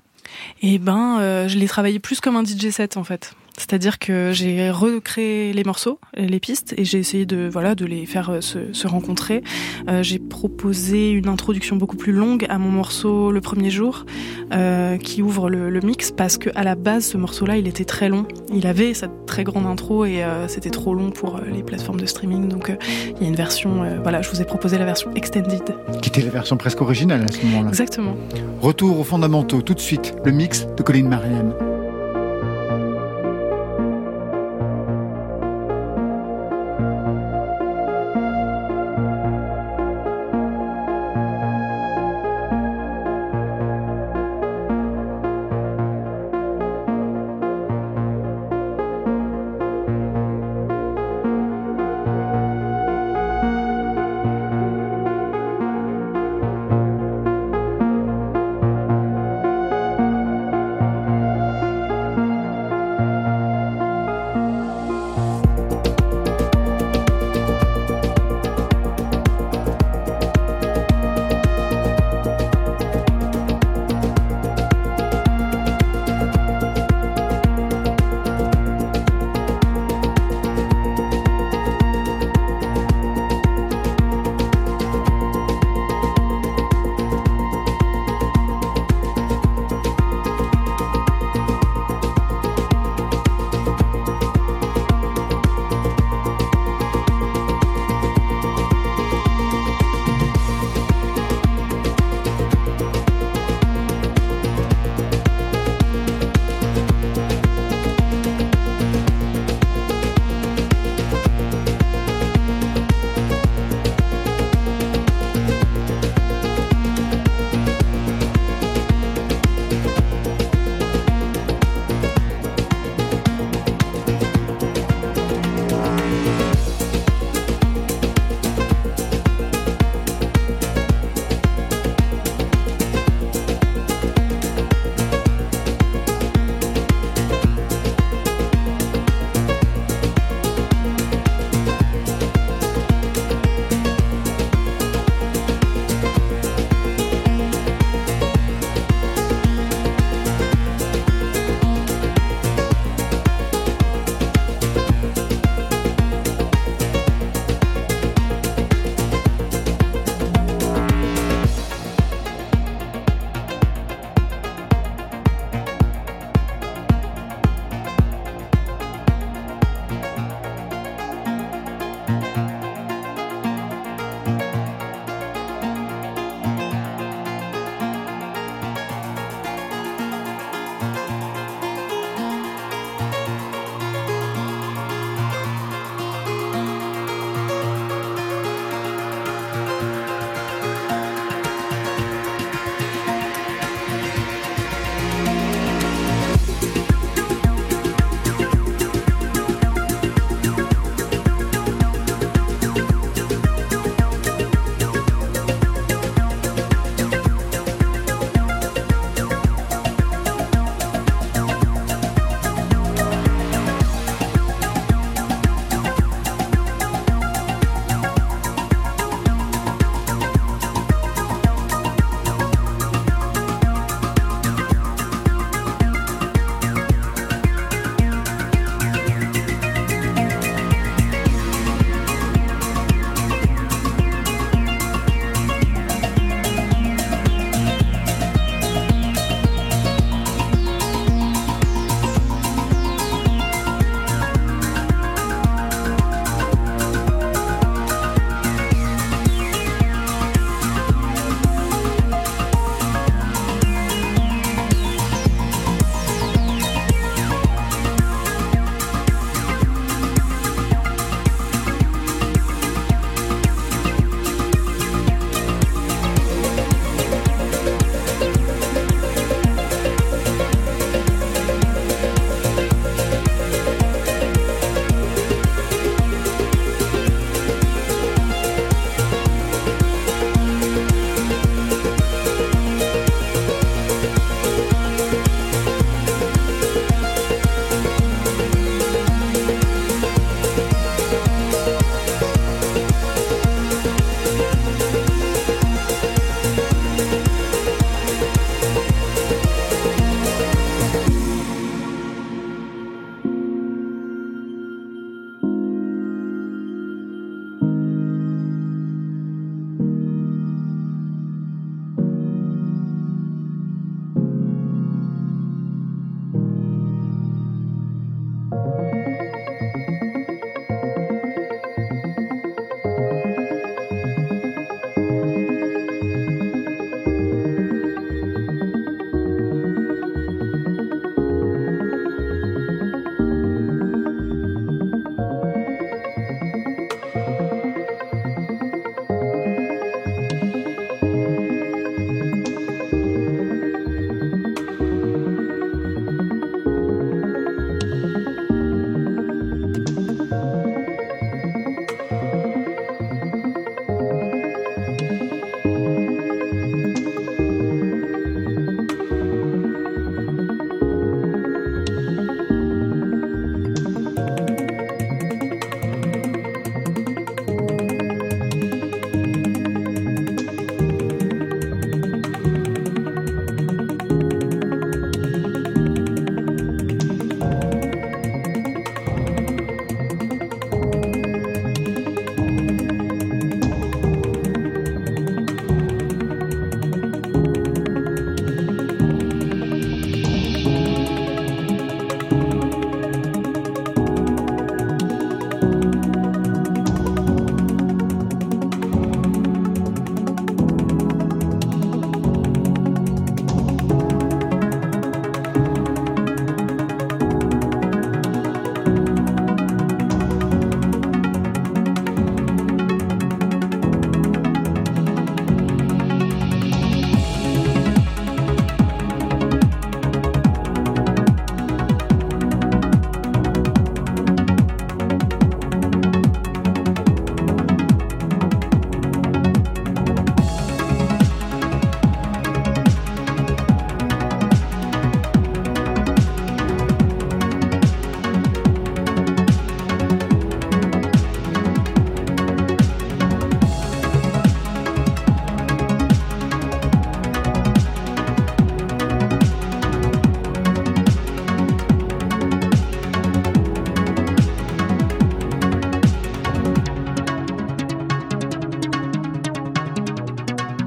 Et 0.63 0.79
ben, 0.79 1.19
euh, 1.21 1.49
je 1.49 1.59
l'ai 1.59 1.69
travaillé 1.69 1.99
plus 1.99 2.21
comme 2.21 2.37
un 2.37 2.45
DJ 2.45 2.71
set 2.71 2.97
en 2.97 3.05
fait. 3.05 3.35
C'est-à-dire 3.57 3.99
que 3.99 4.31
j'ai 4.33 4.71
recréé 4.71 5.53
les 5.53 5.65
morceaux, 5.65 6.01
les 6.17 6.41
pistes, 6.41 6.75
et 6.77 6.85
j'ai 6.85 6.99
essayé 6.99 7.25
de 7.25 7.49
voilà 7.51 7.75
de 7.75 7.87
les 7.87 8.05
faire 8.05 8.31
euh, 8.31 8.41
se, 8.41 8.73
se 8.73 8.87
rencontrer. 8.89 9.43
Euh, 9.89 10.03
j'ai 10.03 10.19
proposé 10.19 11.11
une 11.11 11.29
introduction 11.29 11.77
beaucoup 11.77 11.97
plus 11.97 12.13
longue 12.13 12.47
à 12.49 12.59
mon 12.59 12.71
morceau 12.71 13.31
le 13.31 13.41
premier 13.41 13.71
jour, 13.71 14.07
euh, 14.53 14.97
qui 14.97 15.23
ouvre 15.23 15.51
le, 15.51 15.71
le 15.71 15.81
mix, 15.81 16.11
parce 16.11 16.37
que 16.37 16.51
à 16.57 16.65
la 16.65 16.75
base 16.75 17.07
ce 17.07 17.17
morceau-là, 17.17 17.57
il 17.57 17.69
était 17.69 17.85
très 17.85 18.09
long. 18.09 18.27
Il 18.53 18.67
avait 18.67 18.93
cette 18.93 19.25
très 19.27 19.45
grande 19.45 19.67
intro 19.67 20.05
et 20.05 20.25
euh, 20.25 20.49
c'était 20.49 20.71
trop 20.71 20.95
long 20.95 21.11
pour 21.11 21.37
euh, 21.37 21.43
les 21.53 21.63
plateformes 21.63 22.01
de 22.01 22.07
streaming. 22.07 22.49
Donc 22.49 22.71
euh, 22.71 22.77
il 23.17 23.23
y 23.23 23.27
a 23.27 23.29
une 23.29 23.37
version, 23.37 23.85
euh, 23.85 23.99
voilà, 24.03 24.21
je 24.21 24.31
vous 24.31 24.43
ai 24.43 24.45
proposé 24.45 24.79
la 24.79 24.85
version 24.85 25.13
extended. 25.15 25.63
Qui 26.03 26.09
était 26.09 26.23
la 26.23 26.31
version 26.31 26.57
presque 26.57 26.81
originale 26.81 27.23
à 27.23 27.33
ce 27.33 27.45
moment-là. 27.47 27.69
Exactement. 27.69 28.17
Retour 28.61 28.99
aux 28.99 29.05
fondamentaux, 29.05 29.63
tout 29.63 29.75
de 29.75 29.81
suite, 29.81 30.15
le 30.25 30.33
mix 30.33 30.67
de 30.77 30.83
Colin 30.83 31.09
Marianne. 31.09 31.55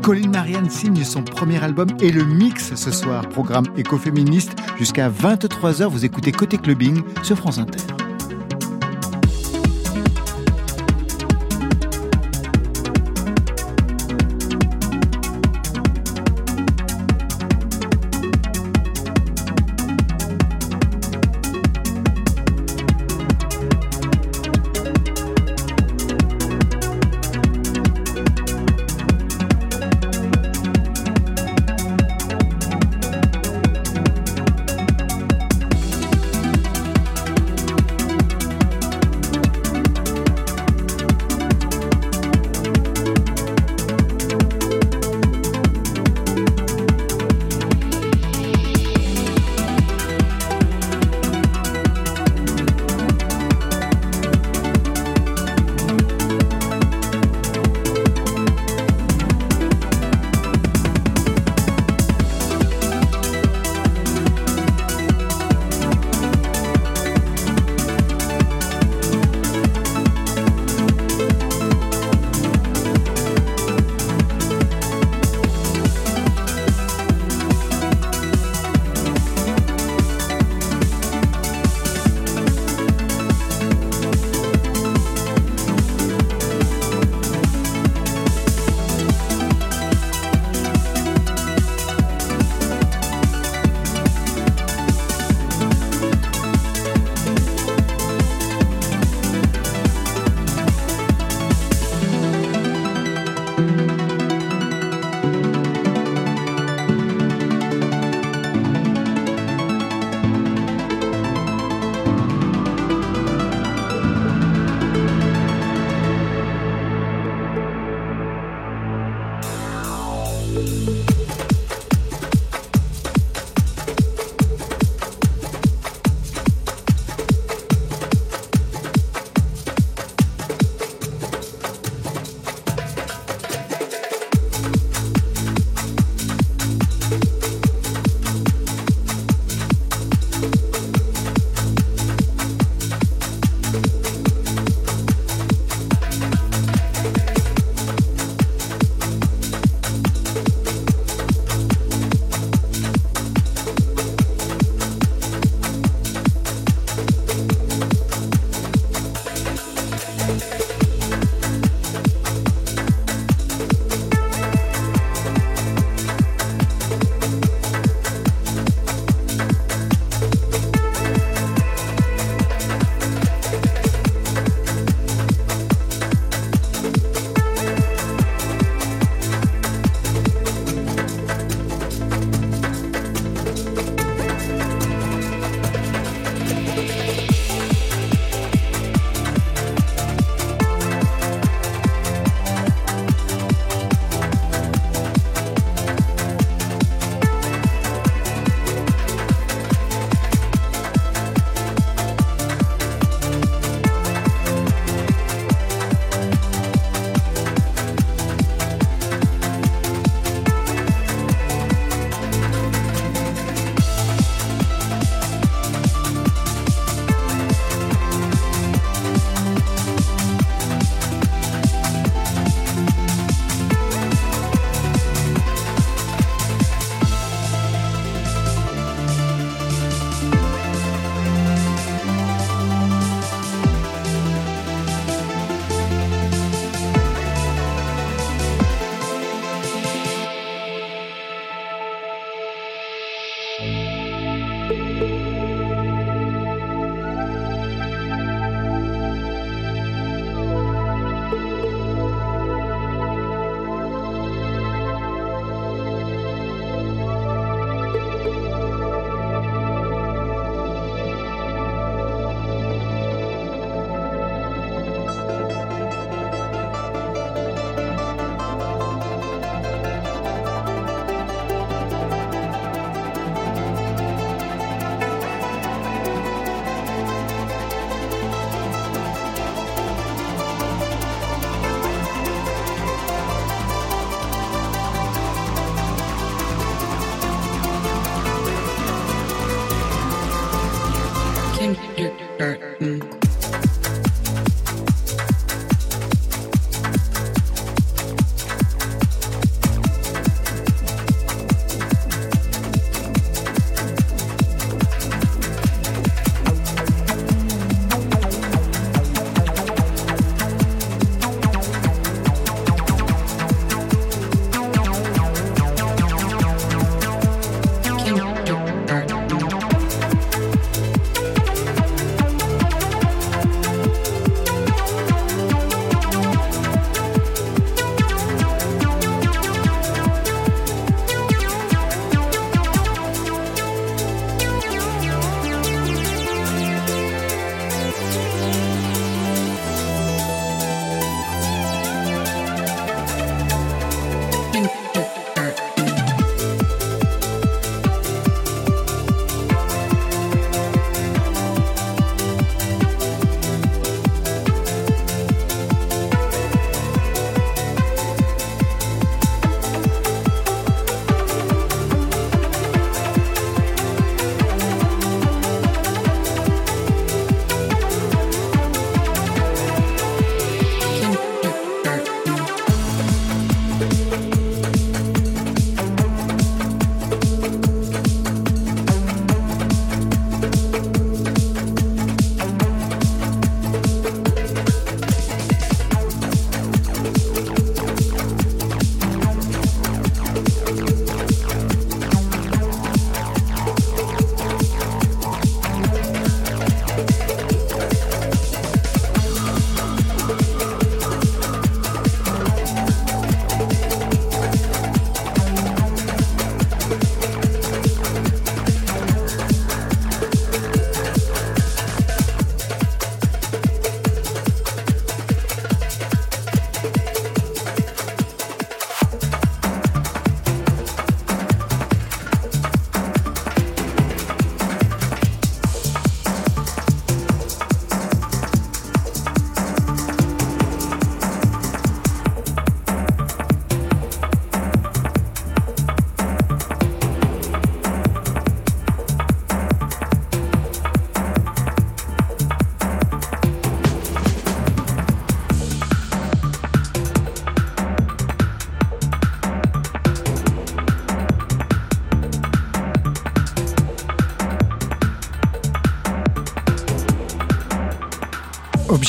Marianne 0.07 0.69
signe 0.69 1.03
son 1.03 1.21
premier 1.21 1.61
album 1.61 1.89
et 1.99 2.11
le 2.11 2.23
mix 2.23 2.75
ce 2.75 2.91
soir. 2.91 3.27
Programme 3.27 3.65
écoféministe 3.75 4.53
jusqu'à 4.77 5.09
23h. 5.09 5.87
Vous 5.87 6.05
écoutez 6.05 6.31
Côté 6.31 6.57
Clubbing 6.57 7.01
sur 7.23 7.35
France 7.35 7.57
Inter. 7.57 7.96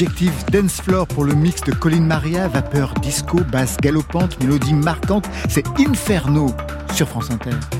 Objectif 0.01 0.47
Dance 0.53 0.81
Floor 0.81 1.09
pour 1.09 1.25
le 1.25 1.35
mix 1.35 1.61
de 1.63 1.73
Colin 1.73 2.03
Maria, 2.03 2.47
vapeur 2.47 2.95
disco, 3.03 3.41
basse 3.51 3.77
galopante, 3.79 4.39
mélodie 4.39 4.73
marquante, 4.73 5.29
c'est 5.49 5.67
Inferno 5.77 6.55
sur 6.95 7.09
France 7.09 7.33
Inter. 7.33 7.78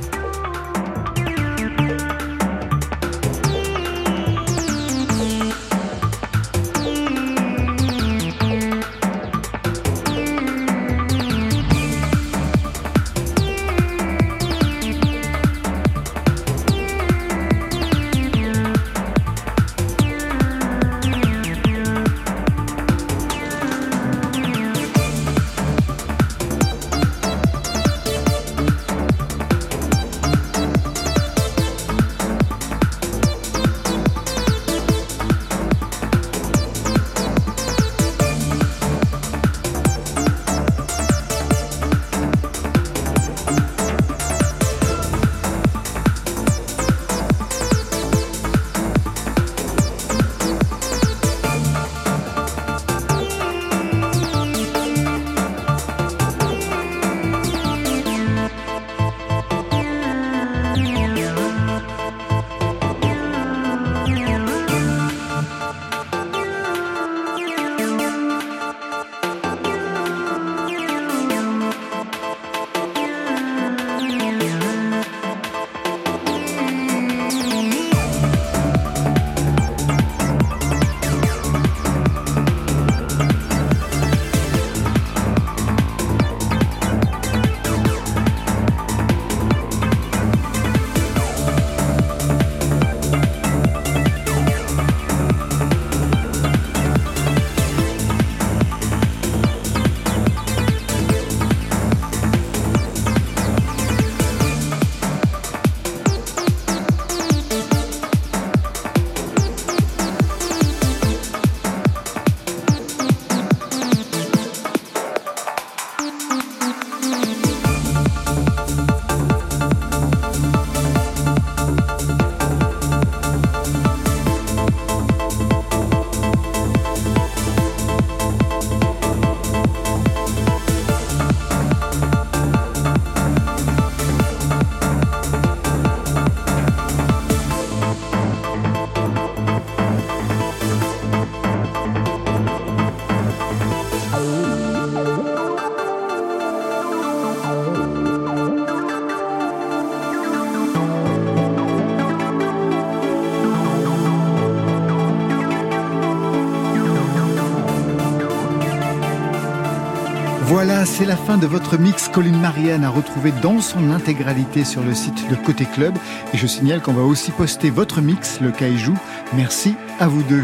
Voilà, 160.61 160.85
c'est 160.85 161.05
la 161.05 161.17
fin 161.17 161.39
de 161.39 161.47
votre 161.47 161.79
mix 161.79 162.09
Colin 162.09 162.37
Marianne 162.37 162.83
à 162.83 162.91
retrouver 162.91 163.33
dans 163.43 163.61
son 163.61 163.93
intégralité 163.93 164.65
sur 164.65 164.83
le 164.83 164.93
site 164.93 165.31
de 165.31 165.37
Côté 165.37 165.65
Club. 165.67 165.95
Et 166.35 166.37
je 166.37 166.49
signale 166.49 166.83
qu'on 166.83 166.95
va 166.95 167.03
aussi 167.03 167.31
poster 167.31 167.71
votre 167.71 168.01
mix, 168.01 168.41
le 168.41 168.51
Kaiju. 168.51 168.91
Merci 169.37 169.77
à 170.01 170.09
vous 170.09 170.25
deux. 170.25 170.43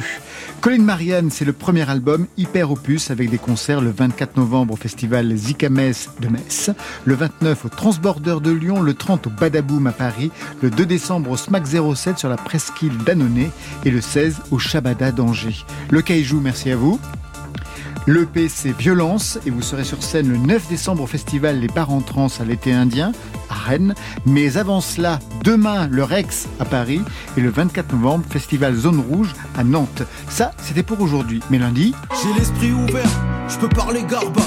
Colin 0.60 0.84
Marianne, 0.84 1.30
c'est 1.32 1.44
le 1.44 1.52
premier 1.52 1.90
album 1.90 2.28
hyper 2.36 2.70
opus 2.70 3.10
avec 3.10 3.28
des 3.28 3.38
concerts 3.38 3.80
le 3.80 3.90
24 3.90 4.36
novembre 4.36 4.74
au 4.74 4.76
festival 4.76 5.34
Zika 5.34 5.68
de 5.68 5.74
Metz, 5.74 6.70
le 7.04 7.14
29 7.16 7.64
au 7.64 7.68
Transborder 7.68 8.36
de 8.40 8.52
Lyon, 8.52 8.82
le 8.82 8.94
30 8.94 9.26
au 9.26 9.30
Badaboom 9.30 9.88
à 9.88 9.92
Paris, 9.92 10.30
le 10.62 10.70
2 10.70 10.86
décembre 10.86 11.32
au 11.32 11.36
SMAC 11.36 11.66
07 11.66 12.20
sur 12.20 12.28
la 12.28 12.36
presqu'île 12.36 12.96
d'Annonay 12.98 13.50
et 13.84 13.90
le 13.90 14.00
16 14.00 14.42
au 14.52 14.60
Shabada 14.60 15.10
d'Angers. 15.10 15.66
Le 15.90 16.02
Kaiju, 16.02 16.36
merci 16.36 16.70
à 16.70 16.76
vous. 16.76 17.00
L'EP 18.06 18.50
c'est 18.50 18.72
Violence 18.72 19.38
et 19.46 19.50
vous 19.50 19.62
serez 19.62 19.84
sur 19.84 20.02
scène 20.02 20.28
le 20.28 20.36
9 20.36 20.68
décembre 20.68 21.04
au 21.04 21.06
festival 21.06 21.58
Les 21.58 21.68
en 21.76 22.00
Trans 22.02 22.28
à 22.38 22.44
l'été 22.44 22.72
indien 22.72 23.12
à 23.48 23.54
Rennes. 23.54 23.94
Mais 24.26 24.58
avant 24.58 24.82
cela, 24.82 25.18
demain 25.42 25.88
le 25.90 26.04
Rex 26.04 26.46
à 26.60 26.66
Paris 26.66 27.00
et 27.38 27.40
le 27.40 27.48
24 27.48 27.94
novembre 27.94 28.24
festival 28.28 28.74
Zone 28.74 29.00
Rouge 29.00 29.32
à 29.56 29.64
Nantes. 29.64 30.02
Ça, 30.28 30.50
c'était 30.58 30.82
pour 30.82 31.00
aujourd'hui. 31.00 31.40
Mais 31.48 31.58
lundi, 31.58 31.94
J'ai 32.22 32.38
l'esprit 32.38 32.72
ouvert, 32.72 33.08
je 33.48 33.56
peux 33.56 33.70
parler 33.70 34.02
Garba, 34.02 34.42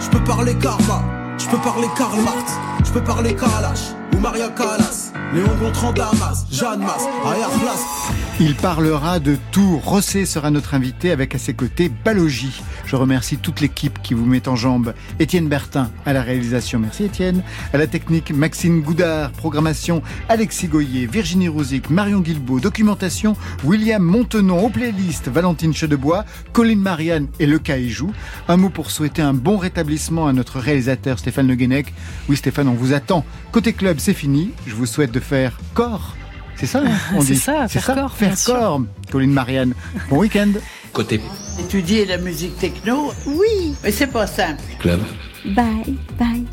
je 0.00 0.08
peux 0.08 0.24
parler 0.24 0.54
Karma, 0.54 1.04
je 1.36 1.46
peux 1.48 1.58
parler 1.58 1.88
Karl 1.96 2.18
Marx, 2.22 2.52
je 2.84 2.92
peux 2.92 3.04
parler 3.04 3.36
Kalash 3.36 3.92
ou 4.14 4.20
Maria 4.20 4.48
Callas, 4.48 5.12
Léon 5.34 5.54
Gontran 5.60 5.92
Damas, 5.92 6.46
Jeanne 6.50 6.80
Masse, 6.80 7.06
Aya 7.26 7.48
Flas. 7.60 8.12
Il 8.40 8.54
parlera 8.54 9.20
de 9.20 9.36
tout. 9.50 9.78
Rossé 9.78 10.26
sera 10.26 10.50
notre 10.50 10.74
invité 10.74 11.10
avec 11.10 11.34
à 11.34 11.38
ses 11.38 11.54
côtés 11.54 11.90
Balogi. 12.04 12.62
Je 12.86 12.96
remercie 12.96 13.36
toute 13.36 13.60
l'équipe 13.60 14.00
qui 14.02 14.14
vous 14.14 14.24
met 14.24 14.48
en 14.48 14.56
jambe. 14.56 14.94
Étienne 15.18 15.48
Bertin 15.48 15.90
à 16.06 16.12
la 16.12 16.22
réalisation. 16.22 16.78
Merci 16.78 17.04
Étienne. 17.04 17.42
À 17.72 17.78
la 17.78 17.86
technique, 17.86 18.32
Maxime 18.32 18.80
Goudard. 18.80 19.32
Programmation, 19.32 20.02
Alexis 20.28 20.68
Goyer, 20.68 21.06
Virginie 21.06 21.48
Rouzic, 21.48 21.90
Marion 21.90 22.20
Guilbault. 22.20 22.60
Documentation, 22.60 23.36
William 23.64 24.02
Montenon. 24.02 24.64
Aux 24.64 24.70
playlists, 24.70 25.28
Valentine 25.28 25.74
Chedebois, 25.74 26.24
Colline 26.52 26.80
Marianne 26.80 27.28
et 27.38 27.46
Le 27.46 27.58
Caïjou. 27.58 28.12
Un 28.48 28.56
mot 28.56 28.70
pour 28.70 28.90
souhaiter 28.90 29.22
un 29.22 29.34
bon 29.34 29.56
rétablissement 29.56 30.26
à 30.26 30.32
notre 30.32 30.58
réalisateur 30.58 31.18
Stéphane 31.18 31.48
Le 31.48 31.54
Guenec. 31.54 31.92
Oui 32.28 32.36
Stéphane, 32.36 32.68
on 32.68 32.74
vous 32.74 32.92
attend. 32.92 33.24
Côté 33.52 33.72
club, 33.72 33.98
c'est 33.98 34.14
fini. 34.14 34.50
Je 34.66 34.74
vous 34.74 34.86
souhaite 34.86 35.12
de 35.12 35.20
faire 35.20 35.58
corps. 35.74 36.16
C'est 36.62 36.68
ça, 36.68 36.78
hein, 36.86 36.90
on 37.16 37.20
C'est 37.22 37.32
dit. 37.32 37.38
ça, 37.40 37.66
C'est 37.68 37.80
faire 37.80 37.96
corps, 37.96 38.12
Faire 38.16 38.36
corps. 38.46 38.82
Colline 39.10 39.32
Marianne. 39.32 39.74
Bon 40.08 40.18
week-end. 40.18 40.52
Côté 40.92 41.20
Étudier 41.58 42.06
la 42.06 42.18
musique 42.18 42.56
techno, 42.56 43.12
oui, 43.26 43.74
mais 43.82 43.90
c'est 43.90 44.06
pas 44.06 44.28
simple. 44.28 44.62
club. 44.78 45.00
Bye, 45.44 45.96
bye. 46.16 46.44